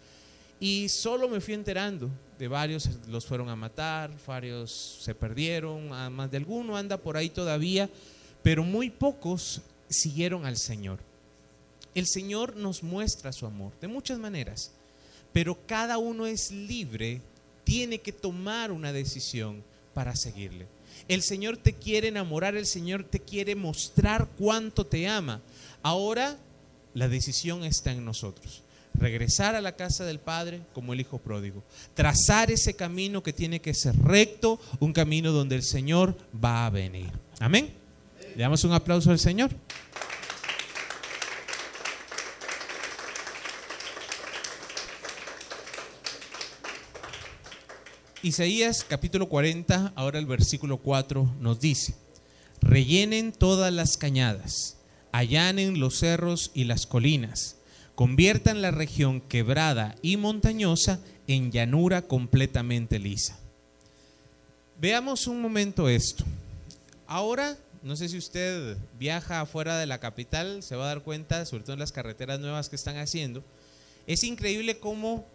y 0.59 0.89
solo 0.89 1.29
me 1.29 1.43
fui 1.43 1.53
enterando 1.53 2.09
de 2.39 2.49
varios, 2.49 2.89
los 3.11 3.27
fueron 3.27 3.51
a 3.51 3.57
matar, 3.57 4.13
varios 4.27 4.99
se 5.03 5.15
perdieron, 5.15 5.91
más 5.91 6.31
de 6.31 6.39
alguno 6.39 6.75
anda 6.75 6.97
por 6.97 7.19
ahí 7.19 7.29
todavía, 7.29 7.91
pero 8.43 8.65
muy 8.65 8.89
pocos 8.89 9.61
siguieron 9.91 10.47
al 10.47 10.57
Señor. 10.57 11.01
El 11.95 12.07
Señor 12.07 12.57
nos 12.57 12.83
muestra 12.83 13.33
su 13.33 13.47
amor 13.47 13.73
de 13.81 13.89
muchas 13.89 14.19
maneras, 14.19 14.73
pero 15.33 15.59
cada 15.67 15.99
uno 15.99 16.27
es 16.27 16.51
libre, 16.51 17.21
tiene 17.63 17.99
que 17.99 18.13
tomar 18.13 18.73
una 18.73 18.93
decisión 18.93 19.63
para 19.95 20.17
seguirle. 20.17 20.67
El 21.09 21.23
Señor 21.23 21.57
te 21.57 21.73
quiere 21.73 22.09
enamorar, 22.09 22.57
el 22.57 22.67
Señor 22.67 23.05
te 23.05 23.21
quiere 23.21 23.55
mostrar 23.55 24.29
cuánto 24.39 24.87
te 24.87 25.09
ama. 25.09 25.41
Ahora 25.83 26.39
la 26.95 27.09
decisión 27.09 27.65
está 27.65 27.93
en 27.93 28.05
nosotros. 28.05 28.63
Regresar 28.95 29.57
a 29.57 29.61
la 29.61 29.75
casa 29.75 30.05
del 30.05 30.21
Padre 30.21 30.63
como 30.73 30.93
el 30.93 31.01
Hijo 31.01 31.19
pródigo. 31.19 31.65
Trazar 31.95 32.51
ese 32.53 32.75
camino 32.75 33.23
que 33.23 33.33
tiene 33.33 33.61
que 33.61 33.75
ser 33.75 33.97
recto, 33.97 34.61
un 34.79 34.93
camino 34.93 35.33
donde 35.33 35.57
el 35.57 35.65
Señor 35.65 36.17
va 36.43 36.67
a 36.67 36.71
venir. 36.71 37.11
Amén. 37.41 37.73
Le 38.37 38.43
damos 38.43 38.63
un 38.65 38.73
aplauso 38.73 39.11
al 39.11 39.19
Señor. 39.19 39.51
Isaías 48.25 48.87
capítulo 48.89 49.29
40, 49.29 49.93
ahora 49.95 50.19
el 50.19 50.25
versículo 50.25 50.79
4 50.79 51.35
nos 51.41 51.61
dice, 51.61 51.95
rellenen 52.63 53.33
todas 53.33 53.71
las 53.71 53.99
cañadas, 53.99 54.79
allanen 55.13 55.79
los 55.79 55.99
cerros 55.99 56.51
y 56.55 56.65
las 56.65 56.87
colinas, 56.87 57.57
conviertan 57.95 58.63
la 58.63 58.71
región 58.71 59.21
quebrada 59.21 59.95
y 60.01 60.17
montañosa 60.17 61.01
en 61.27 61.53
llanura 61.53 62.01
completamente 62.01 62.99
lisa. 62.99 63.39
Veamos 64.81 65.27
un 65.27 65.43
momento 65.43 65.91
esto. 65.91 66.25
Ahora, 67.07 67.59
no 67.83 67.95
sé 67.95 68.09
si 68.09 68.17
usted 68.17 68.79
viaja 68.99 69.45
fuera 69.45 69.77
de 69.77 69.85
la 69.85 70.01
capital, 70.01 70.63
se 70.63 70.77
va 70.77 70.85
a 70.85 70.95
dar 70.95 71.03
cuenta, 71.03 71.45
sobre 71.45 71.65
todo 71.65 71.75
en 71.75 71.81
las 71.81 71.93
carreteras 71.93 72.41
nuevas 72.41 72.71
que 72.71 72.77
están 72.77 72.97
haciendo, 72.97 73.45
es 74.07 74.25
increíble 74.25 74.79
cómo 74.79 75.27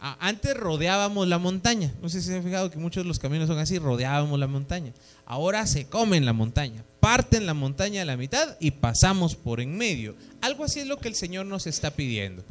antes 0.00 0.56
rodeábamos 0.56 1.26
la 1.26 1.38
montaña. 1.38 1.92
No 2.00 2.08
sé 2.08 2.20
si 2.20 2.28
se 2.28 2.36
han 2.36 2.44
fijado 2.44 2.70
que 2.70 2.78
muchos 2.78 3.04
de 3.04 3.08
los 3.08 3.18
caminos 3.18 3.48
son 3.48 3.58
así, 3.58 3.78
rodeábamos 3.78 4.38
la 4.38 4.46
montaña. 4.46 4.92
Ahora 5.26 5.66
se 5.66 5.86
comen 5.86 6.24
la 6.24 6.32
montaña, 6.32 6.84
parten 7.00 7.46
la 7.46 7.54
montaña 7.54 8.02
a 8.02 8.04
la 8.04 8.16
mitad 8.16 8.56
y 8.60 8.70
pasamos 8.70 9.34
por 9.34 9.60
en 9.60 9.76
medio. 9.76 10.14
Algo 10.40 10.64
así 10.64 10.80
es 10.80 10.86
lo 10.86 10.98
que 10.98 11.08
el 11.08 11.14
Señor 11.14 11.46
nos 11.46 11.66
está 11.66 11.90
pidiendo. 11.90 12.44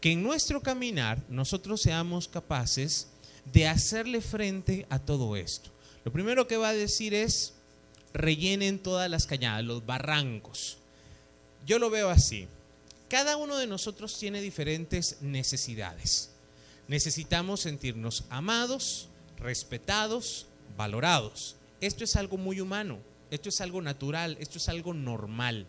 Que 0.00 0.12
en 0.12 0.22
nuestro 0.22 0.60
caminar 0.60 1.22
nosotros 1.28 1.80
seamos 1.80 2.28
capaces 2.28 3.08
de 3.52 3.66
hacerle 3.66 4.20
frente 4.20 4.86
a 4.90 4.98
todo 4.98 5.36
esto. 5.36 5.70
Lo 6.04 6.12
primero 6.12 6.46
que 6.46 6.56
va 6.56 6.68
a 6.70 6.74
decir 6.74 7.14
es, 7.14 7.54
rellenen 8.12 8.78
todas 8.78 9.10
las 9.10 9.26
cañadas, 9.26 9.64
los 9.64 9.84
barrancos. 9.84 10.78
Yo 11.66 11.78
lo 11.78 11.90
veo 11.90 12.10
así. 12.10 12.48
Cada 13.08 13.36
uno 13.36 13.56
de 13.56 13.66
nosotros 13.66 14.18
tiene 14.18 14.40
diferentes 14.40 15.20
necesidades. 15.20 16.29
Necesitamos 16.90 17.60
sentirnos 17.60 18.24
amados, 18.30 19.06
respetados, 19.36 20.46
valorados. 20.76 21.54
Esto 21.80 22.02
es 22.02 22.16
algo 22.16 22.36
muy 22.36 22.60
humano, 22.60 22.98
esto 23.30 23.48
es 23.48 23.60
algo 23.60 23.80
natural, 23.80 24.36
esto 24.40 24.58
es 24.58 24.68
algo 24.68 24.92
normal. 24.92 25.68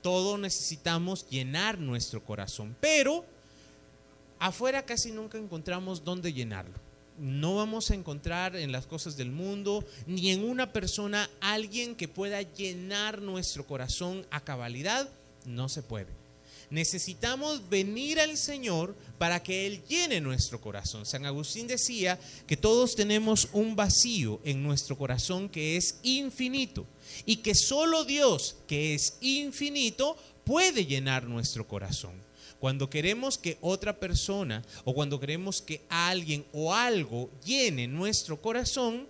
Todos 0.00 0.38
necesitamos 0.38 1.28
llenar 1.28 1.78
nuestro 1.78 2.24
corazón, 2.24 2.74
pero 2.80 3.26
afuera 4.38 4.86
casi 4.86 5.12
nunca 5.12 5.36
encontramos 5.36 6.02
dónde 6.02 6.32
llenarlo. 6.32 6.78
No 7.18 7.56
vamos 7.56 7.90
a 7.90 7.94
encontrar 7.94 8.56
en 8.56 8.72
las 8.72 8.86
cosas 8.86 9.18
del 9.18 9.32
mundo 9.32 9.84
ni 10.06 10.30
en 10.30 10.42
una 10.42 10.72
persona 10.72 11.28
alguien 11.42 11.94
que 11.94 12.08
pueda 12.08 12.40
llenar 12.40 13.20
nuestro 13.20 13.66
corazón 13.66 14.26
a 14.30 14.40
cabalidad. 14.40 15.10
No 15.44 15.68
se 15.68 15.82
puede. 15.82 16.23
Necesitamos 16.70 17.68
venir 17.68 18.20
al 18.20 18.36
Señor 18.36 18.96
para 19.18 19.42
que 19.42 19.66
Él 19.66 19.82
llene 19.88 20.20
nuestro 20.20 20.60
corazón. 20.60 21.06
San 21.06 21.26
Agustín 21.26 21.66
decía 21.66 22.18
que 22.46 22.56
todos 22.56 22.94
tenemos 22.94 23.48
un 23.52 23.76
vacío 23.76 24.40
en 24.44 24.62
nuestro 24.62 24.96
corazón 24.96 25.48
que 25.48 25.76
es 25.76 25.98
infinito 26.02 26.86
y 27.26 27.36
que 27.36 27.54
solo 27.54 28.04
Dios, 28.04 28.56
que 28.66 28.94
es 28.94 29.18
infinito, 29.20 30.16
puede 30.44 30.86
llenar 30.86 31.24
nuestro 31.24 31.66
corazón. 31.66 32.12
Cuando 32.60 32.88
queremos 32.88 33.36
que 33.36 33.58
otra 33.60 33.98
persona 33.98 34.64
o 34.84 34.94
cuando 34.94 35.20
queremos 35.20 35.60
que 35.60 35.82
alguien 35.88 36.46
o 36.52 36.72
algo 36.72 37.30
llene 37.44 37.86
nuestro 37.86 38.40
corazón, 38.40 39.06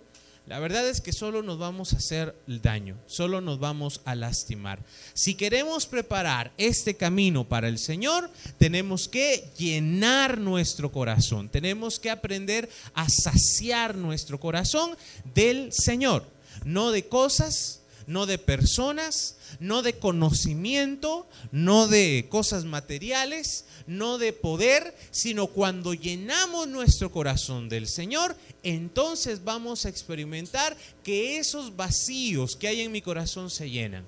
la 0.47 0.59
verdad 0.59 0.87
es 0.87 1.01
que 1.01 1.11
solo 1.11 1.41
nos 1.41 1.57
vamos 1.57 1.93
a 1.93 1.97
hacer 1.97 2.35
daño, 2.45 2.97
solo 3.07 3.41
nos 3.41 3.59
vamos 3.59 4.01
a 4.05 4.13
lastimar. 4.13 4.79
Si 5.13 5.33
queremos 5.33 5.87
preparar 5.87 6.51
este 6.57 6.95
camino 6.95 7.45
para 7.45 7.67
el 7.67 7.79
Señor, 7.79 8.29
tenemos 8.59 9.07
que 9.07 9.49
llenar 9.57 10.37
nuestro 10.37 10.91
corazón, 10.91 11.49
tenemos 11.49 11.99
que 11.99 12.11
aprender 12.11 12.69
a 12.93 13.09
saciar 13.09 13.95
nuestro 13.95 14.39
corazón 14.39 14.95
del 15.33 15.73
Señor, 15.73 16.23
no 16.63 16.91
de 16.91 17.07
cosas, 17.07 17.81
no 18.07 18.25
de 18.25 18.37
personas, 18.37 19.37
no 19.59 19.81
de 19.81 19.97
conocimiento, 19.97 21.27
no 21.51 21.87
de 21.87 22.27
cosas 22.29 22.65
materiales, 22.65 23.65
no 23.87 24.17
de 24.17 24.33
poder, 24.33 24.95
sino 25.11 25.47
cuando 25.47 25.93
llenamos 25.93 26.67
nuestro 26.67 27.11
corazón 27.11 27.69
del 27.69 27.87
Señor, 27.87 28.35
entonces 28.63 29.43
vamos 29.43 29.85
a 29.85 29.89
experimentar 29.89 30.75
que 31.03 31.37
esos 31.37 31.75
vacíos 31.75 32.55
que 32.55 32.67
hay 32.67 32.81
en 32.81 32.91
mi 32.91 33.01
corazón 33.01 33.49
se 33.49 33.69
llenan. 33.69 34.05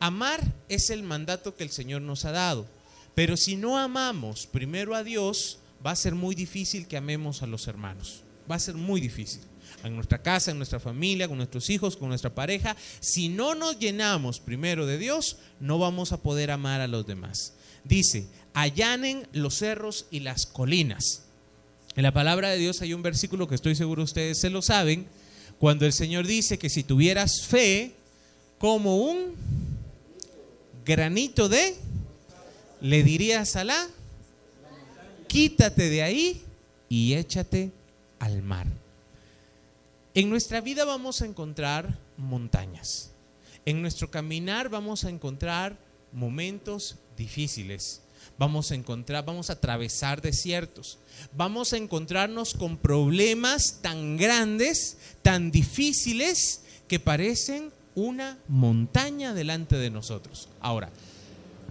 Amar 0.00 0.42
es 0.68 0.90
el 0.90 1.02
mandato 1.02 1.54
que 1.54 1.64
el 1.64 1.70
Señor 1.70 2.02
nos 2.02 2.24
ha 2.24 2.32
dado, 2.32 2.66
pero 3.14 3.36
si 3.36 3.56
no 3.56 3.78
amamos 3.78 4.46
primero 4.46 4.94
a 4.94 5.04
Dios, 5.04 5.58
va 5.84 5.92
a 5.92 5.96
ser 5.96 6.14
muy 6.14 6.34
difícil 6.34 6.86
que 6.86 6.96
amemos 6.96 7.42
a 7.42 7.46
los 7.46 7.66
hermanos. 7.68 8.22
Va 8.50 8.56
a 8.56 8.60
ser 8.60 8.74
muy 8.74 9.00
difícil 9.00 9.40
en 9.82 9.94
nuestra 9.94 10.22
casa, 10.22 10.50
en 10.50 10.58
nuestra 10.58 10.80
familia, 10.80 11.28
con 11.28 11.36
nuestros 11.36 11.68
hijos, 11.70 11.96
con 11.96 12.08
nuestra 12.08 12.34
pareja, 12.34 12.76
si 13.00 13.28
no 13.28 13.54
nos 13.54 13.78
llenamos 13.78 14.40
primero 14.40 14.86
de 14.86 14.98
Dios, 14.98 15.38
no 15.60 15.78
vamos 15.78 16.12
a 16.12 16.22
poder 16.22 16.50
amar 16.50 16.80
a 16.80 16.88
los 16.88 17.06
demás. 17.06 17.54
Dice, 17.84 18.26
allanen 18.54 19.28
los 19.32 19.56
cerros 19.56 20.06
y 20.10 20.20
las 20.20 20.46
colinas. 20.46 21.24
En 21.96 22.02
la 22.02 22.12
palabra 22.12 22.50
de 22.50 22.58
Dios 22.58 22.80
hay 22.80 22.94
un 22.94 23.02
versículo 23.02 23.46
que 23.46 23.54
estoy 23.54 23.74
seguro 23.74 24.02
ustedes 24.02 24.38
se 24.38 24.50
lo 24.50 24.62
saben, 24.62 25.06
cuando 25.58 25.86
el 25.86 25.92
Señor 25.92 26.26
dice 26.26 26.58
que 26.58 26.70
si 26.70 26.82
tuvieras 26.82 27.42
fe 27.46 27.94
como 28.58 28.96
un 28.98 29.34
granito 30.84 31.48
de, 31.48 31.76
le 32.80 33.02
dirías 33.02 33.56
a 33.56 33.64
la, 33.64 33.88
quítate 35.28 35.88
de 35.88 36.02
ahí 36.02 36.42
y 36.88 37.14
échate 37.14 37.70
al 38.18 38.42
mar. 38.42 38.66
En 40.16 40.30
nuestra 40.30 40.60
vida 40.60 40.84
vamos 40.84 41.22
a 41.22 41.26
encontrar 41.26 41.98
montañas. 42.16 43.10
En 43.66 43.82
nuestro 43.82 44.12
caminar 44.12 44.68
vamos 44.68 45.02
a 45.02 45.10
encontrar 45.10 45.76
momentos 46.12 46.98
difíciles. 47.16 48.00
Vamos 48.38 48.70
a 48.70 48.76
encontrar, 48.76 49.24
vamos 49.24 49.50
a 49.50 49.54
atravesar 49.54 50.22
desiertos. 50.22 50.98
Vamos 51.36 51.72
a 51.72 51.78
encontrarnos 51.78 52.54
con 52.54 52.76
problemas 52.76 53.80
tan 53.82 54.16
grandes, 54.16 54.98
tan 55.22 55.50
difíciles, 55.50 56.62
que 56.86 57.00
parecen 57.00 57.72
una 57.96 58.38
montaña 58.46 59.34
delante 59.34 59.76
de 59.76 59.90
nosotros. 59.90 60.48
Ahora, 60.60 60.90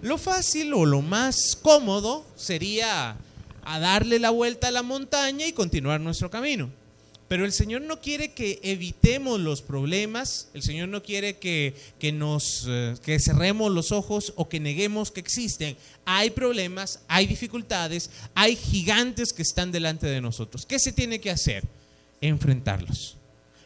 lo 0.02 0.18
fácil 0.18 0.74
o 0.74 0.84
lo 0.84 1.00
más 1.00 1.56
cómodo 1.56 2.26
sería 2.36 3.16
darle 3.64 4.18
la 4.18 4.28
vuelta 4.28 4.68
a 4.68 4.72
la 4.72 4.82
montaña 4.82 5.46
y 5.46 5.54
continuar 5.54 6.02
nuestro 6.02 6.28
camino. 6.28 6.83
Pero 7.34 7.46
el 7.46 7.52
Señor 7.52 7.82
no 7.82 8.00
quiere 8.00 8.30
que 8.30 8.60
evitemos 8.62 9.40
los 9.40 9.60
problemas, 9.60 10.46
el 10.54 10.62
Señor 10.62 10.88
no 10.88 11.02
quiere 11.02 11.36
que, 11.38 11.74
nos 12.12 12.64
eh, 12.68 12.94
que 13.02 13.18
cerremos 13.18 13.72
los 13.72 13.90
ojos 13.90 14.32
o 14.36 14.48
que 14.48 14.60
neguemos 14.60 15.10
que 15.10 15.18
existen. 15.18 15.76
Hay 16.04 16.30
problemas, 16.30 17.00
hay 17.08 17.26
dificultades, 17.26 18.08
hay 18.36 18.54
gigantes 18.54 19.32
que 19.32 19.42
están 19.42 19.72
delante 19.72 20.06
de 20.06 20.20
nosotros. 20.20 20.64
¿Qué 20.64 20.78
se 20.78 20.92
tiene 20.92 21.20
que 21.20 21.32
hacer? 21.32 21.64
Enfrentarlos, 22.20 23.16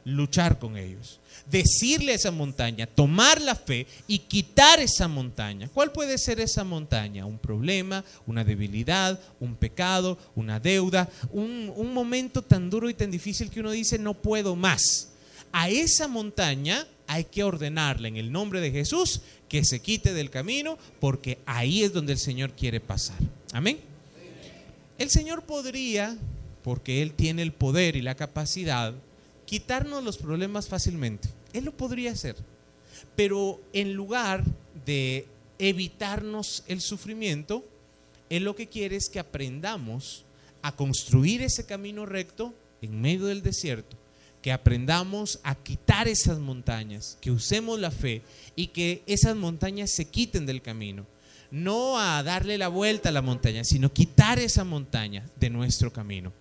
luchar 0.03 0.59
con 0.59 0.79
ellos 0.79 1.21
decirle 1.51 2.13
a 2.13 2.17
esa 2.17 2.31
montaña, 2.31 2.87
tomar 2.87 3.41
la 3.41 3.55
fe 3.55 3.87
y 4.07 4.19
quitar 4.21 4.81
esa 4.81 5.09
montaña. 5.09 5.69
¿Cuál 5.73 5.93
puede 5.93 6.19
ser 6.19 6.41
esa 6.41 6.65
montaña? 6.65 7.27
Un 7.27 7.39
problema, 7.39 8.05
una 8.27 8.45
debilidad, 8.45 9.19
un 9.41 9.55
pecado, 9.55 10.19
una 10.35 10.61
deuda, 10.61 11.09
un, 11.31 11.73
un 11.75 11.95
momento 11.95 12.43
tan 12.43 12.71
duro 12.71 12.91
y 12.91 12.95
tan 12.95 13.11
difícil 13.11 13.51
que 13.51 13.61
uno 13.61 13.71
dice 13.71 13.99
no 13.99 14.15
puedo 14.15 14.57
más. 14.57 15.11
A 15.53 15.69
esa 15.71 16.09
montaña 16.09 16.87
hay 17.07 17.25
que 17.25 17.43
ordenarle 17.43 18.09
en 18.09 18.17
el 18.17 18.31
nombre 18.31 18.61
de 18.61 18.71
Jesús 18.71 19.23
que 19.49 19.65
se 19.65 19.81
quite 19.81 20.13
del 20.13 20.31
camino 20.31 20.79
porque 21.01 21.39
ahí 21.47 21.83
es 21.83 21.93
donde 21.93 22.13
el 22.13 22.19
Señor 22.19 22.53
quiere 22.53 22.81
pasar. 22.81 23.17
Amén. 23.53 23.79
El 24.99 25.11
Señor 25.11 25.45
podría, 25.45 26.17
porque 26.63 27.03
Él 27.03 27.13
tiene 27.13 27.43
el 27.43 27.53
poder 27.53 27.97
y 27.97 28.03
la 28.03 28.17
capacidad, 28.17 28.93
quitarnos 29.47 30.05
los 30.05 30.19
problemas 30.19 30.69
fácilmente. 30.69 31.29
Él 31.53 31.65
lo 31.65 31.77
podría 31.77 32.13
hacer. 32.13 32.37
Pero 33.17 33.61
en 33.73 33.95
lugar 33.95 34.45
de 34.85 35.27
evitarnos 35.59 36.65
el 36.67 36.81
sufrimiento, 36.81 37.65
Él 38.31 38.45
lo 38.45 38.55
que 38.55 38.69
quiere 38.69 38.97
es 38.97 39.09
que 39.09 39.19
aprendamos 39.19 40.25
a 40.63 40.75
construir 40.75 41.43
ese 41.43 41.67
camino 41.67 42.07
recto 42.07 42.55
en 42.83 43.01
medio 43.01 43.27
del 43.27 43.43
desierto, 43.43 43.97
que 44.43 44.53
aprendamos 44.53 45.41
a 45.43 45.55
quitar 45.55 46.09
esas 46.09 46.39
montañas, 46.39 47.19
que 47.21 47.31
usemos 47.31 47.79
la 47.79 47.91
fe 47.91 48.23
y 48.55 48.69
que 48.69 49.03
esas 49.07 49.37
montañas 49.37 49.91
se 49.91 50.07
quiten 50.07 50.47
del 50.47 50.63
camino. 50.63 51.07
No 51.51 51.99
a 51.99 52.23
darle 52.23 52.59
la 52.59 52.69
vuelta 52.69 53.09
a 53.09 53.13
la 53.13 53.23
montaña, 53.23 53.65
sino 53.65 53.93
quitar 53.93 54.39
esa 54.39 54.65
montaña 54.65 55.27
de 55.41 55.51
nuestro 55.51 55.93
camino. 55.93 56.33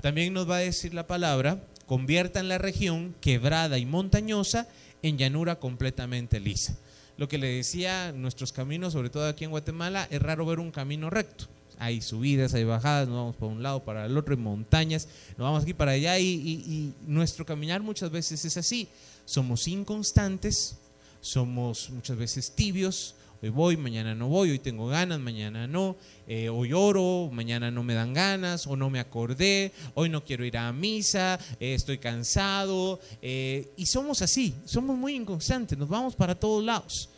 También 0.00 0.32
nos 0.32 0.48
va 0.48 0.56
a 0.56 0.60
decir 0.60 0.94
la 0.94 1.06
palabra 1.06 1.62
conviertan 1.86 2.48
la 2.48 2.58
región 2.58 3.14
quebrada 3.20 3.78
y 3.78 3.86
montañosa 3.86 4.68
en 5.02 5.18
llanura 5.18 5.58
completamente 5.58 6.40
lisa. 6.40 6.76
Lo 7.16 7.28
que 7.28 7.38
le 7.38 7.48
decía, 7.48 8.12
nuestros 8.12 8.52
caminos, 8.52 8.92
sobre 8.92 9.10
todo 9.10 9.28
aquí 9.28 9.44
en 9.44 9.50
Guatemala, 9.50 10.08
es 10.10 10.20
raro 10.20 10.46
ver 10.46 10.58
un 10.58 10.70
camino 10.70 11.10
recto. 11.10 11.46
Hay 11.78 12.00
subidas, 12.00 12.54
hay 12.54 12.64
bajadas, 12.64 13.08
nos 13.08 13.16
vamos 13.16 13.36
para 13.36 13.52
un 13.52 13.62
lado, 13.62 13.84
para 13.84 14.06
el 14.06 14.16
otro, 14.16 14.34
en 14.34 14.42
montañas, 14.42 15.08
nos 15.36 15.44
vamos 15.44 15.62
aquí 15.62 15.74
para 15.74 15.92
allá 15.92 16.18
y 16.18 16.92
nuestro 17.06 17.44
caminar 17.44 17.82
muchas 17.82 18.10
veces 18.10 18.44
es 18.44 18.56
así. 18.56 18.88
Somos 19.24 19.66
inconstantes, 19.68 20.76
somos 21.20 21.90
muchas 21.90 22.16
veces 22.16 22.52
tibios, 22.54 23.14
hoy 23.44 23.50
voy, 23.50 23.76
mañana 23.76 24.14
no 24.14 24.28
voy, 24.28 24.52
hoy 24.52 24.58
tengo 24.58 24.86
ganas, 24.86 25.20
mañana 25.20 25.66
no, 25.66 25.96
eh, 26.26 26.48
hoy 26.48 26.72
oro, 26.72 27.28
mañana 27.30 27.70
no 27.70 27.82
me 27.82 27.92
dan 27.92 28.14
ganas, 28.14 28.66
o 28.66 28.74
no 28.74 28.88
me 28.88 29.00
acordé, 29.00 29.70
hoy 29.92 30.08
no 30.08 30.24
quiero 30.24 30.46
ir 30.46 30.56
a 30.56 30.72
misa, 30.72 31.38
eh, 31.60 31.74
estoy 31.74 31.98
cansado, 31.98 33.00
eh, 33.20 33.70
y 33.76 33.84
somos 33.84 34.22
así, 34.22 34.54
somos 34.64 34.96
muy 34.96 35.14
inconstantes, 35.14 35.76
nos 35.76 35.90
vamos 35.90 36.16
para 36.16 36.34
todos 36.34 36.64
lados. 36.64 37.10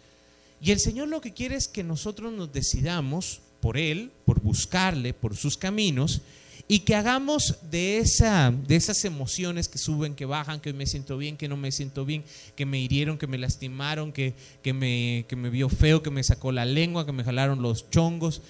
Y 0.61 0.73
el 0.73 0.81
Señor 0.81 1.07
lo 1.07 1.21
que 1.21 1.33
quiere 1.33 1.55
es 1.55 1.69
que 1.69 1.85
nosotros 1.85 2.33
nos 2.33 2.53
decidamos 2.53 3.41
por 3.61 3.79
Él, 3.79 4.11
por 4.25 4.41
buscarle, 4.41 5.15
por 5.15 5.37
sus 5.37 5.57
caminos, 5.57 6.23
y 6.69 6.81
que 6.81 6.97
hagamos 6.97 7.59
de, 7.71 7.99
esa, 7.99 8.51
de 8.51 8.75
esas 8.75 9.05
emociones 9.05 9.69
que 9.69 9.79
suben, 9.79 10.17
que 10.17 10.25
bajan, 10.25 10.61
que 10.61 10.73
me 10.73 10.87
siento 10.87 11.17
bien, 11.17 11.37
que 11.37 11.49
no 11.49 11.57
me 11.57 11.71
siento 11.71 12.05
bien, 12.05 12.25
que 12.57 12.67
me 12.67 12.81
hirieron, 12.81 13.19
que 13.19 13.29
me 13.29 13.39
lastimaron, 13.39 14.13
que, 14.13 14.35
que, 14.63 14.73
me, 14.73 15.27
que 15.29 15.37
me 15.37 15.49
vio 15.49 15.69
feo, 15.69 16.03
que 16.03 16.11
me 16.11 16.25
sacó 16.25 16.51
la 16.51 16.65
lengua, 16.65 17.07
que 17.07 17.13
me 17.13 17.23
jalaron 17.23 17.63
los 17.63 17.89
chongos. 17.91 18.43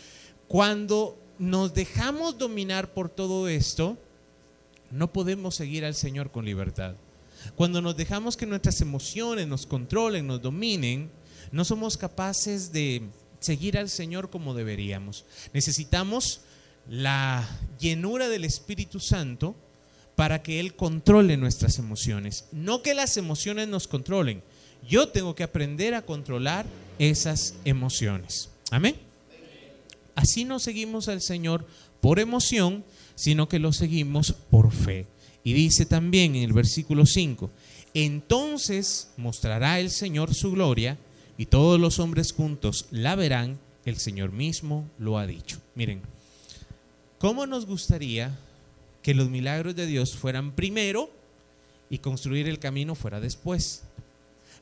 Cuando 0.49 1.19
nos 1.39 1.75
dejamos 1.75 2.39
dominar 2.39 2.95
por 2.95 3.11
todo 3.11 3.49
esto, 3.49 3.99
no 4.91 5.13
podemos 5.13 5.55
seguir 5.55 5.85
al 5.85 5.95
Señor 5.95 6.31
con 6.31 6.47
libertad. 6.47 6.95
Cuando 7.55 7.83
nos 7.83 7.99
dejamos 7.99 8.37
que 8.39 8.47
nuestras 8.47 8.81
emociones 8.81 9.47
nos 9.47 9.67
controlen, 9.67 10.27
nos 10.27 10.41
dominen, 10.41 11.11
no 11.53 11.67
somos 11.67 11.99
capaces 11.99 12.73
de 12.73 13.03
seguir 13.41 13.77
al 13.77 13.91
Señor 13.91 14.31
como 14.31 14.55
deberíamos. 14.55 15.27
Necesitamos 15.53 16.41
la 16.89 17.49
llenura 17.79 18.29
del 18.29 18.45
Espíritu 18.45 19.01
Santo 19.01 19.55
para 20.15 20.43
que 20.43 20.61
Él 20.61 20.75
controle 20.75 21.37
nuestras 21.37 21.79
emociones. 21.79 22.47
No 22.53 22.83
que 22.83 22.95
las 22.95 23.17
emociones 23.17 23.69
nos 23.69 23.87
controlen. 23.87 24.43
Yo 24.89 25.09
tengo 25.09 25.35
que 25.35 25.43
aprender 25.43 25.95
a 25.95 26.03
controlar 26.03 26.67
esas 26.99 27.55
emociones. 27.65 28.51
Amén. 28.71 28.97
Así 30.15 30.45
no 30.45 30.59
seguimos 30.59 31.09
al 31.09 31.21
Señor 31.21 31.67
por 32.01 32.19
emoción, 32.19 32.85
sino 33.15 33.49
que 33.49 33.59
lo 33.59 33.73
seguimos 33.73 34.33
por 34.33 34.73
fe. 34.73 35.07
Y 35.45 35.53
dice 35.53 35.87
también 35.87 36.35
en 36.35 36.43
el 36.43 36.53
versículo 36.53 37.07
5, 37.07 37.51
entonces 37.95 39.11
mostrará 39.17 39.79
el 39.79 39.91
Señor 39.91 40.35
su 40.35 40.53
gloria 40.53 40.99
y 41.39 41.47
todos 41.47 41.79
los 41.79 41.99
hombres 41.99 42.33
juntos 42.33 42.87
la 42.91 43.15
verán, 43.15 43.59
el 43.85 43.99
Señor 43.99 44.33
mismo 44.33 44.89
lo 44.99 45.19
ha 45.19 45.27
dicho. 45.27 45.61
Miren, 45.75 46.03
¿cómo 47.27 47.45
nos 47.45 47.67
gustaría 47.67 48.39
que 49.03 49.13
los 49.13 49.29
milagros 49.29 49.75
de 49.75 49.87
Dios 49.87 50.17
fueran 50.17 50.53
primero 50.53 51.11
y 51.91 51.99
construir 51.99 52.49
el 52.49 52.61
camino 52.61 52.95
fuera 52.95 53.19
después? 53.19 53.83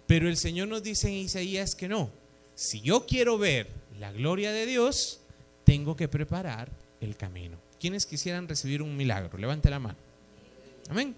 Pero 0.07 0.31
el 0.31 0.39
Señor 0.39 0.69
nos 0.69 0.83
dice 0.83 1.09
en 1.09 1.13
Isaías 1.13 1.75
que 1.75 1.89
no. 1.91 2.09
Si 2.55 2.81
yo 2.81 3.05
quiero 3.05 3.37
ver 3.37 3.69
la 4.01 4.13
gloria 4.13 4.51
de 4.51 4.65
Dios, 4.65 5.21
tengo 5.65 5.95
que 5.95 6.09
preparar 6.09 6.71
el 7.03 7.19
camino. 7.19 7.59
¿Quiénes 7.79 8.07
quisieran 8.07 8.49
recibir 8.49 8.81
un 8.81 8.97
milagro? 8.97 9.37
Levante 9.37 9.69
la 9.69 9.79
mano. 9.79 9.99
Amén. 10.89 11.15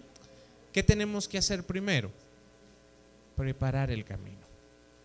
¿Qué 0.73 0.83
tenemos 0.83 1.29
que 1.29 1.39
hacer 1.39 1.63
primero? 1.63 2.11
Preparar 3.37 3.93
el 3.93 4.05
camino, 4.05 4.45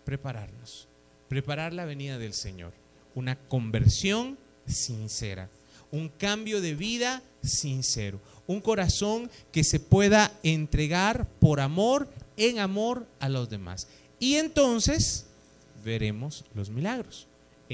prepararnos, 0.04 0.88
preparar 1.30 1.72
la 1.72 1.86
venida 1.86 2.18
del 2.18 2.34
Señor, 2.34 2.74
una 3.14 3.36
conversión 3.36 4.40
sincera, 4.66 5.48
un 5.92 6.10
cambio 6.10 6.62
de 6.62 6.76
vida 6.76 7.22
sincero, 7.44 8.20
un 8.48 8.62
corazón 8.62 9.30
que 9.52 9.64
se 9.64 9.80
pueda 9.80 10.32
entregar 10.44 11.28
por 11.40 11.60
amor, 11.60 12.10
en 12.38 12.60
amor 12.60 13.08
a 13.20 13.30
los 13.30 13.50
demás. 13.50 13.88
Y 14.20 14.36
entonces 14.36 15.26
veremos 15.84 16.46
los 16.54 16.70
milagros 16.70 17.28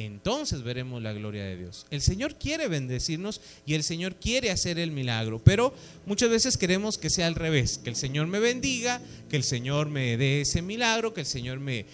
entonces 0.05 0.61
veremos 0.61 1.01
la 1.01 1.11
gloria 1.11 1.43
de 1.43 1.57
Dios. 1.57 1.87
El 1.89 2.01
Señor 2.01 2.35
quiere 2.35 2.67
bendecirnos 2.67 3.41
y 3.65 3.73
el 3.73 3.83
Señor 3.83 4.15
quiere 4.15 4.51
hacer 4.51 4.77
el 4.77 4.91
milagro, 4.91 5.41
pero 5.43 5.73
muchas 6.05 6.29
veces 6.29 6.57
queremos 6.57 6.99
que 6.99 7.09
sea 7.09 7.25
al 7.25 7.33
revés, 7.33 7.79
que 7.79 7.89
el 7.89 7.95
Señor 7.95 8.27
me 8.27 8.39
bendiga, 8.39 9.01
que 9.27 9.37
el 9.37 9.43
Señor 9.43 9.89
me 9.89 10.15
dé 10.17 10.41
ese 10.41 10.61
milagro, 10.61 11.15
que 11.15 11.21
el 11.21 11.25
Señor 11.25 11.59
me, 11.59 11.85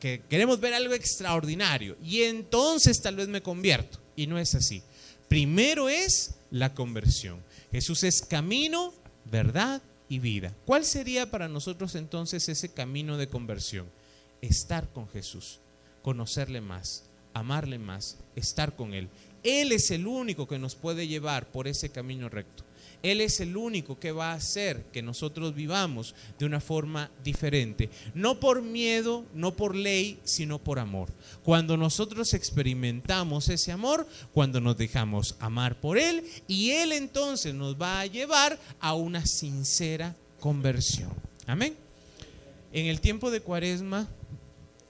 que 0.00 0.22
queremos 0.28 0.58
ver 0.60 0.72
algo 0.72 0.94
extraordinario 0.94 1.96
y 2.02 2.22
entonces 2.22 3.00
tal 3.02 3.16
vez 3.16 3.28
me 3.28 3.42
convierto. 3.42 3.98
Y 4.16 4.26
no 4.26 4.38
es 4.38 4.54
así. 4.54 4.82
Primero 5.28 5.88
es 5.88 6.36
la 6.50 6.74
conversión. 6.74 7.42
Jesús 7.70 8.02
es 8.04 8.22
camino, 8.22 8.94
verdad 9.26 9.82
y 10.08 10.18
vida. 10.18 10.54
¿Cuál 10.64 10.84
sería 10.84 11.30
para 11.30 11.48
nosotros 11.48 11.94
entonces 11.94 12.48
ese 12.48 12.70
camino 12.70 13.18
de 13.18 13.28
conversión? 13.28 13.86
Estar 14.40 14.88
con 14.92 15.08
Jesús, 15.08 15.60
conocerle 16.02 16.60
más, 16.60 17.04
amarle 17.34 17.78
más, 17.78 18.18
estar 18.36 18.74
con 18.74 18.94
Él. 18.94 19.08
Él 19.42 19.72
es 19.72 19.90
el 19.90 20.06
único 20.06 20.48
que 20.48 20.58
nos 20.58 20.74
puede 20.74 21.06
llevar 21.06 21.50
por 21.50 21.68
ese 21.68 21.90
camino 21.90 22.28
recto. 22.28 22.64
Él 23.02 23.20
es 23.20 23.40
el 23.40 23.56
único 23.56 23.98
que 23.98 24.12
va 24.12 24.32
a 24.32 24.36
hacer 24.36 24.84
que 24.92 25.02
nosotros 25.02 25.54
vivamos 25.54 26.14
de 26.38 26.46
una 26.46 26.60
forma 26.60 27.10
diferente. 27.22 27.90
No 28.14 28.40
por 28.40 28.62
miedo, 28.62 29.24
no 29.34 29.54
por 29.54 29.76
ley, 29.76 30.18
sino 30.24 30.58
por 30.58 30.78
amor. 30.78 31.08
Cuando 31.44 31.76
nosotros 31.76 32.34
experimentamos 32.34 33.48
ese 33.48 33.70
amor, 33.70 34.06
cuando 34.32 34.60
nos 34.60 34.76
dejamos 34.76 35.36
amar 35.38 35.80
por 35.80 35.98
Él, 35.98 36.24
y 36.46 36.70
Él 36.70 36.92
entonces 36.92 37.54
nos 37.54 37.80
va 37.80 38.00
a 38.00 38.06
llevar 38.06 38.58
a 38.80 38.94
una 38.94 39.24
sincera 39.26 40.16
conversión. 40.40 41.12
Amén. 41.46 41.76
En 42.72 42.86
el 42.86 43.00
tiempo 43.00 43.30
de 43.30 43.40
cuaresma 43.40 44.08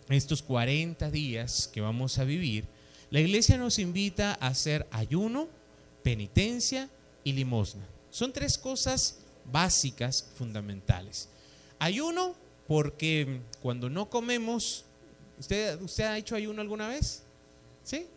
estos 0.08 0.42
40 0.42 1.10
días 1.10 1.68
que 1.72 1.80
vamos 1.80 2.18
a 2.18 2.24
vivir, 2.24 2.64
la 3.10 3.20
iglesia 3.20 3.58
nos 3.58 3.78
invita 3.78 4.36
a 4.40 4.48
hacer 4.48 4.86
ayuno, 4.90 5.48
penitencia 6.02 6.88
y 7.24 7.32
limosna. 7.32 7.86
Son 8.18 8.32
tres 8.32 8.58
cosas 8.58 9.20
básicas, 9.44 10.26
fundamentales. 10.34 11.28
Ayuno, 11.78 12.34
porque 12.66 13.42
cuando 13.62 13.88
no 13.88 14.10
comemos, 14.10 14.84
¿usted, 15.38 15.80
usted 15.80 16.02
ha 16.02 16.18
hecho 16.18 16.34
ayuno 16.34 16.60
alguna 16.60 16.88
vez? 16.88 17.22
¿Sí? 17.84 18.08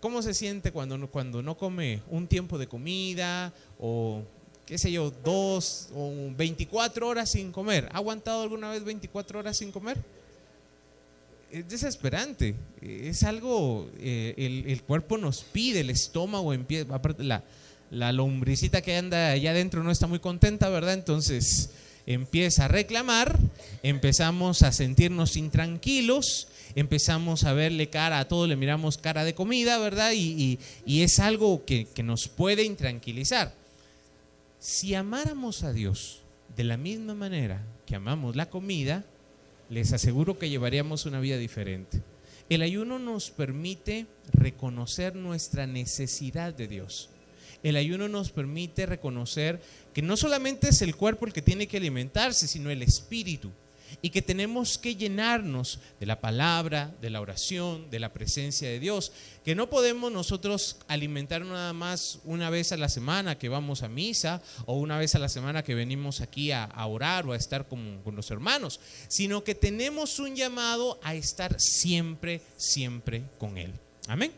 ¿Cómo 0.00 0.22
se 0.22 0.32
siente 0.32 0.72
cuando 0.72 0.96
no, 0.96 1.10
cuando 1.10 1.42
no 1.42 1.58
come 1.58 2.00
un 2.08 2.26
tiempo 2.26 2.56
de 2.56 2.68
comida 2.68 3.52
o, 3.78 4.22
qué 4.64 4.78
sé 4.78 4.90
yo, 4.90 5.10
dos 5.22 5.90
o 5.94 6.10
24 6.34 7.06
horas 7.06 7.28
sin 7.28 7.52
comer? 7.52 7.90
¿Ha 7.92 7.98
aguantado 7.98 8.44
alguna 8.44 8.70
vez 8.70 8.82
24 8.82 9.40
horas 9.40 9.58
sin 9.58 9.70
comer? 9.72 10.02
es 11.50 11.68
desesperante. 11.68 12.54
Es 12.80 13.22
algo, 13.22 13.90
eh, 13.98 14.64
el, 14.66 14.82
cuerpo 14.84 15.18
nos 15.18 15.42
pide, 15.42 15.80
el 15.80 15.90
estómago 15.90 16.54
empieza, 16.54 16.94
la 17.90 18.12
lombricita 18.12 18.82
que 18.82 18.96
anda 18.96 19.30
allá 19.30 19.50
adentro 19.50 19.82
no 19.82 19.90
está 19.90 20.06
muy 20.06 20.18
contenta, 20.18 20.68
¿verdad? 20.68 20.94
Entonces 20.94 21.70
empieza 22.06 22.66
a 22.66 22.68
reclamar, 22.68 23.38
empezamos 23.82 24.62
a 24.62 24.72
sentirnos 24.72 25.36
intranquilos, 25.36 26.48
empezamos 26.74 27.44
a 27.44 27.52
verle 27.52 27.90
cara 27.90 28.18
a 28.18 28.28
todo, 28.28 28.46
le 28.46 28.56
miramos 28.56 28.98
cara 28.98 29.24
de 29.24 29.34
comida, 29.34 29.78
¿verdad? 29.78 30.12
Y, 30.14 30.58
es 30.86 31.18
algo 31.18 31.64
que, 31.64 31.86
que 31.86 32.02
nos 32.02 32.28
puede 32.28 32.64
intranquilizar. 32.64 33.54
Si 34.58 34.94
amáramos 34.94 35.62
a 35.62 35.72
Dios 35.72 36.22
de 36.56 36.64
la 36.64 36.76
misma 36.76 37.14
manera 37.14 37.62
que 37.86 37.96
amamos 37.96 38.36
la 38.36 38.50
comida, 38.50 39.04
les 39.70 39.92
aseguro 39.92 40.38
que 40.38 40.48
llevaríamos 40.48 41.06
una 41.06 41.20
vida 41.20 41.36
diferente. 41.36 42.02
El 42.48 42.62
ayuno 42.62 42.98
nos 42.98 43.30
permite 43.30 44.06
reconocer 44.32 45.16
nuestra 45.16 45.66
necesidad 45.66 46.52
de 46.52 46.68
Dios. 46.68 47.08
El 47.64 47.76
ayuno 47.76 48.08
nos 48.08 48.30
permite 48.30 48.84
reconocer 48.84 49.60
que 49.94 50.02
no 50.02 50.16
solamente 50.18 50.68
es 50.68 50.82
el 50.82 50.94
cuerpo 50.94 51.26
el 51.26 51.32
que 51.32 51.42
tiene 51.42 51.66
que 51.66 51.78
alimentarse, 51.78 52.46
sino 52.46 52.70
el 52.70 52.82
espíritu 52.82 53.50
y 54.02 54.10
que 54.10 54.20
tenemos 54.20 54.76
que 54.76 54.96
llenarnos 54.96 55.78
de 55.98 56.04
la 56.04 56.20
palabra, 56.20 56.94
de 57.00 57.08
la 57.08 57.22
oración, 57.22 57.90
de 57.90 58.00
la 58.00 58.12
presencia 58.12 58.68
de 58.68 58.80
Dios, 58.80 59.12
que 59.44 59.54
no 59.54 59.70
podemos 59.70 60.12
nosotros 60.12 60.76
alimentar 60.88 61.42
nada 61.42 61.72
más 61.72 62.18
una 62.24 62.50
vez 62.50 62.72
a 62.72 62.76
la 62.76 62.90
semana 62.90 63.38
que 63.38 63.48
vamos 63.48 63.82
a 63.82 63.88
misa 63.88 64.42
o 64.66 64.74
una 64.74 64.98
vez 64.98 65.14
a 65.14 65.18
la 65.18 65.30
semana 65.30 65.62
que 65.62 65.74
venimos 65.74 66.20
aquí 66.20 66.52
a, 66.52 66.68
orar 66.86 67.26
o 67.26 67.32
a 67.32 67.36
estar 67.36 67.66
con, 67.66 68.02
con 68.02 68.14
los 68.14 68.30
hermanos, 68.30 68.78
sino 69.08 69.42
que 69.42 69.54
tenemos 69.54 70.18
un 70.18 70.36
llamado 70.36 71.00
a 71.02 71.14
estar 71.14 71.58
siempre, 71.58 72.42
siempre 72.58 73.24
con 73.38 73.56
Él. 73.56 73.72
Amén. 74.06 74.32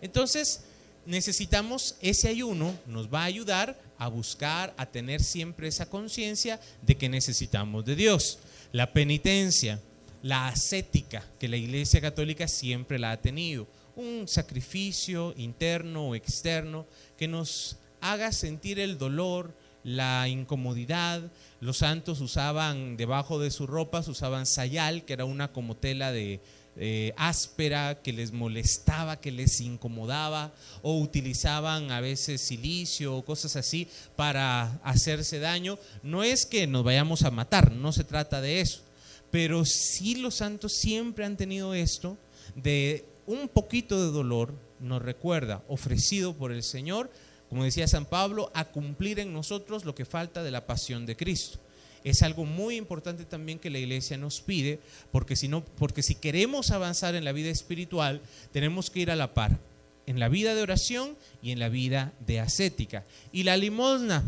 Entonces, 0.00 0.64
necesitamos 1.06 1.96
ese 2.00 2.28
ayuno, 2.28 2.78
nos 2.86 3.12
va 3.12 3.22
a 3.22 3.26
ayudar 3.26 3.78
a 3.98 4.08
buscar, 4.08 4.74
a 4.76 4.86
tener 4.86 5.22
siempre 5.22 5.68
esa 5.68 5.88
conciencia 5.88 6.60
de 6.82 6.96
que 6.96 7.08
necesitamos 7.08 7.84
de 7.84 7.96
Dios. 7.96 8.38
La 8.72 8.92
penitencia, 8.92 9.80
la 10.22 10.48
ascética 10.48 11.24
que 11.38 11.48
la 11.48 11.56
Iglesia 11.56 12.00
Católica 12.00 12.48
siempre 12.48 12.98
la 12.98 13.12
ha 13.12 13.20
tenido, 13.20 13.66
un 13.96 14.26
sacrificio 14.26 15.34
interno 15.36 16.08
o 16.08 16.14
externo 16.14 16.86
que 17.16 17.28
nos 17.28 17.76
haga 18.00 18.32
sentir 18.32 18.80
el 18.80 18.98
dolor, 18.98 19.54
la 19.84 20.26
incomodidad. 20.28 21.22
Los 21.60 21.78
santos 21.78 22.20
usaban 22.20 22.96
debajo 22.96 23.38
de 23.38 23.50
sus 23.50 23.68
ropas, 23.68 24.08
usaban 24.08 24.46
sayal, 24.46 25.04
que 25.04 25.12
era 25.12 25.24
una 25.24 25.52
como 25.52 25.76
tela 25.76 26.10
de, 26.10 26.40
eh, 26.76 27.12
áspera, 27.16 28.00
que 28.02 28.12
les 28.12 28.32
molestaba, 28.32 29.20
que 29.20 29.30
les 29.30 29.60
incomodaba, 29.60 30.52
o 30.82 30.98
utilizaban 30.98 31.90
a 31.90 32.00
veces 32.00 32.40
silicio 32.40 33.16
o 33.16 33.24
cosas 33.24 33.56
así 33.56 33.88
para 34.16 34.80
hacerse 34.82 35.38
daño. 35.38 35.78
No 36.02 36.22
es 36.24 36.46
que 36.46 36.66
nos 36.66 36.84
vayamos 36.84 37.22
a 37.22 37.30
matar, 37.30 37.72
no 37.72 37.92
se 37.92 38.04
trata 38.04 38.40
de 38.40 38.60
eso, 38.60 38.82
pero 39.30 39.64
sí 39.64 40.16
los 40.16 40.36
santos 40.36 40.72
siempre 40.72 41.24
han 41.24 41.36
tenido 41.36 41.74
esto 41.74 42.16
de 42.54 43.04
un 43.26 43.48
poquito 43.48 44.04
de 44.04 44.12
dolor, 44.12 44.54
nos 44.80 45.00
recuerda, 45.00 45.62
ofrecido 45.68 46.34
por 46.34 46.52
el 46.52 46.62
Señor, 46.62 47.10
como 47.48 47.64
decía 47.64 47.86
San 47.86 48.04
Pablo, 48.04 48.50
a 48.54 48.64
cumplir 48.66 49.20
en 49.20 49.32
nosotros 49.32 49.84
lo 49.84 49.94
que 49.94 50.04
falta 50.04 50.42
de 50.42 50.50
la 50.50 50.66
pasión 50.66 51.06
de 51.06 51.16
Cristo 51.16 51.58
es 52.04 52.22
algo 52.22 52.44
muy 52.44 52.76
importante 52.76 53.24
también 53.24 53.58
que 53.58 53.70
la 53.70 53.78
iglesia 53.78 54.18
nos 54.18 54.42
pide, 54.42 54.78
porque 55.10 55.36
si, 55.36 55.48
no, 55.48 55.64
porque 55.64 56.02
si 56.02 56.14
queremos 56.14 56.70
avanzar 56.70 57.14
en 57.14 57.24
la 57.24 57.32
vida 57.32 57.48
espiritual, 57.48 58.20
tenemos 58.52 58.90
que 58.90 59.00
ir 59.00 59.10
a 59.10 59.16
la 59.16 59.32
par, 59.32 59.58
en 60.06 60.20
la 60.20 60.28
vida 60.28 60.54
de 60.54 60.62
oración 60.62 61.16
y 61.42 61.50
en 61.50 61.58
la 61.58 61.70
vida 61.70 62.12
de 62.26 62.40
ascética. 62.40 63.04
Y 63.32 63.44
la 63.44 63.56
limosna, 63.56 64.22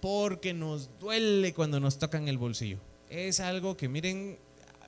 porque 0.00 0.54
nos 0.54 0.88
duele 0.98 1.52
cuando 1.52 1.78
nos 1.80 1.98
tocan 1.98 2.28
el 2.28 2.38
bolsillo. 2.38 2.78
Es 3.10 3.40
algo 3.40 3.76
que 3.76 3.90
miren, 3.90 4.38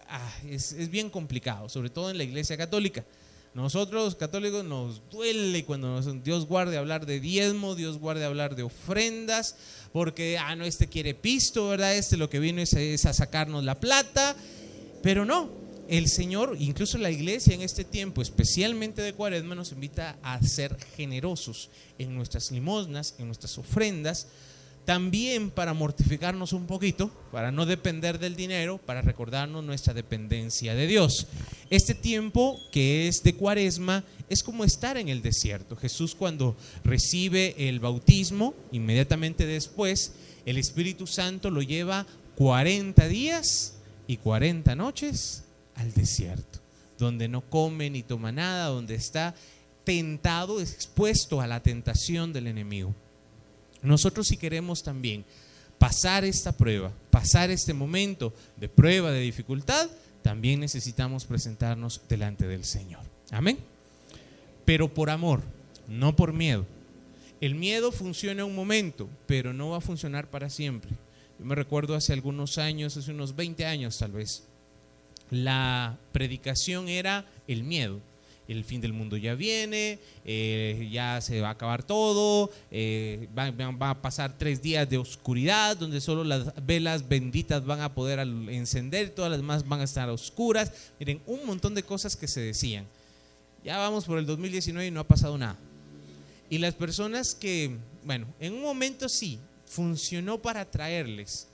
ah, 0.09 0.35
es, 0.49 0.73
es 0.73 0.91
bien 0.91 1.11
complicado, 1.11 1.69
sobre 1.69 1.91
todo 1.91 2.11
en 2.11 2.17
la 2.17 2.25
iglesia 2.25 2.57
católica 2.57 3.05
Nosotros 3.55 4.17
católicos 4.17 4.65
nos 4.65 5.01
duele 5.11 5.65
cuando 5.65 6.01
Dios 6.01 6.47
guarde 6.47 6.77
hablar 6.77 7.07
de 7.07 7.21
diezmo, 7.21 7.77
Dios 7.77 7.99
guarde 7.99 8.25
hablar 8.25 8.57
de 8.57 8.65
ofrendas, 8.65 9.55
porque, 9.93 10.39
ah, 10.39 10.57
no, 10.57 10.65
este 10.65 10.89
quiere 10.89 11.15
pisto, 11.15 11.69
¿verdad? 11.69 11.95
Este 11.95 12.17
lo 12.17 12.29
que 12.29 12.41
vino 12.41 12.61
es, 12.61 12.73
es 12.73 13.07
a 13.07 13.13
sacarnos 13.13 13.63
la 13.63 13.79
plata. 13.79 14.35
Pero 15.03 15.25
no, 15.25 15.51
el 15.89 16.09
Señor, 16.09 16.57
incluso 16.59 16.99
la 16.99 17.13
iglesia 17.13 17.55
en 17.55 17.63
este 17.63 17.85
tiempo, 17.85 18.23
especialmente 18.23 19.03
de 19.03 19.13
cuaresma, 19.13 19.55
nos 19.55 19.71
invita 19.71 20.17
a 20.23 20.43
ser 20.43 20.77
generosos 20.97 21.71
en 21.99 22.15
nuestras 22.15 22.51
limosnas, 22.51 23.15
en 23.19 23.27
nuestras 23.27 23.57
ofrendas, 23.59 24.27
también 24.85 25.51
para 25.51 25.73
mortificarnos 25.73 26.53
un 26.53 26.67
poquito, 26.67 27.11
para 27.33 27.51
no 27.51 27.65
depender 27.65 28.19
del 28.19 28.37
dinero, 28.37 28.79
para 28.79 29.03
recordarnos 29.03 29.65
nuestra 29.65 29.95
dependencia 29.95 30.75
de 30.75 30.87
Dios. 30.87 31.27
Este 31.71 31.95
tiempo 31.95 32.61
que 32.71 33.09
es 33.09 33.23
de 33.23 33.35
cuaresma 33.35 34.05
es 34.29 34.43
como 34.43 34.65
estar 34.65 34.97
en 34.97 35.09
el 35.09 35.23
desierto. 35.23 35.77
Jesús 35.77 36.15
cuando 36.15 36.57
recibe 36.85 37.69
el 37.69 37.81
bautismo, 37.81 38.55
inmediatamente 38.73 39.47
después, 39.47 40.13
el 40.45 40.59
Espíritu 40.59 41.07
Santo 41.07 41.51
lo 41.51 41.63
lleva 41.63 42.07
40 42.37 43.09
días 43.09 43.75
y 44.07 44.19
40 44.19 44.75
noches 44.75 45.45
al 45.77 45.95
desierto, 45.95 46.61
donde 46.99 47.29
no 47.29 47.41
come 47.41 47.89
ni 47.89 48.03
toma 48.03 48.33
nada, 48.33 48.67
donde 48.67 48.95
está 48.95 49.35
tentado, 49.85 50.61
expuesto 50.61 51.41
a 51.41 51.47
la 51.47 51.63
tentación 51.63 52.33
del 52.33 52.49
enemigo. 52.49 52.95
Nosotros 53.85 54.27
si 54.27 54.37
queremos 54.37 54.83
también 54.83 55.25
pasar 55.79 56.25
esta 56.25 56.53
prueba, 56.53 56.93
pasar 57.11 57.51
este 57.51 57.75
momento 57.75 58.33
de 58.57 58.69
prueba, 58.69 59.13
de 59.13 59.21
dificultad, 59.21 59.89
también 60.23 60.61
necesitamos 60.61 61.27
presentarnos 61.27 62.01
delante 62.09 62.47
del 62.47 62.65
Señor. 62.65 63.03
Amén. 63.31 63.59
Pero 64.65 64.93
por 64.93 65.11
amor, 65.11 65.43
no 65.87 66.17
por 66.17 66.33
miedo. 66.33 66.67
El 67.41 67.55
miedo 67.55 67.93
funciona 67.93 68.47
un 68.47 68.55
momento, 68.55 69.09
pero 69.27 69.53
no 69.53 69.71
va 69.71 69.79
a 69.79 69.83
funcionar 69.83 70.31
para 70.31 70.49
siempre. 70.49 70.91
Yo 71.39 71.45
me 71.45 71.55
recuerdo 71.55 71.95
hace 71.95 72.15
algunos 72.15 72.57
años, 72.57 72.97
hace 72.97 73.11
unos 73.11 73.37
20 73.37 73.67
años 73.67 73.99
tal 73.99 74.13
vez, 74.13 74.45
la 75.31 75.99
predicación 76.13 76.89
era 76.89 77.27
el 77.47 77.65
miedo 77.65 78.01
el 78.49 78.65
fin 78.65 78.81
del 78.81 78.93
mundo 78.93 79.17
ya 79.17 79.35
viene, 79.35 79.99
eh, 80.25 80.89
ya 80.93 81.21
se 81.21 81.41
va 81.41 81.49
a 81.49 81.53
acabar 81.53 81.83
todo, 81.83 82.51
eh, 82.71 83.29
va, 83.37 83.91
a 83.91 84.03
pasar 84.03 84.37
tres 84.37 84.61
días 84.61 84.89
de 84.89 84.99
oscuridad 84.99 85.77
donde 85.77 86.01
solo 86.01 86.25
las 86.25 86.53
velas 86.65 87.09
benditas 87.09 87.65
van 87.65 87.81
a 87.81 87.95
poder 87.95 88.19
encender, 88.19 89.11
todas 89.11 89.31
las 89.31 89.41
demás 89.41 89.67
van 89.67 89.81
a 89.81 89.85
estar 89.85 90.09
oscuras. 90.11 90.73
Miren, 90.99 91.21
un 91.27 91.47
montón 91.47 91.75
de 91.75 91.83
cosas 91.83 92.17
que 92.17 92.29
se 92.29 92.41
decían. 92.41 92.87
Ya 93.65 93.79
vamos 93.79 94.05
por 94.05 94.19
el 94.19 94.27
2019 94.27 94.89
y 94.89 94.91
no 94.91 95.01
ha 95.01 95.09
pasado 95.09 95.39
nada. 95.39 95.59
Y 96.51 96.59
las 96.59 96.75
personas 96.75 97.35
que, 97.35 97.79
bueno, 98.05 98.27
en 98.39 98.53
un 98.53 98.63
momento 98.63 99.09
sí, 99.09 99.39
funcionó 99.67 100.41
para 100.41 100.71
traerles 100.71 101.49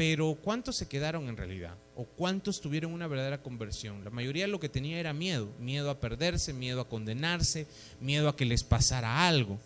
pero 0.00 0.34
¿cuántos 0.34 0.76
se 0.76 0.88
quedaron 0.88 1.28
en 1.28 1.36
realidad? 1.36 1.74
¿O 2.00 2.06
cuántos 2.06 2.62
tuvieron 2.62 2.94
una 2.94 3.08
verdadera 3.08 3.42
conversión? 3.42 4.02
La 4.02 4.08
mayoría 4.08 4.46
lo 4.46 4.58
que 4.58 4.70
tenía 4.70 4.98
era 4.98 5.12
miedo, 5.12 5.50
miedo 5.60 5.90
a 5.90 6.00
perderse, 6.00 6.54
miedo 6.54 6.80
a 6.80 6.88
condenarse, 6.88 7.66
miedo 8.00 8.30
a 8.30 8.36
que 8.36 8.46
les 8.46 8.64
pasara 8.64 9.28
algo. 9.28 9.58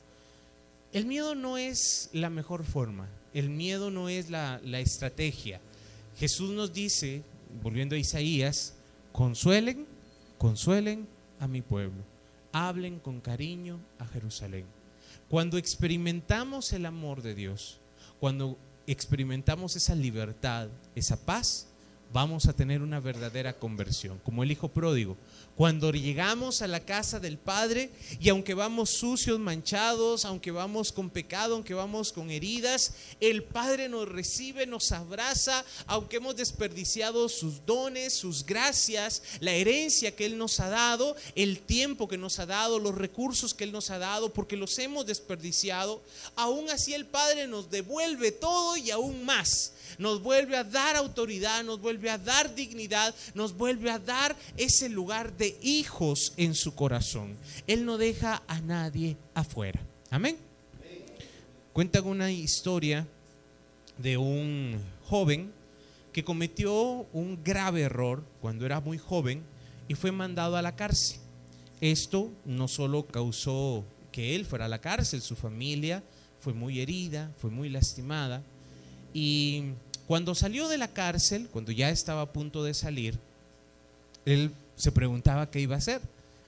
El 0.92 1.06
miedo 1.06 1.36
no 1.36 1.58
es 1.58 2.10
la 2.12 2.30
mejor 2.30 2.64
forma, 2.64 3.08
el 3.34 3.50
miedo 3.50 3.92
no 3.92 4.08
es 4.08 4.30
la 4.30 4.80
estrategia. 4.80 5.60
Jesús 6.18 6.50
nos 6.50 6.72
dice, 6.72 7.22
volviendo 7.62 7.94
a 7.94 7.98
Isaías, 7.98 8.74
consuelen, 9.12 9.86
consuelen 10.36 11.06
a 11.38 11.46
mi 11.46 11.62
pueblo, 11.62 12.02
hablen 12.50 12.98
con 12.98 13.20
cariño 13.20 13.78
a 14.00 14.06
Jerusalén. 14.06 14.66
Cuando 15.28 15.56
experimentamos 15.56 16.72
el 16.72 16.84
amor 16.86 17.22
de 17.22 17.36
Dios, 17.36 17.78
cuando 18.18 18.58
experimentamos 18.88 19.76
esa 19.76 19.94
libertad, 19.94 20.66
esa 20.96 21.24
paz, 21.24 21.68
vamos 22.14 22.46
a 22.46 22.52
tener 22.52 22.80
una 22.80 23.00
verdadera 23.00 23.58
conversión, 23.58 24.20
como 24.22 24.44
el 24.44 24.52
hijo 24.52 24.68
pródigo. 24.68 25.16
Cuando 25.56 25.90
llegamos 25.90 26.62
a 26.62 26.68
la 26.68 26.78
casa 26.78 27.18
del 27.18 27.38
Padre 27.38 27.90
y 28.20 28.28
aunque 28.28 28.54
vamos 28.54 28.90
sucios, 28.90 29.40
manchados, 29.40 30.24
aunque 30.24 30.52
vamos 30.52 30.92
con 30.92 31.10
pecado, 31.10 31.54
aunque 31.54 31.74
vamos 31.74 32.12
con 32.12 32.30
heridas, 32.30 32.94
el 33.18 33.42
Padre 33.42 33.88
nos 33.88 34.08
recibe, 34.08 34.64
nos 34.64 34.92
abraza, 34.92 35.64
aunque 35.86 36.18
hemos 36.18 36.36
desperdiciado 36.36 37.28
sus 37.28 37.66
dones, 37.66 38.14
sus 38.14 38.46
gracias, 38.46 39.20
la 39.40 39.52
herencia 39.52 40.14
que 40.14 40.26
Él 40.26 40.38
nos 40.38 40.60
ha 40.60 40.68
dado, 40.68 41.16
el 41.34 41.58
tiempo 41.58 42.06
que 42.06 42.16
nos 42.16 42.38
ha 42.38 42.46
dado, 42.46 42.78
los 42.78 42.94
recursos 42.94 43.54
que 43.54 43.64
Él 43.64 43.72
nos 43.72 43.90
ha 43.90 43.98
dado, 43.98 44.32
porque 44.32 44.56
los 44.56 44.78
hemos 44.78 45.04
desperdiciado, 45.04 46.00
aún 46.36 46.70
así 46.70 46.94
el 46.94 47.06
Padre 47.06 47.48
nos 47.48 47.70
devuelve 47.70 48.30
todo 48.30 48.76
y 48.76 48.92
aún 48.92 49.24
más 49.24 49.72
nos 49.98 50.22
vuelve 50.22 50.56
a 50.56 50.64
dar 50.64 50.96
autoridad, 50.96 51.62
nos 51.64 51.80
vuelve 51.80 52.10
a 52.10 52.18
dar 52.18 52.54
dignidad, 52.54 53.14
nos 53.34 53.56
vuelve 53.56 53.90
a 53.90 53.98
dar 53.98 54.36
ese 54.56 54.88
lugar 54.88 55.36
de 55.36 55.58
hijos 55.62 56.32
en 56.36 56.54
su 56.54 56.74
corazón. 56.74 57.36
Él 57.66 57.84
no 57.84 57.98
deja 57.98 58.42
a 58.46 58.60
nadie 58.60 59.16
afuera. 59.34 59.80
Amén. 60.10 60.36
Cuentan 61.72 62.06
una 62.06 62.30
historia 62.30 63.06
de 63.98 64.16
un 64.16 64.80
joven 65.04 65.52
que 66.12 66.24
cometió 66.24 67.06
un 67.12 67.42
grave 67.42 67.82
error 67.82 68.24
cuando 68.40 68.64
era 68.64 68.80
muy 68.80 68.98
joven 68.98 69.42
y 69.88 69.94
fue 69.94 70.12
mandado 70.12 70.56
a 70.56 70.62
la 70.62 70.76
cárcel. 70.76 71.18
Esto 71.80 72.32
no 72.44 72.68
solo 72.68 73.06
causó 73.06 73.84
que 74.12 74.36
él 74.36 74.46
fuera 74.46 74.66
a 74.66 74.68
la 74.68 74.80
cárcel, 74.80 75.20
su 75.20 75.34
familia 75.34 76.04
fue 76.38 76.52
muy 76.52 76.80
herida, 76.80 77.32
fue 77.36 77.50
muy 77.50 77.68
lastimada 77.68 78.44
y 79.14 79.62
cuando 80.08 80.34
salió 80.34 80.68
de 80.68 80.76
la 80.76 80.88
cárcel, 80.88 81.48
cuando 81.50 81.72
ya 81.72 81.88
estaba 81.88 82.22
a 82.22 82.32
punto 82.32 82.64
de 82.64 82.74
salir, 82.74 83.18
él 84.26 84.50
se 84.76 84.92
preguntaba 84.92 85.50
qué 85.50 85.60
iba 85.60 85.76
a 85.76 85.78
hacer, 85.78 86.02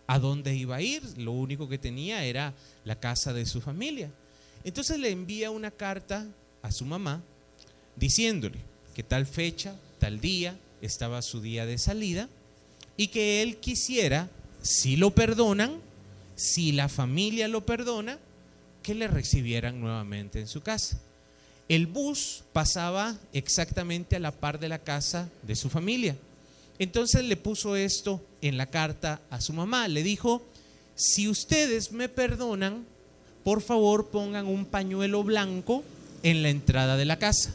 a 0.08 0.18
dónde 0.18 0.54
iba 0.54 0.76
a 0.76 0.82
ir. 0.82 1.02
Lo 1.16 1.32
único 1.32 1.68
que 1.68 1.78
tenía 1.78 2.24
era 2.24 2.52
la 2.84 2.98
casa 2.98 3.32
de 3.32 3.46
su 3.46 3.60
familia. 3.60 4.10
Entonces 4.64 4.98
le 4.98 5.10
envía 5.10 5.50
una 5.50 5.70
carta 5.70 6.26
a 6.60 6.72
su 6.72 6.84
mamá 6.84 7.22
diciéndole 7.94 8.58
que 8.94 9.04
tal 9.04 9.26
fecha, 9.26 9.76
tal 10.00 10.20
día, 10.20 10.58
estaba 10.82 11.22
su 11.22 11.40
día 11.40 11.66
de 11.66 11.78
salida 11.78 12.28
y 12.96 13.08
que 13.08 13.42
él 13.42 13.58
quisiera, 13.58 14.28
si 14.60 14.96
lo 14.96 15.12
perdonan, 15.12 15.80
si 16.34 16.72
la 16.72 16.88
familia 16.88 17.46
lo 17.46 17.64
perdona, 17.64 18.18
que 18.82 18.94
le 18.94 19.06
recibieran 19.06 19.80
nuevamente 19.80 20.40
en 20.40 20.48
su 20.48 20.62
casa. 20.62 20.98
El 21.68 21.86
bus 21.86 22.44
pasaba 22.52 23.16
exactamente 23.32 24.16
a 24.16 24.20
la 24.20 24.30
par 24.30 24.60
de 24.60 24.68
la 24.68 24.78
casa 24.78 25.28
de 25.42 25.56
su 25.56 25.68
familia. 25.68 26.16
Entonces 26.78 27.24
le 27.24 27.36
puso 27.36 27.74
esto 27.74 28.22
en 28.40 28.56
la 28.56 28.66
carta 28.66 29.20
a 29.30 29.40
su 29.40 29.52
mamá. 29.52 29.88
Le 29.88 30.02
dijo, 30.02 30.42
si 30.94 31.28
ustedes 31.28 31.92
me 31.92 32.08
perdonan, 32.08 32.84
por 33.42 33.62
favor 33.62 34.08
pongan 34.08 34.46
un 34.46 34.64
pañuelo 34.66 35.24
blanco 35.24 35.82
en 36.22 36.42
la 36.42 36.50
entrada 36.50 36.96
de 36.96 37.04
la 37.04 37.18
casa. 37.18 37.54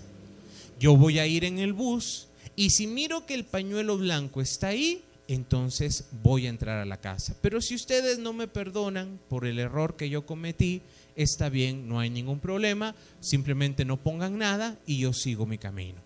Yo 0.79 0.97
voy 0.97 1.19
a 1.19 1.27
ir 1.27 1.45
en 1.45 1.59
el 1.59 1.73
bus 1.73 2.27
y 2.55 2.71
si 2.71 2.87
miro 2.87 3.25
que 3.25 3.33
el 3.33 3.45
pañuelo 3.45 3.97
blanco 3.97 4.41
está 4.41 4.69
ahí, 4.69 5.03
entonces 5.27 6.05
voy 6.23 6.45
a 6.45 6.49
entrar 6.49 6.79
a 6.79 6.85
la 6.85 6.97
casa. 6.97 7.35
Pero 7.41 7.61
si 7.61 7.75
ustedes 7.75 8.19
no 8.19 8.33
me 8.33 8.47
perdonan 8.47 9.19
por 9.29 9.45
el 9.45 9.59
error 9.59 9.95
que 9.95 10.09
yo 10.09 10.25
cometí, 10.25 10.81
está 11.15 11.49
bien, 11.49 11.87
no 11.87 11.99
hay 11.99 12.09
ningún 12.09 12.39
problema, 12.39 12.95
simplemente 13.19 13.85
no 13.85 13.97
pongan 13.97 14.37
nada 14.37 14.77
y 14.85 14.99
yo 14.99 15.13
sigo 15.13 15.45
mi 15.45 15.57
camino. 15.57 15.99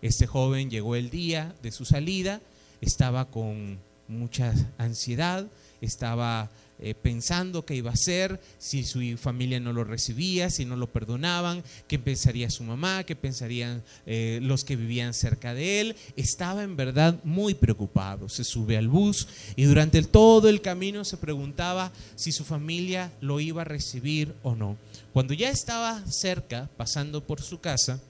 Este 0.00 0.26
joven 0.26 0.70
llegó 0.70 0.96
el 0.96 1.10
día 1.10 1.54
de 1.62 1.70
su 1.70 1.84
salida, 1.84 2.40
estaba 2.80 3.26
con 3.26 3.78
mucha 4.08 4.52
ansiedad, 4.78 5.46
estaba 5.80 6.50
eh, 6.84 6.94
pensando 6.94 7.64
qué 7.64 7.76
iba 7.76 7.90
a 7.90 7.94
hacer, 7.94 8.40
si 8.58 8.82
su 8.82 9.00
familia 9.16 9.60
no 9.60 9.72
lo 9.72 9.84
recibía, 9.84 10.50
si 10.50 10.64
no 10.64 10.74
lo 10.74 10.90
perdonaban, 10.90 11.62
qué 11.86 11.98
pensaría 11.98 12.50
su 12.50 12.64
mamá, 12.64 13.04
qué 13.04 13.14
pensarían 13.14 13.84
eh, 14.04 14.40
los 14.42 14.64
que 14.64 14.74
vivían 14.74 15.14
cerca 15.14 15.54
de 15.54 15.80
él. 15.80 15.96
Estaba 16.16 16.64
en 16.64 16.76
verdad 16.76 17.20
muy 17.22 17.54
preocupado. 17.54 18.28
Se 18.28 18.42
sube 18.42 18.76
al 18.76 18.88
bus 18.88 19.28
y 19.54 19.62
durante 19.62 20.02
todo 20.02 20.48
el 20.48 20.60
camino 20.60 21.04
se 21.04 21.18
preguntaba 21.18 21.92
si 22.16 22.32
su 22.32 22.44
familia 22.44 23.12
lo 23.20 23.38
iba 23.38 23.62
a 23.62 23.64
recibir 23.64 24.34
o 24.42 24.56
no. 24.56 24.76
Cuando 25.12 25.34
ya 25.34 25.50
estaba 25.50 26.02
cerca, 26.10 26.68
pasando 26.76 27.22
por 27.22 27.40
su 27.42 27.60
casa, 27.60 28.00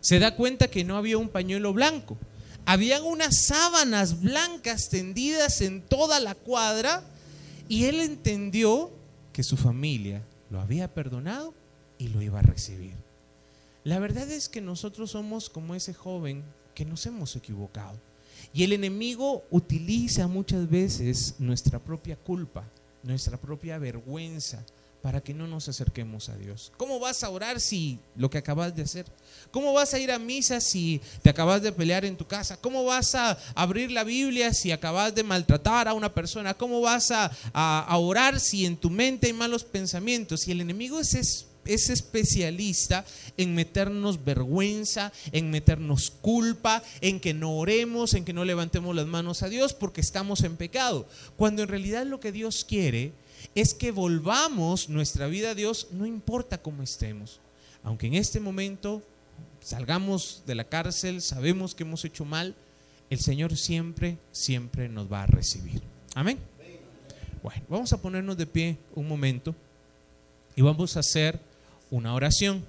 se 0.00 0.18
da 0.18 0.36
cuenta 0.36 0.68
que 0.68 0.84
no 0.84 0.98
había 0.98 1.16
un 1.16 1.30
pañuelo 1.30 1.72
blanco. 1.72 2.18
Habían 2.66 3.04
unas 3.04 3.46
sábanas 3.46 4.20
blancas 4.20 4.90
tendidas 4.90 5.62
en 5.62 5.80
toda 5.80 6.20
la 6.20 6.34
cuadra 6.34 7.02
y 7.68 7.84
él 7.84 8.00
entendió 8.00 8.90
que 9.32 9.42
su 9.42 9.56
familia 9.56 10.22
lo 10.50 10.60
había 10.60 10.92
perdonado 10.92 11.54
y 11.98 12.08
lo 12.08 12.22
iba 12.22 12.38
a 12.38 12.42
recibir. 12.42 12.94
La 13.84 13.98
verdad 13.98 14.30
es 14.30 14.48
que 14.48 14.60
nosotros 14.60 15.10
somos 15.10 15.50
como 15.50 15.74
ese 15.74 15.92
joven 15.92 16.44
que 16.74 16.84
nos 16.84 17.04
hemos 17.06 17.36
equivocado. 17.36 17.98
Y 18.52 18.64
el 18.64 18.72
enemigo 18.72 19.44
utiliza 19.50 20.26
muchas 20.26 20.68
veces 20.68 21.34
nuestra 21.38 21.78
propia 21.78 22.16
culpa, 22.16 22.64
nuestra 23.02 23.36
propia 23.36 23.78
vergüenza, 23.78 24.64
para 25.04 25.20
que 25.20 25.34
no 25.34 25.46
nos 25.46 25.68
acerquemos 25.68 26.30
a 26.30 26.36
Dios. 26.38 26.72
¿Cómo 26.78 26.98
vas 26.98 27.22
a 27.22 27.28
orar 27.28 27.60
si 27.60 27.98
lo 28.16 28.30
que 28.30 28.38
acabas 28.38 28.74
de 28.74 28.84
hacer? 28.84 29.04
¿Cómo 29.50 29.74
vas 29.74 29.92
a 29.92 29.98
ir 29.98 30.10
a 30.10 30.18
misa 30.18 30.62
si 30.62 30.98
te 31.20 31.28
acabas 31.28 31.60
de 31.60 31.72
pelear 31.72 32.06
en 32.06 32.16
tu 32.16 32.26
casa? 32.26 32.56
¿Cómo 32.56 32.86
vas 32.86 33.14
a 33.14 33.36
abrir 33.54 33.90
la 33.90 34.02
Biblia 34.02 34.54
si 34.54 34.72
acabas 34.72 35.14
de 35.14 35.22
maltratar 35.22 35.88
a 35.88 35.92
una 35.92 36.14
persona? 36.14 36.54
¿Cómo 36.54 36.80
vas 36.80 37.10
a, 37.10 37.30
a, 37.52 37.98
orar 37.98 38.40
si 38.40 38.64
en 38.64 38.78
tu 38.78 38.88
mente 38.88 39.26
hay 39.26 39.34
malos 39.34 39.62
pensamientos? 39.62 40.48
Y 40.48 40.52
el 40.52 40.62
enemigo 40.62 40.98
es, 40.98 41.12
es, 41.12 41.48
es 41.66 41.90
especialista 41.90 43.04
en 43.36 43.54
meternos 43.54 44.24
vergüenza, 44.24 45.12
en 45.32 45.50
meternos 45.50 46.14
culpa, 46.22 46.82
en 47.02 47.20
que 47.20 47.34
no 47.34 47.58
oremos, 47.58 48.14
en 48.14 48.24
que 48.24 48.32
no 48.32 48.46
levantemos 48.46 48.96
las 48.96 49.06
manos 49.06 49.42
a 49.42 49.50
Dios 49.50 49.74
porque 49.74 50.00
estamos 50.00 50.44
en 50.44 50.56
pecado. 50.56 51.06
Cuando 51.36 51.62
en 51.62 51.68
realidad 51.68 52.06
lo 52.06 52.20
que 52.20 52.32
Dios 52.32 52.64
quiere 52.64 53.12
es 53.54 53.74
que 53.74 53.90
volvamos 53.90 54.88
nuestra 54.88 55.26
vida 55.26 55.50
a 55.50 55.54
Dios, 55.54 55.88
no 55.90 56.06
importa 56.06 56.58
cómo 56.58 56.82
estemos. 56.82 57.40
Aunque 57.82 58.06
en 58.06 58.14
este 58.14 58.40
momento 58.40 59.02
salgamos 59.60 60.42
de 60.46 60.54
la 60.54 60.64
cárcel, 60.64 61.20
sabemos 61.22 61.74
que 61.74 61.82
hemos 61.82 62.04
hecho 62.04 62.24
mal, 62.24 62.54
el 63.10 63.20
Señor 63.20 63.56
siempre, 63.56 64.18
siempre 64.32 64.88
nos 64.88 65.12
va 65.12 65.24
a 65.24 65.26
recibir. 65.26 65.82
Amén. 66.14 66.38
Bueno, 67.42 67.62
vamos 67.68 67.92
a 67.92 68.00
ponernos 68.00 68.36
de 68.36 68.46
pie 68.46 68.78
un 68.94 69.06
momento 69.06 69.54
y 70.56 70.62
vamos 70.62 70.96
a 70.96 71.00
hacer 71.00 71.38
una 71.90 72.14
oración. 72.14 72.64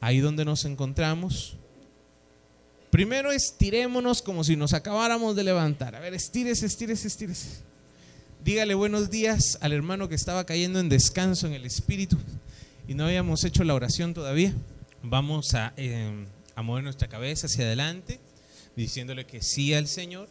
Ahí 0.00 0.20
donde 0.20 0.44
nos 0.44 0.64
encontramos. 0.64 1.56
Primero 2.90 3.30
estirémonos 3.30 4.22
como 4.22 4.42
si 4.42 4.56
nos 4.56 4.72
acabáramos 4.72 5.36
de 5.36 5.44
levantar. 5.44 5.94
A 5.94 6.00
ver, 6.00 6.14
estírese, 6.14 6.66
estírese, 6.66 7.08
estírese. 7.08 7.71
Dígale 8.44 8.74
buenos 8.74 9.08
días 9.08 9.56
al 9.60 9.72
hermano 9.72 10.08
que 10.08 10.16
estaba 10.16 10.44
cayendo 10.44 10.80
en 10.80 10.88
descanso 10.88 11.46
en 11.46 11.52
el 11.52 11.64
espíritu 11.64 12.18
y 12.88 12.94
no 12.94 13.04
habíamos 13.04 13.44
hecho 13.44 13.62
la 13.62 13.72
oración 13.72 14.14
todavía. 14.14 14.52
Vamos 15.00 15.54
a, 15.54 15.72
em, 15.76 16.26
a 16.56 16.62
mover 16.62 16.82
nuestra 16.82 17.06
cabeza 17.06 17.46
hacia 17.46 17.66
adelante, 17.66 18.18
diciéndole 18.74 19.26
que 19.26 19.42
sí 19.42 19.72
al 19.74 19.86
Señor, 19.86 20.28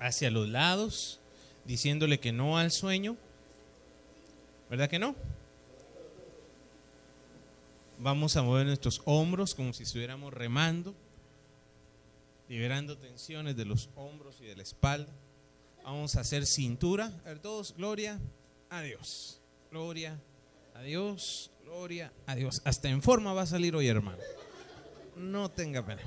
hacia 0.00 0.32
los 0.32 0.48
lados, 0.48 1.20
diciéndole 1.64 2.18
que 2.18 2.32
no 2.32 2.58
al 2.58 2.72
sueño. 2.72 3.16
¿Verdad 4.68 4.90
que 4.90 4.98
no? 4.98 5.14
Vamos 8.00 8.36
a 8.36 8.42
mover 8.42 8.66
nuestros 8.66 9.02
hombros 9.04 9.54
como 9.54 9.72
si 9.72 9.84
estuviéramos 9.84 10.34
remando, 10.34 10.96
liberando 12.48 12.98
tensiones 12.98 13.54
de 13.54 13.66
los 13.66 13.88
hombros 13.94 14.40
y 14.40 14.46
de 14.46 14.56
la 14.56 14.64
espalda. 14.64 15.12
Vamos 15.88 16.16
a 16.16 16.20
hacer 16.20 16.44
cintura. 16.44 17.10
A 17.24 17.28
ver 17.28 17.38
todos, 17.38 17.74
gloria 17.74 18.20
a 18.68 18.82
Dios. 18.82 19.40
Gloria 19.70 20.20
a 20.74 20.82
Dios, 20.82 21.50
gloria 21.64 22.12
a 22.26 22.34
Dios. 22.34 22.60
Hasta 22.66 22.90
en 22.90 23.00
forma 23.00 23.32
va 23.32 23.40
a 23.40 23.46
salir 23.46 23.74
hoy, 23.74 23.88
hermano. 23.88 24.18
No 25.16 25.50
tenga 25.50 25.86
pena. 25.86 26.02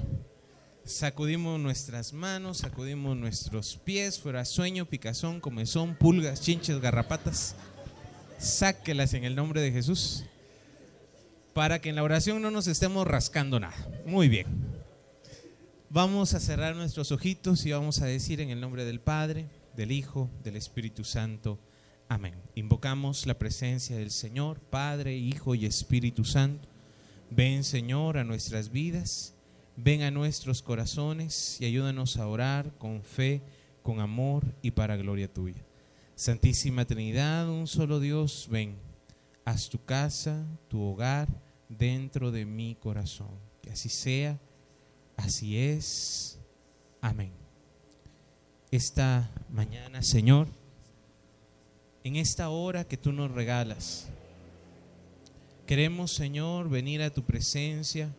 Sacudimos 0.86 1.59
nuestras 1.59 2.13
manos, 2.13 2.59
sacudimos 2.59 3.17
nuestros 3.17 3.75
pies, 3.77 4.19
fuera 4.19 4.45
sueño, 4.45 4.86
picazón, 4.86 5.39
comezón, 5.39 5.95
pulgas, 5.95 6.41
chinches, 6.41 6.79
garrapatas. 6.79 7.55
Sáquelas 8.38 9.15
en 9.15 9.23
el 9.23 9.36
nombre 9.36 9.61
de 9.61 9.71
Jesús 9.71 10.25
para 11.55 11.82
que 11.82 11.89
en 11.89 11.95
la 11.95 12.03
oración 12.03 12.39
no 12.43 12.51
nos 12.51 12.67
estemos 12.67 13.07
rascando 13.07 13.59
nada. 13.59 13.89
Muy 14.05 14.29
bien. 14.29 14.45
Vamos 15.89 16.36
a 16.36 16.39
cerrar 16.39 16.75
nuestros 16.75 17.11
ojitos 17.11 17.65
y 17.65 17.71
vamos 17.71 17.99
a 18.03 18.05
decir 18.05 18.41
en 18.41 18.51
el 18.51 18.61
nombre 18.61 18.86
del 18.86 18.99
Padre, 18.99 19.49
del 19.76 19.91
Hijo, 19.91 20.30
del 20.43 20.55
Espíritu 20.55 21.03
Santo. 21.03 21.59
Amén. 22.07 22.36
Invocamos 22.55 23.26
la 23.26 23.39
presencia 23.39 23.97
del 23.97 24.11
Señor, 24.11 24.59
Padre, 24.59 25.15
Hijo 25.15 25.55
y 25.55 25.65
Espíritu 25.65 26.26
Santo. 26.26 26.67
Ven, 27.30 27.63
Señor, 27.63 28.17
a 28.17 28.24
nuestras 28.24 28.69
vidas, 28.72 29.34
ven 29.78 30.01
a 30.01 30.11
nuestros 30.11 30.61
corazones 30.61 31.59
y 31.61 31.65
ayúdanos 31.65 32.17
a 32.17 32.28
orar 32.28 32.78
con 32.78 33.03
fe, 33.03 33.41
con 33.82 34.01
amor 34.01 34.43
y 34.61 34.72
para 34.72 34.97
gloria 34.97 35.32
tuya. 35.32 35.63
Santísima 36.15 36.86
Trinidad, 36.86 37.49
un 37.49 37.67
solo 37.67 37.99
Dios, 37.99 38.47
ven. 38.51 38.76
Haz 39.45 39.69
tu 39.69 39.84
casa, 39.84 40.45
tu 40.67 40.82
hogar 40.82 41.30
dentro 41.69 42.32
de 42.32 42.45
mi 42.45 42.76
corazón. 42.76 43.39
Que 43.61 43.72
así 43.72 43.89
sea, 43.89 44.39
así 45.15 45.57
es. 45.57 46.39
Amén 46.99 47.40
esta 48.72 49.30
mañana, 49.49 50.01
Señor, 50.01 50.47
en 52.05 52.15
esta 52.15 52.49
hora 52.49 52.86
que 52.86 52.95
tú 52.95 53.11
nos 53.11 53.30
regalas. 53.30 54.07
Queremos, 55.67 56.13
Señor, 56.13 56.69
venir 56.69 57.01
a 57.01 57.09
tu 57.09 57.24
presencia. 57.24 58.15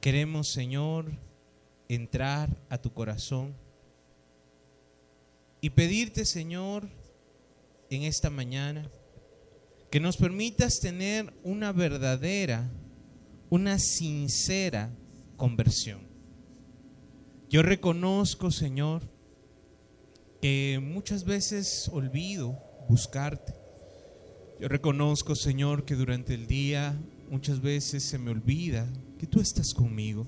Queremos, 0.00 0.48
Señor, 0.48 1.12
entrar 1.88 2.48
a 2.70 2.78
tu 2.78 2.92
corazón 2.92 3.54
y 5.60 5.70
pedirte, 5.70 6.24
Señor, 6.24 6.88
en 7.90 8.04
esta 8.04 8.30
mañana, 8.30 8.90
que 9.90 10.00
nos 10.00 10.16
permitas 10.16 10.80
tener 10.80 11.34
una 11.42 11.72
verdadera, 11.72 12.70
una 13.50 13.78
sincera 13.78 14.90
conversión. 15.36 16.00
Yo 17.48 17.62
reconozco, 17.62 18.50
Señor, 18.50 19.02
que 20.40 20.80
muchas 20.82 21.24
veces 21.24 21.90
olvido 21.92 22.58
buscarte. 22.88 23.54
Yo 24.60 24.68
reconozco, 24.68 25.34
Señor, 25.34 25.84
que 25.84 25.94
durante 25.94 26.34
el 26.34 26.46
día 26.46 26.96
muchas 27.30 27.60
veces 27.60 28.02
se 28.02 28.18
me 28.18 28.30
olvida 28.30 28.86
que 29.18 29.26
tú 29.26 29.40
estás 29.40 29.74
conmigo. 29.74 30.26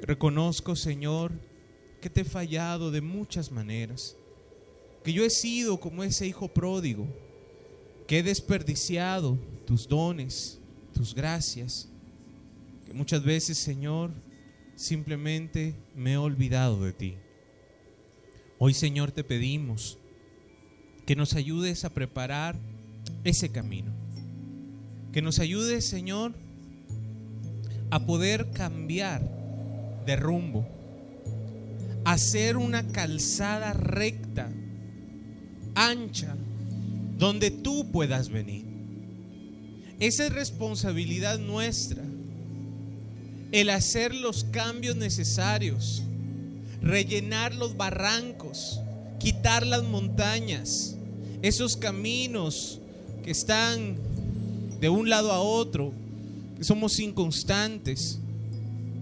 Reconozco, 0.00 0.76
Señor, 0.76 1.32
que 2.00 2.10
te 2.10 2.20
he 2.20 2.24
fallado 2.24 2.90
de 2.90 3.00
muchas 3.00 3.50
maneras, 3.50 4.16
que 5.02 5.12
yo 5.12 5.24
he 5.24 5.30
sido 5.30 5.80
como 5.80 6.04
ese 6.04 6.26
hijo 6.26 6.48
pródigo, 6.48 7.06
que 8.06 8.18
he 8.18 8.22
desperdiciado 8.22 9.38
tus 9.66 9.88
dones, 9.88 10.60
tus 10.94 11.14
gracias, 11.14 11.88
que 12.86 12.94
muchas 12.94 13.22
veces, 13.22 13.58
Señor, 13.58 14.10
simplemente 14.76 15.74
me 15.94 16.12
he 16.12 16.16
olvidado 16.16 16.82
de 16.84 16.92
ti. 16.92 17.16
Hoy 18.60 18.74
Señor 18.74 19.12
te 19.12 19.22
pedimos 19.22 19.98
que 21.06 21.14
nos 21.14 21.34
ayudes 21.34 21.84
a 21.84 21.90
preparar 21.90 22.56
ese 23.22 23.50
camino. 23.50 23.92
Que 25.12 25.22
nos 25.22 25.38
ayudes 25.38 25.84
Señor 25.84 26.34
a 27.90 28.04
poder 28.04 28.50
cambiar 28.50 29.22
de 30.04 30.16
rumbo. 30.16 30.66
Hacer 32.04 32.56
una 32.56 32.86
calzada 32.88 33.74
recta, 33.74 34.50
ancha, 35.74 36.36
donde 37.16 37.50
tú 37.52 37.92
puedas 37.92 38.28
venir. 38.28 38.64
Esa 40.00 40.26
es 40.26 40.32
responsabilidad 40.32 41.38
nuestra. 41.38 42.02
El 43.52 43.70
hacer 43.70 44.14
los 44.14 44.44
cambios 44.44 44.96
necesarios 44.96 46.02
rellenar 46.82 47.54
los 47.54 47.76
barrancos, 47.76 48.80
quitar 49.18 49.66
las 49.66 49.82
montañas, 49.82 50.96
esos 51.42 51.76
caminos 51.76 52.80
que 53.24 53.30
están 53.30 53.96
de 54.80 54.88
un 54.88 55.08
lado 55.08 55.32
a 55.32 55.40
otro, 55.40 55.92
que 56.56 56.64
somos 56.64 56.98
inconstantes, 56.98 58.20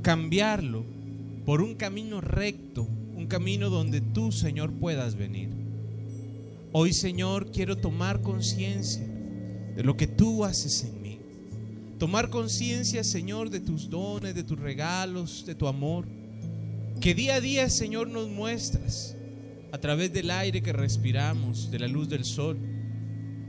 cambiarlo 0.03 0.85
por 1.45 1.63
un 1.63 1.75
camino 1.75 2.21
recto, 2.21 2.87
un 3.15 3.27
camino 3.27 3.71
donde 3.71 4.01
tú, 4.01 4.33
Señor, 4.33 4.73
puedas 4.73 5.15
venir. 5.15 5.49
Hoy, 6.73 6.93
Señor, 6.93 7.51
quiero 7.53 7.77
tomar 7.77 8.21
conciencia 8.21 9.07
de 9.75 9.83
lo 9.83 9.97
que 9.97 10.07
tú 10.07 10.45
haces 10.45 10.85
en 10.85 11.03
mí. 11.03 11.19
Tomar 11.99 12.29
conciencia, 12.29 13.03
Señor, 13.05 13.49
de 13.49 13.61
tus 13.61 13.89
dones, 13.89 14.35
de 14.35 14.43
tus 14.43 14.59
regalos, 14.59 15.45
de 15.47 15.55
tu 15.55 15.67
amor 15.67 16.07
que 17.01 17.15
día 17.15 17.37
a 17.37 17.41
día, 17.41 17.69
Señor, 17.69 18.09
nos 18.09 18.29
muestras 18.29 19.17
a 19.73 19.79
través 19.79 20.13
del 20.13 20.31
aire 20.31 20.63
que 20.63 20.73
respiramos, 20.73 21.71
de 21.71 21.79
la 21.79 21.89
luz 21.89 22.09
del 22.09 22.25
sol, 22.25 22.59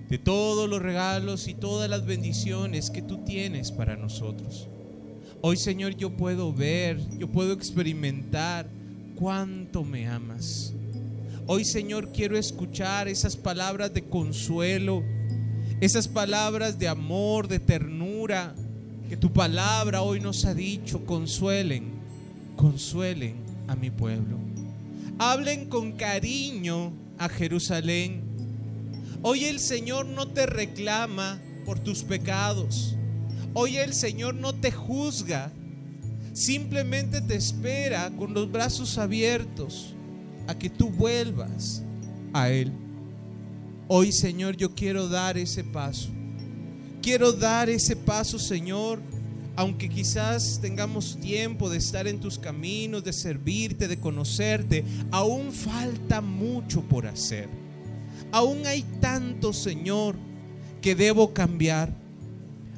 de 0.10 0.18
todos 0.18 0.70
los 0.70 0.82
regalos 0.82 1.48
y 1.48 1.54
todas 1.54 1.90
las 1.90 2.06
bendiciones 2.06 2.90
que 2.90 3.02
tú 3.02 3.24
tienes 3.24 3.72
para 3.72 3.96
nosotros. 3.96 4.68
Hoy, 5.42 5.58
Señor, 5.58 5.96
yo 5.96 6.12
puedo 6.12 6.52
ver, 6.52 7.00
yo 7.18 7.28
puedo 7.30 7.54
experimentar 7.54 8.68
cuánto 9.16 9.84
me 9.84 10.08
amas. 10.08 10.74
Hoy, 11.46 11.64
Señor, 11.64 12.12
quiero 12.12 12.38
escuchar 12.38 13.08
esas 13.08 13.38
palabras 13.38 13.94
de 13.94 14.04
consuelo, 14.04 15.04
esas 15.80 16.08
palabras 16.08 16.78
de 16.80 16.88
amor, 16.88 17.48
de 17.48 17.60
ternura, 17.60 18.54
que 19.10 19.16
tu 19.16 19.32
palabra 19.32 20.02
hoy 20.02 20.20
nos 20.20 20.44
ha 20.44 20.54
dicho, 20.54 21.06
consuelen 21.06 21.97
consuelen 22.58 23.38
a 23.68 23.76
mi 23.78 23.90
pueblo. 23.90 24.38
Hablen 25.18 25.70
con 25.70 25.94
cariño 25.94 26.92
a 27.18 27.30
Jerusalén. 27.30 28.22
Hoy 29.22 29.46
el 29.46 29.60
Señor 29.60 30.06
no 30.06 30.28
te 30.28 30.46
reclama 30.46 31.42
por 31.66 31.80
tus 31.80 32.04
pecados. 32.04 32.96
Hoy 33.54 33.78
el 33.78 33.94
Señor 33.94 34.36
no 34.36 34.54
te 34.54 34.72
juzga. 34.72 35.52
Simplemente 36.34 37.22
te 37.22 37.36
espera 37.36 38.12
con 38.12 38.34
los 38.34 38.52
brazos 38.52 38.98
abiertos 38.98 39.96
a 40.48 40.58
que 40.58 40.70
tú 40.70 40.90
vuelvas 40.90 41.84
a 42.34 42.50
Él. 42.50 42.72
Hoy, 43.88 44.12
Señor, 44.12 44.58
yo 44.58 44.76
quiero 44.76 45.08
dar 45.08 45.38
ese 45.38 45.64
paso. 45.64 46.10
Quiero 47.02 47.32
dar 47.32 47.70
ese 47.70 47.96
paso, 47.96 48.38
Señor, 48.38 49.02
aunque 49.58 49.90
quizás 49.90 50.60
tengamos 50.62 51.18
tiempo 51.20 51.68
de 51.68 51.80
estar 51.80 52.08
en 52.08 52.20
tus 52.20 52.38
caminos, 52.38 53.04
de 53.04 53.12
servirte, 53.12 53.88
de 53.88 54.00
conocerte, 54.00 54.86
aún 55.10 55.52
falta 55.52 56.22
mucho 56.22 56.82
por 56.84 57.08
hacer. 57.08 57.50
Aún 58.32 58.68
hay 58.68 58.84
tanto, 59.02 59.54
Señor, 59.54 60.16
que 60.80 60.94
debo 60.94 61.34
cambiar. 61.34 61.92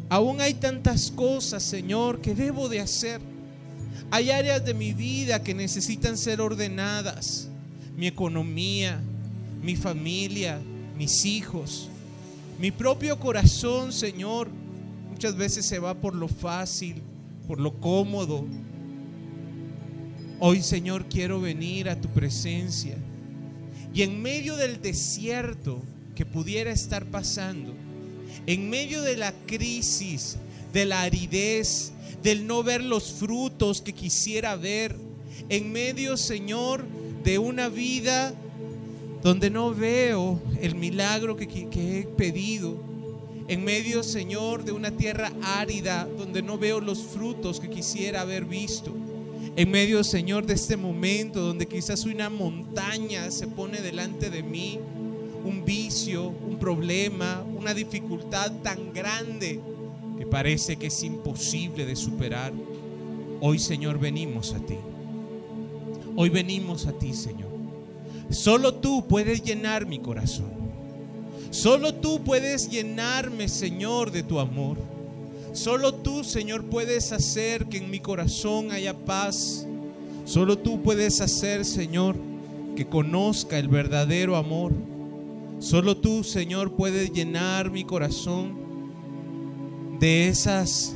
Aún 0.07 0.39
hay 0.39 0.53
tantas 0.53 1.11
cosas, 1.11 1.63
Señor, 1.63 2.21
que 2.21 2.33
debo 2.33 2.69
de 2.69 2.79
hacer. 2.79 3.19
Hay 4.09 4.31
áreas 4.31 4.63
de 4.63 4.73
mi 4.73 4.93
vida 4.93 5.43
que 5.43 5.53
necesitan 5.53 6.17
ser 6.17 6.39
ordenadas. 6.39 7.49
Mi 7.97 8.07
economía, 8.07 9.01
mi 9.61 9.75
familia, 9.75 10.61
mis 10.97 11.25
hijos, 11.25 11.89
mi 12.57 12.71
propio 12.71 13.19
corazón, 13.19 13.91
Señor 13.91 14.58
muchas 15.19 15.35
veces 15.35 15.65
se 15.65 15.79
va 15.79 15.95
por 15.95 16.15
lo 16.15 16.29
fácil, 16.29 17.01
por 17.45 17.59
lo 17.59 17.73
cómodo. 17.81 18.45
Hoy, 20.39 20.61
Señor, 20.61 21.09
quiero 21.09 21.41
venir 21.41 21.89
a 21.89 21.99
tu 21.99 22.07
presencia. 22.07 22.95
Y 23.93 24.03
en 24.03 24.21
medio 24.21 24.55
del 24.55 24.81
desierto 24.81 25.81
que 26.15 26.25
pudiera 26.25 26.71
estar 26.71 27.03
pasando, 27.03 27.73
en 28.47 28.69
medio 28.69 29.01
de 29.01 29.17
la 29.17 29.33
crisis, 29.45 30.37
de 30.71 30.85
la 30.85 31.01
aridez, 31.01 31.91
del 32.23 32.47
no 32.47 32.63
ver 32.63 32.81
los 32.81 33.11
frutos 33.11 33.81
que 33.81 33.91
quisiera 33.91 34.55
ver, 34.55 34.95
en 35.49 35.69
medio, 35.69 36.15
Señor, 36.15 36.85
de 37.25 37.39
una 37.39 37.67
vida 37.67 38.33
donde 39.21 39.49
no 39.49 39.75
veo 39.75 40.41
el 40.61 40.75
milagro 40.75 41.35
que, 41.35 41.45
que 41.45 41.99
he 41.99 42.03
pedido, 42.03 42.88
en 43.49 43.63
medio, 43.63 44.03
Señor, 44.03 44.63
de 44.63 44.71
una 44.71 44.91
tierra 44.91 45.31
árida 45.41 46.07
donde 46.17 46.43
no 46.43 46.59
veo 46.59 46.79
los 46.79 46.99
frutos 46.99 47.59
que 47.59 47.67
quisiera 47.67 48.21
haber 48.21 48.45
visto. 48.45 48.93
En 49.55 49.71
medio, 49.71 50.03
Señor, 50.03 50.45
de 50.45 50.53
este 50.53 50.77
momento 50.77 51.41
donde 51.41 51.67
quizás 51.67 52.05
una 52.05 52.29
montaña 52.29 53.31
se 53.31 53.47
pone 53.47 53.81
delante 53.81 54.29
de 54.29 54.43
mí, 54.43 54.79
un 55.43 55.65
vicio, 55.65 56.27
un 56.27 56.59
problema, 56.59 57.43
una 57.57 57.73
dificultad 57.73 58.51
tan 58.61 58.93
grande 58.93 59.59
que 60.19 60.27
parece 60.27 60.75
que 60.75 60.87
es 60.87 61.03
imposible 61.03 61.87
de 61.87 61.95
superar. 61.95 62.53
Hoy, 63.41 63.57
Señor, 63.57 63.97
venimos 63.97 64.53
a 64.53 64.59
ti. 64.59 64.77
Hoy 66.15 66.29
venimos 66.29 66.85
a 66.85 66.93
ti, 66.93 67.13
Señor. 67.13 67.49
Solo 68.29 68.75
tú 68.75 69.07
puedes 69.07 69.41
llenar 69.41 69.87
mi 69.87 69.97
corazón. 69.97 70.58
Solo 71.51 71.95
tú 71.95 72.23
puedes 72.23 72.69
llenarme, 72.69 73.49
Señor, 73.49 74.11
de 74.11 74.21
tu 74.21 74.39
amor. 74.39 74.77
Solo 75.53 75.93
tú, 75.95 76.23
Señor, 76.23 76.65
puedes 76.65 77.11
hacer 77.11 77.65
que 77.65 77.77
en 77.77 77.89
mi 77.89 77.99
corazón 77.99 78.71
haya 78.71 78.93
paz. 78.93 79.65
Solo 80.25 80.59
tú 80.59 80.81
puedes 80.83 81.21
hacer, 81.21 81.65
Señor, 81.65 82.15
que 82.75 82.87
conozca 82.87 83.57
el 83.57 83.67
verdadero 83.67 84.35
amor. 84.35 84.73
Solo 85.59 85.97
tú, 85.97 86.23
Señor, 86.23 86.73
puedes 86.73 87.11
llenar 87.11 87.71
mi 87.71 87.83
corazón 87.83 88.53
de 89.99 90.27
esas 90.27 90.93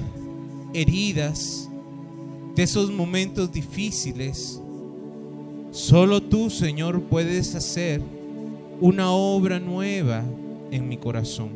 heridas, 0.73 1.67
de 2.55 2.61
esos 2.61 2.91
momentos 2.91 3.51
difíciles. 3.51 4.61
Solo 5.71 6.21
tú, 6.21 6.51
Señor, 6.51 7.01
puedes 7.01 7.55
hacer 7.55 8.01
una 8.79 9.11
obra 9.11 9.59
nueva 9.59 10.23
en 10.73 10.89
mi 10.89 10.97
corazón. 10.97 11.51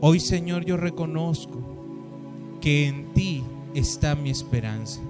Hoy, 0.00 0.18
Señor, 0.18 0.64
yo 0.64 0.78
reconozco 0.78 1.60
que 2.60 2.88
en 2.88 3.12
ti 3.12 3.44
está 3.74 4.14
mi 4.14 4.30
esperanza. 4.30 5.00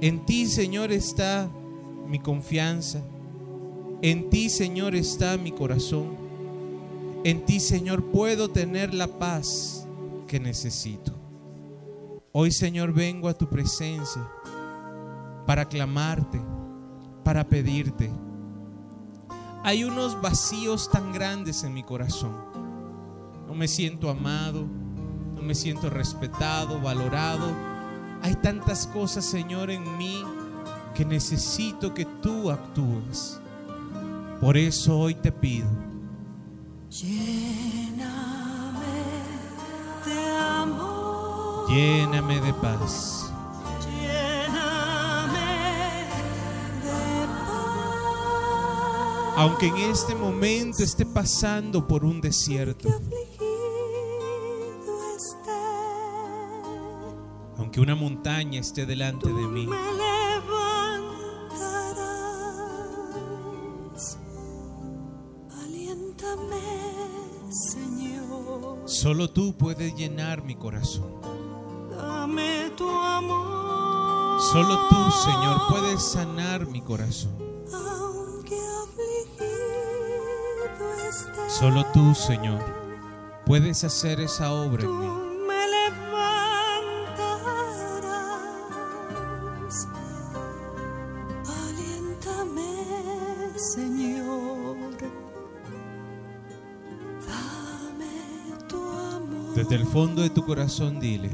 En 0.00 0.24
ti, 0.24 0.46
Señor, 0.46 0.90
está 0.90 1.50
mi 2.08 2.18
confianza. 2.18 3.02
En 4.00 4.30
ti, 4.30 4.48
Señor, 4.48 4.94
está 4.94 5.36
mi 5.36 5.52
corazón. 5.52 6.16
En 7.24 7.44
ti, 7.44 7.60
Señor, 7.60 8.04
puedo 8.10 8.48
tener 8.48 8.94
la 8.94 9.06
paz 9.06 9.86
que 10.26 10.40
necesito. 10.40 11.12
Hoy, 12.32 12.50
Señor, 12.52 12.92
vengo 12.94 13.28
a 13.28 13.34
tu 13.34 13.48
presencia 13.48 14.26
para 15.46 15.66
clamarte, 15.66 16.40
para 17.22 17.46
pedirte 17.46 18.10
hay 19.64 19.82
unos 19.82 20.20
vacíos 20.20 20.90
tan 20.90 21.10
grandes 21.10 21.64
en 21.64 21.72
mi 21.72 21.82
corazón. 21.82 22.36
No 23.46 23.54
me 23.54 23.66
siento 23.66 24.10
amado, 24.10 24.66
no 25.34 25.40
me 25.40 25.54
siento 25.54 25.88
respetado, 25.88 26.80
valorado. 26.82 27.50
Hay 28.22 28.34
tantas 28.36 28.86
cosas, 28.86 29.24
Señor, 29.24 29.70
en 29.70 29.96
mí 29.96 30.22
que 30.94 31.06
necesito 31.06 31.94
que 31.94 32.04
tú 32.04 32.50
actúes. 32.50 33.40
Por 34.38 34.58
eso 34.58 34.98
hoy 34.98 35.14
te 35.14 35.32
pido. 35.32 35.68
Lléname 36.90 38.04
de 40.04 40.36
amor. 40.36 41.70
Lléname 41.70 42.40
de 42.42 42.52
paz. 42.52 43.23
Aunque 49.36 49.66
en 49.66 49.76
este 49.76 50.14
momento 50.14 50.82
esté 50.82 51.04
pasando 51.06 51.86
por 51.86 52.04
un 52.04 52.20
desierto, 52.20 52.88
aunque 57.56 57.80
una 57.80 57.94
montaña 57.94 58.60
esté 58.60 58.86
delante 58.86 59.28
de 59.28 59.46
mí, 59.48 59.68
Solo 68.86 69.28
tú 69.30 69.56
puedes 69.56 69.94
llenar 69.96 70.42
mi 70.44 70.54
corazón. 70.54 71.20
Dame 71.90 72.70
tu 72.76 72.88
amor. 72.88 74.40
Solo 74.40 74.88
tú, 74.88 74.96
Señor, 75.10 75.60
puedes 75.68 76.02
sanar 76.02 76.66
mi 76.66 76.80
corazón. 76.80 77.53
Solo 81.64 81.82
tú, 81.94 82.14
Señor, 82.14 82.62
puedes 83.46 83.84
hacer 83.84 84.20
esa 84.20 84.52
obra 84.52 84.84
en 84.84 85.00
mí. 85.00 85.06
Me 85.48 85.54
Aliéntame, 91.64 92.68
Señor. 93.56 94.76
Dame 97.26 98.68
tu 98.68 98.76
amor. 98.76 99.54
Desde 99.54 99.76
el 99.76 99.86
fondo 99.86 100.20
de 100.20 100.28
tu 100.28 100.44
corazón 100.44 101.00
dile, 101.00 101.30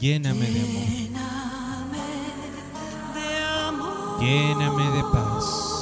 lléname 0.00 0.50
de 0.50 0.60
amor. 0.62 0.82
Lléname 0.88 1.98
de 3.12 3.44
amor. 3.68 4.18
Lléname 4.18 4.96
de 4.96 5.02
paz. 5.12 5.73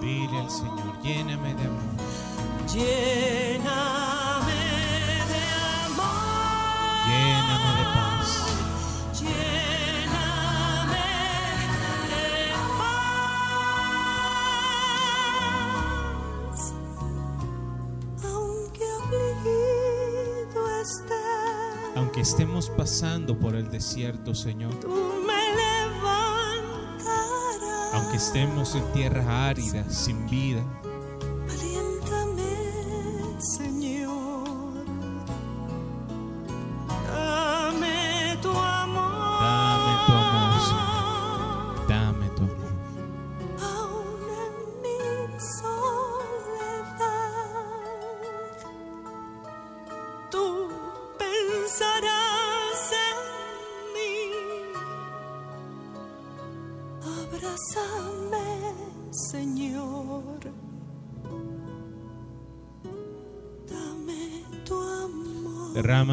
Dile 0.00 0.38
al 0.38 0.50
Señor, 0.50 1.00
lléname 1.02 1.54
de 1.54 1.64
amor. 1.64 1.82
Lléname 2.72 4.54
de 5.30 5.42
amor. 5.86 7.06
Lléname 7.08 7.70
de 7.78 7.84
paz. 7.94 8.28
Lléname 9.20 11.06
de 12.10 12.24
paz. 16.38 16.60
Aunque 18.22 18.84
afligido 19.00 20.62
esté, 20.82 21.24
Aunque 21.96 22.20
estemos 22.20 22.68
pasando 22.70 23.38
por 23.38 23.54
el 23.56 23.70
desierto, 23.70 24.34
Señor. 24.34 24.74
Aunque 27.96 28.18
estemos 28.18 28.74
en 28.74 28.92
tierra 28.92 29.48
árida, 29.48 29.88
sin 29.88 30.28
vida. 30.28 30.62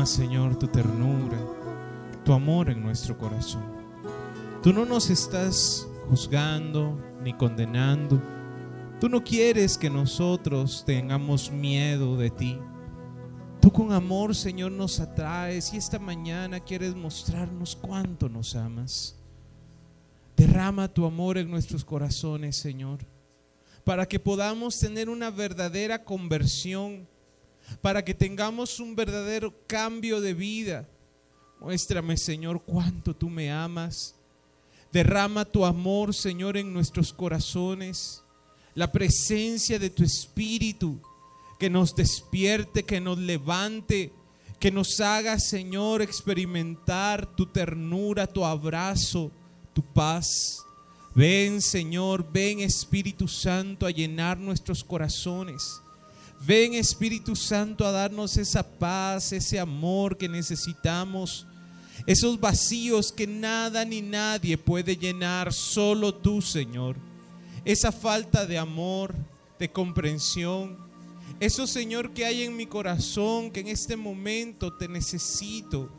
Señor, 0.06 0.58
tu 0.58 0.68
ternura, 0.68 1.38
tu 2.26 2.34
amor 2.34 2.70
en 2.70 2.82
nuestro 2.82 3.18
corazón. 3.18 3.64
Tú 4.62 4.74
no 4.74 4.86
nos 4.86 5.10
estás 5.10 5.88
juzgando 6.10 6.98
ni 7.22 7.34
condenando. 7.34 8.22
Tú 9.00 9.10
no 9.10 9.24
quieres 9.24 9.78
que 9.78 9.90
nosotros 9.90 10.84
tengamos 10.86 11.52
miedo 11.52 12.18
de 12.18 12.30
ti. 12.30 12.60
Tú 13.62 13.72
con 13.72 13.94
amor, 13.94 14.36
Señor, 14.36 14.72
nos 14.72 15.00
atraes 15.00 15.74
y 15.74 15.78
esta 15.78 16.00
mañana 16.00 16.60
quieres 16.60 16.96
mostrarnos 16.96 17.76
cuánto 17.76 18.28
nos 18.28 18.56
amas. 18.56 19.16
Derrama 20.36 20.88
tu 20.88 21.06
amor 21.06 21.38
en 21.38 21.50
nuestros 21.50 21.86
corazones, 21.86 22.58
Señor, 22.58 23.00
para 23.84 24.06
que 24.06 24.20
podamos 24.20 24.78
tener 24.80 25.10
una 25.10 25.30
verdadera 25.30 26.04
conversión 26.04 27.08
para 27.82 28.04
que 28.04 28.14
tengamos 28.14 28.80
un 28.80 28.96
verdadero 28.96 29.54
cambio 29.68 30.22
de 30.22 30.34
vida. 30.34 30.88
Muéstrame, 31.60 32.18
Señor, 32.18 32.62
cuánto 32.64 33.16
tú 33.16 33.30
me 33.30 33.52
amas. 33.52 34.16
Derrama 34.92 35.46
tu 35.46 35.66
amor, 35.66 36.14
Señor, 36.14 36.58
en 36.58 36.74
nuestros 36.74 37.14
corazones. 37.14 38.24
La 38.76 38.92
presencia 38.92 39.80
de 39.80 39.90
tu 39.90 40.04
Espíritu 40.04 41.00
que 41.60 41.70
nos 41.70 41.96
despierte, 41.96 42.84
que 42.84 43.00
nos 43.00 43.18
levante, 43.18 44.12
que 44.60 44.72
nos 44.72 45.00
haga, 45.00 45.40
Señor, 45.40 46.02
experimentar 46.02 47.26
tu 47.36 47.46
ternura, 47.46 48.28
tu 48.28 48.46
abrazo, 48.46 49.32
tu 49.74 49.82
paz. 49.82 50.64
Ven, 51.16 51.62
Señor, 51.62 52.26
ven 52.32 52.60
Espíritu 52.60 53.28
Santo 53.28 53.86
a 53.86 53.92
llenar 53.92 54.38
nuestros 54.38 54.84
corazones. 54.84 55.83
Ven 56.46 56.74
Espíritu 56.74 57.38
Santo 57.38 57.86
a 57.86 57.92
darnos 57.92 58.36
esa 58.36 58.64
paz, 58.64 59.32
ese 59.32 59.60
amor 59.60 60.18
que 60.18 60.28
necesitamos. 60.28 61.48
Esos 62.06 62.38
vacíos 62.38 63.14
que 63.14 63.26
nada 63.26 63.86
ni 63.86 64.02
nadie 64.02 64.58
puede 64.58 64.98
llenar, 64.98 65.54
solo 65.54 66.14
tú, 66.14 66.42
Señor. 66.42 66.98
Esa 67.64 67.94
falta 67.94 68.46
de 68.46 68.58
amor, 68.58 69.16
de 69.58 69.72
comprensión. 69.72 70.78
Eso, 71.40 71.66
Señor, 71.66 72.14
que 72.14 72.26
hay 72.26 72.44
en 72.44 72.58
mi 72.58 72.66
corazón, 72.66 73.50
que 73.50 73.62
en 73.62 73.70
este 73.70 73.96
momento 73.96 74.74
te 74.74 74.90
necesito. 74.90 75.90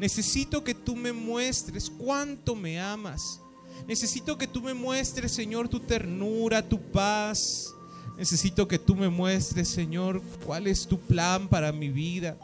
Necesito 0.00 0.64
que 0.64 0.74
tú 0.74 0.96
me 0.96 1.12
muestres 1.12 1.88
cuánto 1.88 2.56
me 2.56 2.80
amas. 2.80 3.40
Necesito 3.86 4.36
que 4.36 4.48
tú 4.48 4.60
me 4.60 4.74
muestres, 4.74 5.30
Señor, 5.30 5.68
tu 5.68 5.78
ternura, 5.78 6.68
tu 6.68 6.80
paz. 6.80 7.72
Necesito 8.16 8.68
que 8.68 8.78
tú 8.78 8.94
me 8.94 9.08
muestres, 9.08 9.68
Señor, 9.68 10.22
cuál 10.46 10.66
es 10.66 10.86
tu 10.86 10.98
plan 10.98 11.48
para 11.48 11.72
mi 11.72 11.88
vida. 11.88 12.36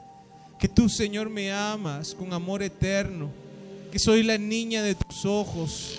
Que 0.58 0.68
tú, 0.68 0.88
Señor, 0.88 1.30
me 1.30 1.52
amas 1.52 2.14
con 2.14 2.32
amor 2.32 2.62
eterno. 2.62 3.30
Que 3.92 3.98
soy 3.98 4.22
la 4.22 4.36
niña 4.36 4.82
de 4.82 4.94
tus 4.94 5.24
ojos. 5.24 5.96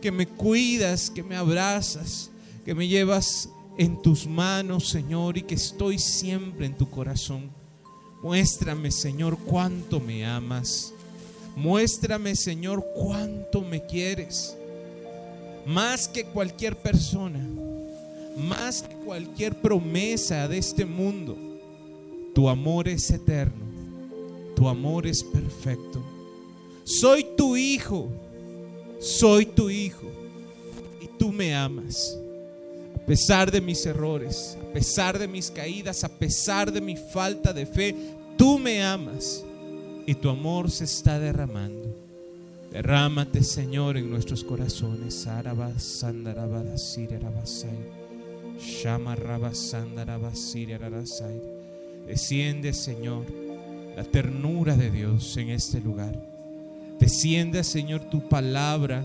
Que 0.00 0.10
me 0.10 0.26
cuidas, 0.26 1.08
que 1.08 1.22
me 1.22 1.36
abrazas, 1.36 2.30
que 2.64 2.74
me 2.74 2.88
llevas 2.88 3.48
en 3.78 4.02
tus 4.02 4.26
manos, 4.26 4.88
Señor, 4.88 5.38
y 5.38 5.42
que 5.42 5.54
estoy 5.54 5.98
siempre 5.98 6.66
en 6.66 6.76
tu 6.76 6.90
corazón. 6.90 7.50
Muéstrame, 8.22 8.90
Señor, 8.90 9.38
cuánto 9.38 10.00
me 10.00 10.26
amas. 10.26 10.92
Muéstrame, 11.54 12.34
Señor, 12.34 12.84
cuánto 12.94 13.60
me 13.60 13.86
quieres. 13.86 14.56
Más 15.64 16.08
que 16.08 16.24
cualquier 16.24 16.76
persona 16.76 17.38
más 18.36 18.82
que 18.82 18.94
cualquier 18.96 19.60
promesa 19.60 20.48
de 20.48 20.58
este 20.58 20.84
mundo, 20.84 21.36
tu 22.34 22.48
amor 22.48 22.88
es 22.88 23.10
eterno, 23.10 23.64
tu 24.56 24.68
amor 24.68 25.06
es 25.06 25.22
perfecto. 25.22 26.02
Soy 26.84 27.26
tu 27.36 27.56
hijo, 27.56 28.08
soy 29.00 29.46
tu 29.46 29.70
hijo 29.70 30.06
y 31.00 31.08
tú 31.18 31.32
me 31.32 31.54
amas. 31.54 32.18
A 32.94 33.04
pesar 33.04 33.50
de 33.50 33.60
mis 33.60 33.84
errores, 33.86 34.56
a 34.60 34.72
pesar 34.72 35.18
de 35.18 35.28
mis 35.28 35.50
caídas, 35.50 36.04
a 36.04 36.08
pesar 36.08 36.72
de 36.72 36.80
mi 36.80 36.96
falta 36.96 37.52
de 37.52 37.66
fe, 37.66 37.94
tú 38.36 38.58
me 38.58 38.82
amas 38.82 39.44
y 40.06 40.14
tu 40.14 40.28
amor 40.28 40.70
se 40.70 40.84
está 40.84 41.18
derramando. 41.18 41.96
Derrámate, 42.70 43.44
Señor, 43.44 43.98
en 43.98 44.10
nuestros 44.10 44.42
corazones. 44.44 45.26
Desciende, 52.06 52.72
Señor, 52.72 53.26
la 53.96 54.04
ternura 54.04 54.76
de 54.76 54.90
Dios 54.90 55.36
en 55.36 55.50
este 55.50 55.80
lugar. 55.80 56.14
Desciende, 56.98 57.64
Señor, 57.64 58.08
tu 58.10 58.28
palabra 58.28 59.04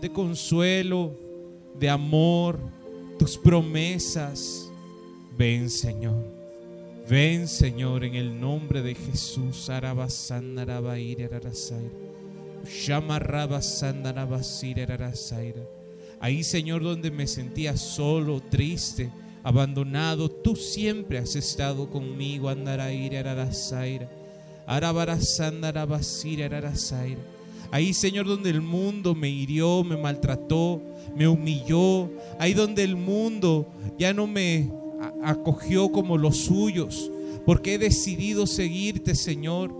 de 0.00 0.10
consuelo, 0.10 1.16
de 1.78 1.90
amor, 1.90 2.58
tus 3.18 3.36
promesas. 3.36 4.70
Ven, 5.36 5.68
Señor. 5.68 6.24
Ven, 7.08 7.48
Señor, 7.48 8.04
en 8.04 8.14
el 8.14 8.40
nombre 8.40 8.82
de 8.82 8.94
Jesús. 8.94 9.68
Shama 12.66 13.18
Ahí, 16.24 16.42
Señor, 16.42 16.82
donde 16.82 17.10
me 17.10 17.26
sentía 17.26 17.76
solo, 17.76 18.40
triste, 18.40 19.10
abandonado, 19.42 20.30
tú 20.30 20.56
siempre 20.56 21.18
has 21.18 21.36
estado 21.36 21.90
conmigo. 21.90 22.48
Ahí, 27.70 27.92
Señor, 27.92 28.26
donde 28.26 28.48
el 28.48 28.62
mundo 28.62 29.14
me 29.14 29.28
hirió, 29.28 29.84
me 29.84 29.98
maltrató, 29.98 30.80
me 31.14 31.28
humilló. 31.28 32.10
Ahí 32.38 32.54
donde 32.54 32.84
el 32.84 32.96
mundo 32.96 33.68
ya 33.98 34.14
no 34.14 34.26
me 34.26 34.70
acogió 35.22 35.92
como 35.92 36.16
los 36.16 36.38
suyos, 36.38 37.10
porque 37.44 37.74
he 37.74 37.78
decidido 37.78 38.46
seguirte, 38.46 39.14
Señor. 39.14 39.74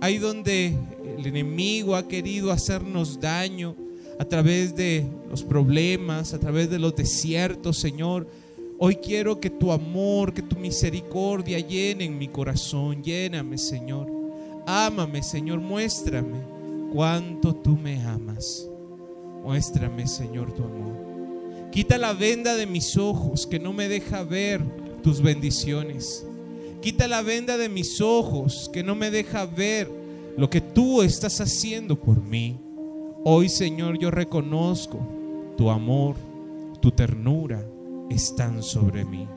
Ahí 0.00 0.16
donde 0.16 0.74
el 1.18 1.26
enemigo 1.26 1.94
ha 1.94 2.08
querido 2.08 2.52
hacernos 2.52 3.20
daño 3.20 3.76
a 4.20 4.24
través 4.26 4.76
de 4.76 5.06
los 5.30 5.42
problemas, 5.42 6.34
a 6.34 6.38
través 6.38 6.68
de 6.68 6.78
los 6.78 6.94
desiertos, 6.94 7.78
Señor. 7.78 8.28
Hoy 8.78 8.96
quiero 8.96 9.40
que 9.40 9.48
tu 9.48 9.72
amor, 9.72 10.34
que 10.34 10.42
tu 10.42 10.56
misericordia 10.56 11.58
llenen 11.58 12.18
mi 12.18 12.28
corazón. 12.28 13.02
Lléname, 13.02 13.56
Señor. 13.56 14.12
Ámame, 14.66 15.22
Señor. 15.22 15.60
Muéstrame 15.60 16.36
cuánto 16.92 17.54
tú 17.54 17.78
me 17.78 17.98
amas. 18.02 18.68
Muéstrame, 19.42 20.06
Señor, 20.06 20.52
tu 20.52 20.64
amor. 20.64 21.70
Quita 21.72 21.96
la 21.96 22.12
venda 22.12 22.56
de 22.56 22.66
mis 22.66 22.98
ojos 22.98 23.46
que 23.46 23.58
no 23.58 23.72
me 23.72 23.88
deja 23.88 24.22
ver 24.22 24.60
tus 25.02 25.22
bendiciones. 25.22 26.26
Quita 26.82 27.08
la 27.08 27.22
venda 27.22 27.56
de 27.56 27.70
mis 27.70 28.02
ojos 28.02 28.68
que 28.70 28.82
no 28.82 28.94
me 28.94 29.10
deja 29.10 29.46
ver 29.46 29.90
lo 30.36 30.50
que 30.50 30.60
tú 30.60 31.00
estás 31.00 31.40
haciendo 31.40 31.98
por 31.98 32.22
mí. 32.22 32.58
Hoy, 33.22 33.50
Señor, 33.50 33.98
yo 33.98 34.10
reconozco 34.10 34.98
tu 35.54 35.68
amor, 35.68 36.16
tu 36.80 36.90
ternura, 36.90 37.62
están 38.08 38.62
sobre 38.62 39.04
mí. 39.04 39.28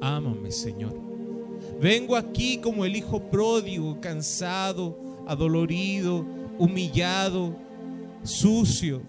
Ámame, 0.00 0.52
Señor. 0.52 0.94
Vengo 1.80 2.14
aquí 2.14 2.58
como 2.58 2.84
el 2.84 2.94
hijo 2.94 3.28
pródigo, 3.28 4.00
cansado, 4.00 4.96
adolorido, 5.26 6.24
humillado, 6.56 7.56
sucio. 8.22 9.02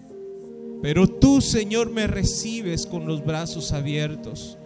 Pero 0.82 1.06
tú, 1.06 1.40
Señor, 1.40 1.90
me 1.90 2.08
recibes 2.08 2.86
con 2.86 3.06
los 3.06 3.24
brazos 3.24 3.70
abiertos. 3.70 4.58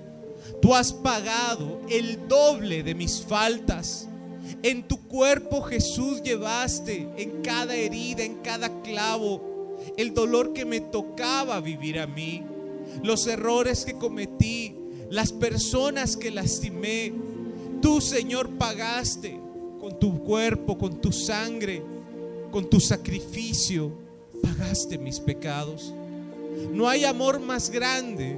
Tú 0.66 0.74
has 0.74 0.92
pagado 0.92 1.80
el 1.88 2.26
doble 2.26 2.82
de 2.82 2.96
mis 2.96 3.22
faltas. 3.22 4.08
En 4.64 4.88
tu 4.88 4.98
cuerpo 5.06 5.62
Jesús 5.62 6.24
llevaste 6.24 7.08
en 7.16 7.40
cada 7.40 7.76
herida, 7.76 8.24
en 8.24 8.38
cada 8.38 8.82
clavo, 8.82 9.76
el 9.96 10.12
dolor 10.12 10.52
que 10.52 10.64
me 10.64 10.80
tocaba 10.80 11.60
vivir 11.60 12.00
a 12.00 12.08
mí, 12.08 12.42
los 13.04 13.28
errores 13.28 13.84
que 13.84 13.94
cometí, 13.94 14.74
las 15.08 15.30
personas 15.30 16.16
que 16.16 16.32
lastimé. 16.32 17.12
Tú, 17.80 18.00
Señor, 18.00 18.50
pagaste 18.58 19.38
con 19.78 20.00
tu 20.00 20.20
cuerpo, 20.24 20.76
con 20.76 21.00
tu 21.00 21.12
sangre, 21.12 21.80
con 22.50 22.68
tu 22.68 22.80
sacrificio, 22.80 23.92
pagaste 24.42 24.98
mis 24.98 25.20
pecados. 25.20 25.94
No 26.72 26.88
hay 26.88 27.04
amor 27.04 27.38
más 27.38 27.70
grande 27.70 28.36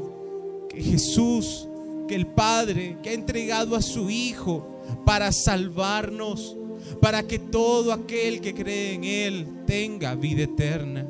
que 0.68 0.82
Jesús, 0.82 1.66
que 2.08 2.16
el 2.16 2.26
Padre, 2.26 2.96
que 3.02 3.10
ha 3.10 3.12
entregado 3.12 3.76
a 3.76 3.82
su 3.82 4.10
Hijo 4.10 4.66
para 5.04 5.30
salvarnos, 5.30 6.56
para 7.00 7.22
que 7.22 7.38
todo 7.38 7.92
aquel 7.92 8.40
que 8.40 8.54
cree 8.54 8.94
en 8.94 9.04
Él 9.04 9.46
tenga 9.66 10.14
vida 10.14 10.42
eterna. 10.42 11.06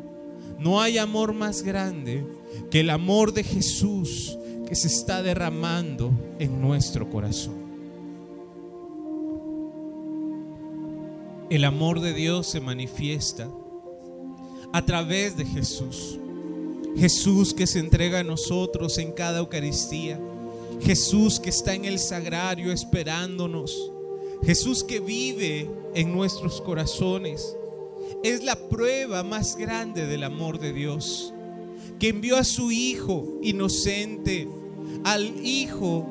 No 0.58 0.80
hay 0.82 0.98
amor 0.98 1.32
más 1.32 1.62
grande 1.62 2.26
que 2.70 2.80
el 2.80 2.90
amor 2.90 3.32
de 3.32 3.44
Jesús 3.44 4.36
que 4.66 4.74
se 4.74 4.88
está 4.88 5.22
derramando 5.22 6.10
en 6.38 6.60
nuestro 6.60 7.08
corazón. 7.08 7.54
El 11.48 11.64
amor 11.64 12.00
de 12.00 12.12
Dios 12.12 12.46
se 12.46 12.60
manifiesta 12.60 13.48
a 14.72 14.84
través 14.84 15.36
de 15.36 15.46
Jesús. 15.46 16.18
Jesús 16.96 17.54
que 17.54 17.66
se 17.66 17.78
entrega 17.78 18.18
a 18.18 18.24
nosotros 18.24 18.98
en 18.98 19.12
cada 19.12 19.38
Eucaristía. 19.38 20.20
Jesús 20.80 21.40
que 21.40 21.50
está 21.50 21.74
en 21.74 21.84
el 21.84 21.98
sagrario 21.98 22.72
esperándonos. 22.72 23.92
Jesús 24.42 24.84
que 24.84 25.00
vive 25.00 25.68
en 25.94 26.12
nuestros 26.12 26.60
corazones. 26.60 27.56
Es 28.22 28.44
la 28.44 28.56
prueba 28.68 29.22
más 29.22 29.56
grande 29.56 30.06
del 30.06 30.24
amor 30.24 30.59
de 30.59 30.72
Dios. 30.72 31.34
Que 31.98 32.09
envió 32.09 32.36
a 32.36 32.44
su 32.44 32.70
Hijo 32.70 33.38
inocente, 33.42 34.48
al 35.05 35.44
Hijo 35.44 36.06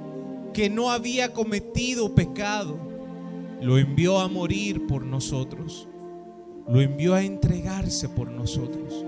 que 0.53 0.69
no 0.69 0.91
había 0.91 1.33
cometido 1.33 2.13
pecado. 2.13 2.77
Lo 3.61 3.77
envió 3.77 4.19
a 4.19 4.27
morir 4.27 4.85
por 4.85 5.05
nosotros. 5.05 5.87
Lo 6.67 6.81
envió 6.81 7.15
a 7.15 7.23
entregarse 7.23 8.09
por 8.09 8.29
nosotros. 8.29 9.05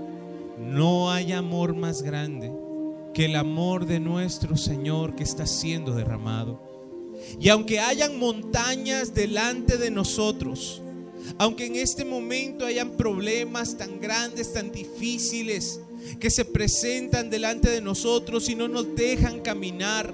No 0.58 1.10
hay 1.10 1.32
amor 1.32 1.74
más 1.74 2.02
grande 2.02 2.50
que 3.14 3.26
el 3.26 3.36
amor 3.36 3.86
de 3.86 4.00
nuestro 4.00 4.56
Señor 4.56 5.16
que 5.16 5.22
está 5.22 5.46
siendo 5.46 5.94
derramado. 5.94 6.60
Y 7.40 7.48
aunque 7.48 7.80
hayan 7.80 8.18
montañas 8.18 9.14
delante 9.14 9.76
de 9.76 9.90
nosotros, 9.90 10.82
aunque 11.38 11.66
en 11.66 11.76
este 11.76 12.04
momento 12.04 12.64
hayan 12.64 12.92
problemas 12.96 13.76
tan 13.76 14.00
grandes, 14.00 14.52
tan 14.52 14.72
difíciles, 14.72 15.80
que 16.18 16.30
se 16.30 16.44
presentan 16.44 17.30
delante 17.30 17.68
de 17.68 17.80
nosotros 17.80 18.48
y 18.48 18.54
no 18.54 18.68
nos 18.68 18.94
dejan 18.94 19.40
caminar, 19.40 20.12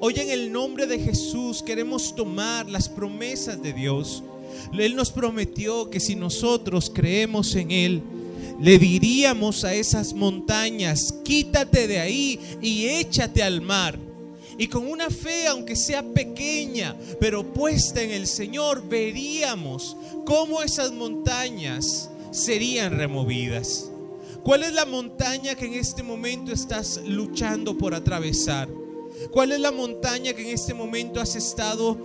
hoy 0.00 0.14
en 0.16 0.30
el 0.30 0.50
nombre 0.50 0.86
de 0.86 0.98
Jesús 0.98 1.62
queremos 1.62 2.14
tomar 2.14 2.68
las 2.70 2.88
promesas 2.88 3.62
de 3.62 3.72
Dios. 3.72 4.22
Él 4.78 4.96
nos 4.96 5.10
prometió 5.12 5.90
que 5.90 6.00
si 6.00 6.16
nosotros 6.16 6.90
creemos 6.92 7.54
en 7.54 7.70
Él, 7.70 8.02
le 8.60 8.78
diríamos 8.78 9.64
a 9.64 9.74
esas 9.74 10.14
montañas, 10.14 11.14
quítate 11.24 11.86
de 11.86 11.98
ahí 11.98 12.40
y 12.60 12.86
échate 12.86 13.42
al 13.42 13.60
mar. 13.60 13.98
Y 14.58 14.68
con 14.68 14.86
una 14.86 15.10
fe, 15.10 15.46
aunque 15.46 15.76
sea 15.76 16.02
pequeña, 16.02 16.96
pero 17.20 17.52
puesta 17.52 18.02
en 18.02 18.10
el 18.10 18.26
Señor, 18.26 18.88
veríamos 18.88 19.96
cómo 20.24 20.62
esas 20.62 20.92
montañas 20.92 22.10
serían 22.30 22.96
removidas. 22.96 23.90
¿Cuál 24.42 24.62
es 24.62 24.72
la 24.72 24.86
montaña 24.86 25.56
que 25.56 25.66
en 25.66 25.74
este 25.74 26.02
momento 26.02 26.52
estás 26.52 27.02
luchando 27.04 27.76
por 27.76 27.94
atravesar? 27.94 28.68
¿Cuál 29.30 29.52
es 29.52 29.60
la 29.60 29.72
montaña 29.72 30.32
que 30.32 30.42
en 30.42 30.54
este 30.54 30.72
momento 30.72 31.20
has 31.20 31.36
estado 31.36 31.98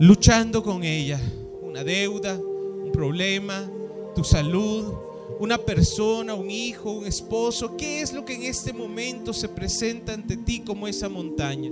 luchando 0.00 0.62
con 0.62 0.84
ella? 0.84 1.20
Una 1.62 1.84
deuda, 1.84 2.34
un 2.36 2.90
problema, 2.92 3.70
tu 4.14 4.24
salud, 4.24 4.92
una 5.38 5.58
persona, 5.58 6.34
un 6.34 6.50
hijo, 6.50 6.92
un 6.92 7.06
esposo, 7.06 7.76
¿qué 7.76 8.00
es 8.00 8.12
lo 8.12 8.24
que 8.24 8.34
en 8.34 8.44
este 8.44 8.72
momento 8.72 9.32
se 9.32 9.48
presenta 9.48 10.12
ante 10.12 10.36
ti 10.36 10.60
como 10.60 10.86
esa 10.86 11.08
montaña? 11.08 11.70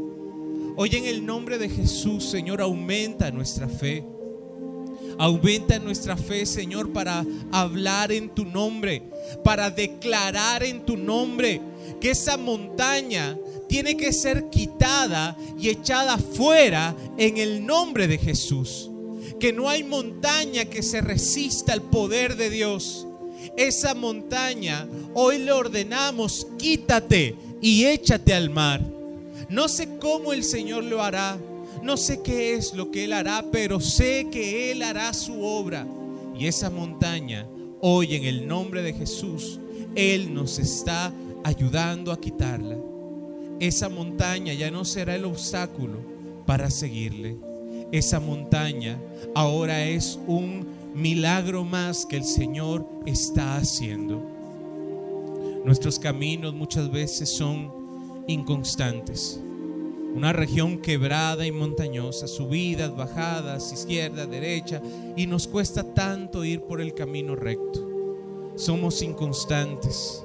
Hoy 0.77 0.91
en 0.95 1.05
el 1.05 1.25
nombre 1.25 1.59
de 1.59 1.69
Jesús, 1.69 2.25
Señor, 2.25 2.61
aumenta 2.61 3.31
nuestra 3.31 3.69
fe. 3.69 4.05
Aumenta 5.19 5.79
nuestra 5.79 6.17
fe, 6.17 6.47
Señor, 6.47 6.93
para 6.93 7.25
hablar 7.51 8.11
en 8.11 8.31
tu 8.31 8.47
nombre, 8.47 9.03
para 9.45 9.71
declarar 9.71 10.63
en 10.63 10.85
tu 10.87 10.97
nombre 10.97 11.61
que 12.01 12.11
esa 12.11 12.39
montaña 12.39 13.39
tiene 13.69 13.97
que 13.97 14.13
ser 14.13 14.49
quitada 14.49 15.37
y 15.59 15.69
echada 15.69 16.17
fuera 16.17 16.97
en 17.19 17.37
el 17.37 17.65
nombre 17.67 18.09
de 18.09 18.19
Jesús. 18.19 18.91
Que 19.39 19.53
no 19.53 19.69
hay 19.69 19.85
montaña 19.85 20.65
que 20.65 20.83
se 20.83 21.01
resista 21.01 21.75
al 21.75 21.83
poder 21.83 22.37
de 22.37 22.49
Dios 22.49 23.07
esa 23.57 23.95
montaña, 23.95 24.87
hoy 25.15 25.39
le 25.39 25.53
ordenamos, 25.53 26.47
quítate 26.59 27.35
y 27.61 27.85
échate 27.85 28.35
al 28.35 28.51
mar. 28.51 28.81
No 29.49 29.69
sé 29.69 29.99
cómo 30.01 30.33
el 30.33 30.45
Señor 30.45 30.85
lo 30.85 31.03
hará, 31.03 31.39
no 31.83 31.97
sé 31.97 32.23
qué 32.23 32.55
es 32.55 32.75
lo 32.75 32.91
que 32.91 33.05
Él 33.05 33.13
hará, 33.13 33.45
pero 33.51 33.81
sé 33.81 34.29
que 34.31 34.71
Él 34.73 34.83
hará 34.83 35.13
su 35.13 35.43
obra. 35.43 35.87
Y 36.39 36.47
esa 36.47 36.71
montaña, 36.71 37.47
hoy 37.81 38.15
en 38.15 38.25
el 38.25 38.47
nombre 38.47 38.83
de 38.83 38.95
Jesús, 38.95 39.61
Él 39.95 40.33
nos 40.33 40.59
está 40.59 41.13
ayudando 41.45 42.13
a 42.13 42.21
quitarla. 42.21 42.79
Esa 43.61 43.89
montaña 43.89 44.55
ya 44.55 44.71
no 44.71 44.85
será 44.85 45.15
el 45.15 45.25
obstáculo 45.25 45.99
para 46.47 46.71
seguirle. 46.71 47.37
Esa 47.93 48.21
montaña 48.21 48.99
ahora 49.35 49.85
es 49.85 50.19
un 50.27 50.67
milagro 50.95 51.65
más 51.65 52.07
que 52.07 52.17
el 52.17 52.25
Señor 52.25 52.87
está 53.07 53.57
haciendo. 53.57 54.23
Nuestros 55.65 55.99
caminos 55.99 56.55
muchas 56.55 56.91
veces 56.91 57.29
son 57.29 57.73
inconstantes. 58.27 59.41
Una 60.15 60.33
región 60.33 60.79
quebrada 60.79 61.47
y 61.47 61.53
montañosa, 61.53 62.27
subidas, 62.27 62.95
bajadas, 62.95 63.73
izquierda, 63.73 64.27
derecha, 64.27 64.83
y 65.17 65.27
nos 65.27 65.49
cuesta 65.49 65.83
tanto 65.95 66.45
ir 66.45 66.61
por 66.63 66.81
el 66.81 66.93
camino 66.93 67.35
recto. 67.35 67.89
Somos 68.57 69.01
inconstantes. 69.03 70.23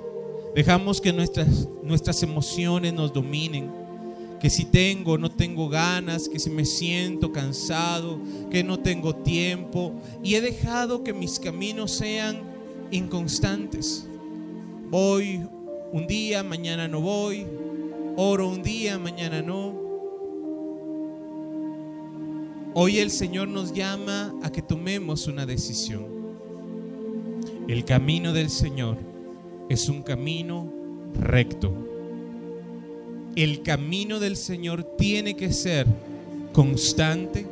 Dejamos 0.54 1.00
que 1.00 1.14
nuestras, 1.14 1.70
nuestras 1.84 2.22
emociones 2.24 2.94
nos 2.94 3.14
dominen 3.14 3.87
que 4.40 4.50
si 4.50 4.66
tengo, 4.66 5.18
no 5.18 5.32
tengo 5.32 5.68
ganas, 5.68 6.30
que 6.30 6.40
si 6.40 6.50
me 6.50 6.66
siento 6.66 7.32
cansado, 7.32 8.20
que 8.52 8.64
no 8.64 8.80
tengo 8.80 9.16
tiempo. 9.16 9.94
Y 10.24 10.36
he 10.36 10.42
dejado 10.42 11.04
que 11.04 11.14
mis 11.14 11.40
caminos 11.40 11.92
sean 11.92 12.42
inconstantes. 12.92 14.08
Voy 14.90 15.42
un 15.92 16.06
día, 16.08 16.44
mañana 16.44 16.88
no 16.88 17.02
voy. 17.02 17.48
Oro 18.16 18.50
un 18.50 18.62
día, 18.62 19.00
mañana 19.00 19.42
no. 19.42 19.88
Hoy 22.74 23.00
el 23.00 23.10
Señor 23.10 23.48
nos 23.48 23.74
llama 23.74 24.36
a 24.44 24.52
que 24.52 24.62
tomemos 24.62 25.28
una 25.28 25.48
decisión. 25.48 26.06
El 27.68 27.86
camino 27.86 28.34
del 28.34 28.52
Señor 28.52 28.98
es 29.68 29.90
un 29.90 30.04
camino 30.04 30.72
recto 31.14 31.87
el 33.44 33.62
camino 33.62 34.20
del 34.20 34.36
Señor 34.36 34.84
tiene 34.98 35.36
que 35.36 35.54
ser 35.54 35.86
constante, 36.54 37.46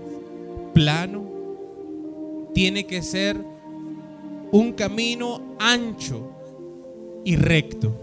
plano, 0.73 1.23
tiene 2.55 2.87
que 2.87 3.03
ser 3.03 3.37
un 4.51 4.73
camino 4.73 5.55
ancho 5.59 6.31
y 7.23 7.35
recto. 7.35 7.93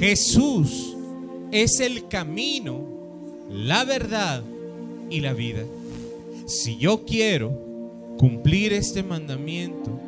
Jesús 0.00 0.96
es 1.52 1.78
el 1.78 2.08
camino, 2.08 2.80
la 3.48 3.84
verdad 3.84 4.42
y 5.08 5.20
la 5.20 5.34
vida. 5.34 5.62
Si 6.46 6.78
yo 6.78 7.04
quiero 7.04 7.52
cumplir 8.18 8.72
este 8.72 9.04
mandamiento, 9.04 10.00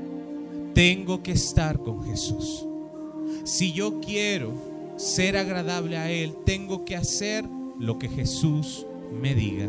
tengo 0.74 1.22
que 1.22 1.32
estar 1.32 1.78
con 1.78 2.04
Jesús. 2.04 2.66
Si 3.44 3.72
yo 3.72 4.00
quiero 4.00 4.73
ser 4.96 5.36
agradable 5.36 5.96
a 5.96 6.10
Él, 6.10 6.34
tengo 6.44 6.84
que 6.84 6.96
hacer 6.96 7.44
lo 7.78 7.98
que 7.98 8.08
Jesús 8.08 8.86
me 9.12 9.34
diga. 9.34 9.68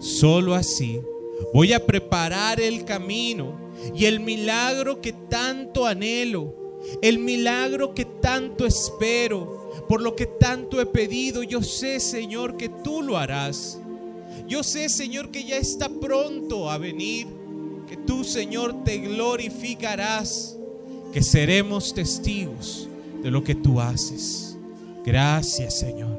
Solo 0.00 0.54
así 0.54 1.00
voy 1.52 1.72
a 1.72 1.84
preparar 1.84 2.60
el 2.60 2.84
camino 2.84 3.56
y 3.94 4.04
el 4.04 4.20
milagro 4.20 5.00
que 5.00 5.12
tanto 5.12 5.86
anhelo, 5.86 6.54
el 7.00 7.18
milagro 7.18 7.94
que 7.94 8.04
tanto 8.04 8.66
espero, 8.66 9.70
por 9.88 10.00
lo 10.00 10.14
que 10.14 10.26
tanto 10.26 10.80
he 10.80 10.86
pedido. 10.86 11.42
Yo 11.42 11.62
sé, 11.62 12.00
Señor, 12.00 12.56
que 12.56 12.68
tú 12.68 13.02
lo 13.02 13.16
harás. 13.16 13.80
Yo 14.46 14.62
sé, 14.62 14.88
Señor, 14.88 15.30
que 15.30 15.44
ya 15.44 15.56
está 15.56 15.88
pronto 15.88 16.70
a 16.70 16.78
venir, 16.78 17.26
que 17.88 17.96
tú, 17.96 18.24
Señor, 18.24 18.84
te 18.84 18.98
glorificarás, 18.98 20.56
que 21.12 21.22
seremos 21.22 21.94
testigos 21.94 22.88
de 23.22 23.30
lo 23.30 23.44
que 23.44 23.54
tú 23.54 23.80
haces. 23.80 24.51
Gracias, 25.04 25.78
Señor. 25.78 26.18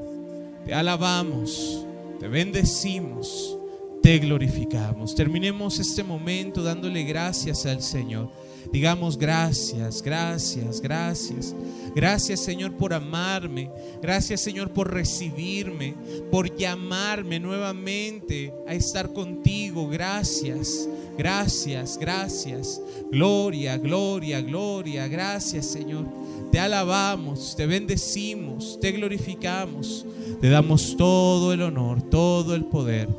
Te 0.66 0.74
alabamos, 0.74 1.86
te 2.20 2.28
bendecimos, 2.28 3.58
te 4.02 4.20
glorificamos. 4.20 5.16
Terminemos 5.16 5.80
este 5.80 6.04
momento 6.04 6.64
dándole 6.64 7.04
gracias 7.04 7.66
al 7.66 7.82
Señor. 7.82 8.30
Digamos 8.72 9.18
gracias, 9.18 10.02
gracias, 10.02 10.82
gracias. 10.82 11.54
Gracias 11.96 12.40
Señor 12.40 12.76
por 12.76 12.94
amarme. 12.94 13.70
Gracias 14.02 14.42
Señor 14.42 14.72
por 14.72 14.92
recibirme, 14.92 15.96
por 16.32 16.56
llamarme 16.56 17.40
nuevamente 17.40 18.54
a 18.68 18.74
estar 18.74 19.14
contigo. 19.14 19.88
Gracias, 19.90 20.88
gracias, 21.18 21.98
gracias. 21.98 22.81
Gloria, 23.11 23.77
gloria, 23.77 24.41
gloria. 24.41 25.07
Gracias 25.07 25.65
Señor. 25.65 26.06
Te 26.52 26.60
alabamos, 26.60 27.56
te 27.56 27.65
bendecimos, 27.65 28.80
te 28.80 28.91
glorificamos. 28.91 30.06
Te 30.41 30.49
damos 30.49 30.95
todo 30.98 31.53
el 31.53 31.61
honor, 31.61 32.02
todo 32.10 32.56
el 32.56 32.65
poder. 32.65 33.10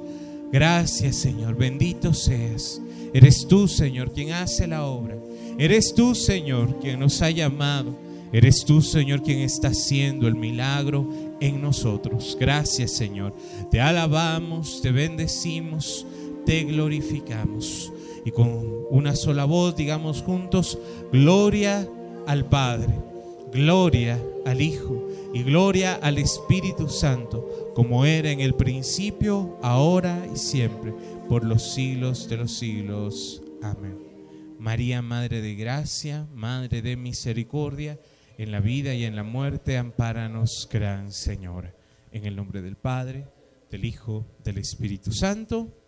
Gracias 0.53 1.17
Señor, 1.17 1.57
bendito 1.57 2.15
seas. 2.15 2.81
Eres 3.13 3.47
tú 3.47 3.69
Señor 3.69 4.13
quien 4.13 4.33
hace 4.33 4.67
la 4.67 4.85
obra. 4.85 5.17
Eres 5.59 5.95
tú, 5.95 6.15
Señor, 6.15 6.81
quien 6.81 6.99
nos 6.99 7.23
ha 7.23 7.31
llamado. 7.31 7.97
Eres 8.33 8.65
tú, 8.65 8.83
Señor, 8.83 9.23
quien 9.23 9.39
está 9.39 9.69
haciendo 9.69 10.27
el 10.27 10.35
milagro 10.35 11.09
en 11.41 11.63
nosotros. 11.63 12.37
Gracias, 12.41 12.91
Señor. 12.91 13.33
Te 13.71 13.81
alabamos, 13.81 14.81
te 14.83 14.91
bendecimos, 14.91 16.05
te 16.45 16.65
glorificamos. 16.65 17.93
Y 18.25 18.31
con 18.31 18.87
una 18.91 19.15
sola 19.17 19.45
voz 19.45 19.77
digamos 19.77 20.23
juntos, 20.23 20.79
gloria 21.13 21.89
al 22.27 22.47
Padre, 22.47 22.95
gloria 23.53 24.21
al 24.47 24.61
Hijo 24.61 25.09
y 25.35 25.43
gloria 25.43 25.95
al 25.95 26.19
Espíritu 26.19 26.89
Santo, 26.89 27.73
como 27.75 28.05
era 28.05 28.31
en 28.31 28.41
el 28.41 28.55
principio, 28.55 29.59
ahora 29.63 30.27
y 30.33 30.37
siempre, 30.37 30.95
por 31.29 31.45
los 31.45 31.75
siglos 31.75 32.29
de 32.29 32.37
los 32.37 32.53
siglos. 32.53 33.43
Amén. 33.63 33.99
María, 34.59 35.03
Madre 35.03 35.43
de 35.43 35.55
Gracia, 35.57 36.27
Madre 36.35 36.81
de 36.81 36.97
Misericordia, 36.97 37.99
en 38.39 38.51
la 38.51 38.61
vida 38.61 38.95
y 38.95 39.05
en 39.05 39.17
la 39.17 39.23
muerte, 39.23 39.77
ampáranos, 39.77 40.69
Gran 40.73 41.13
Señora. 41.13 41.75
En 42.13 42.25
el 42.25 42.37
nombre 42.37 42.63
del 42.63 42.77
Padre, 42.77 43.27
del 43.71 43.85
Hijo, 43.85 44.27
del 44.43 44.59
Espíritu 44.59 45.13
Santo. 45.13 45.84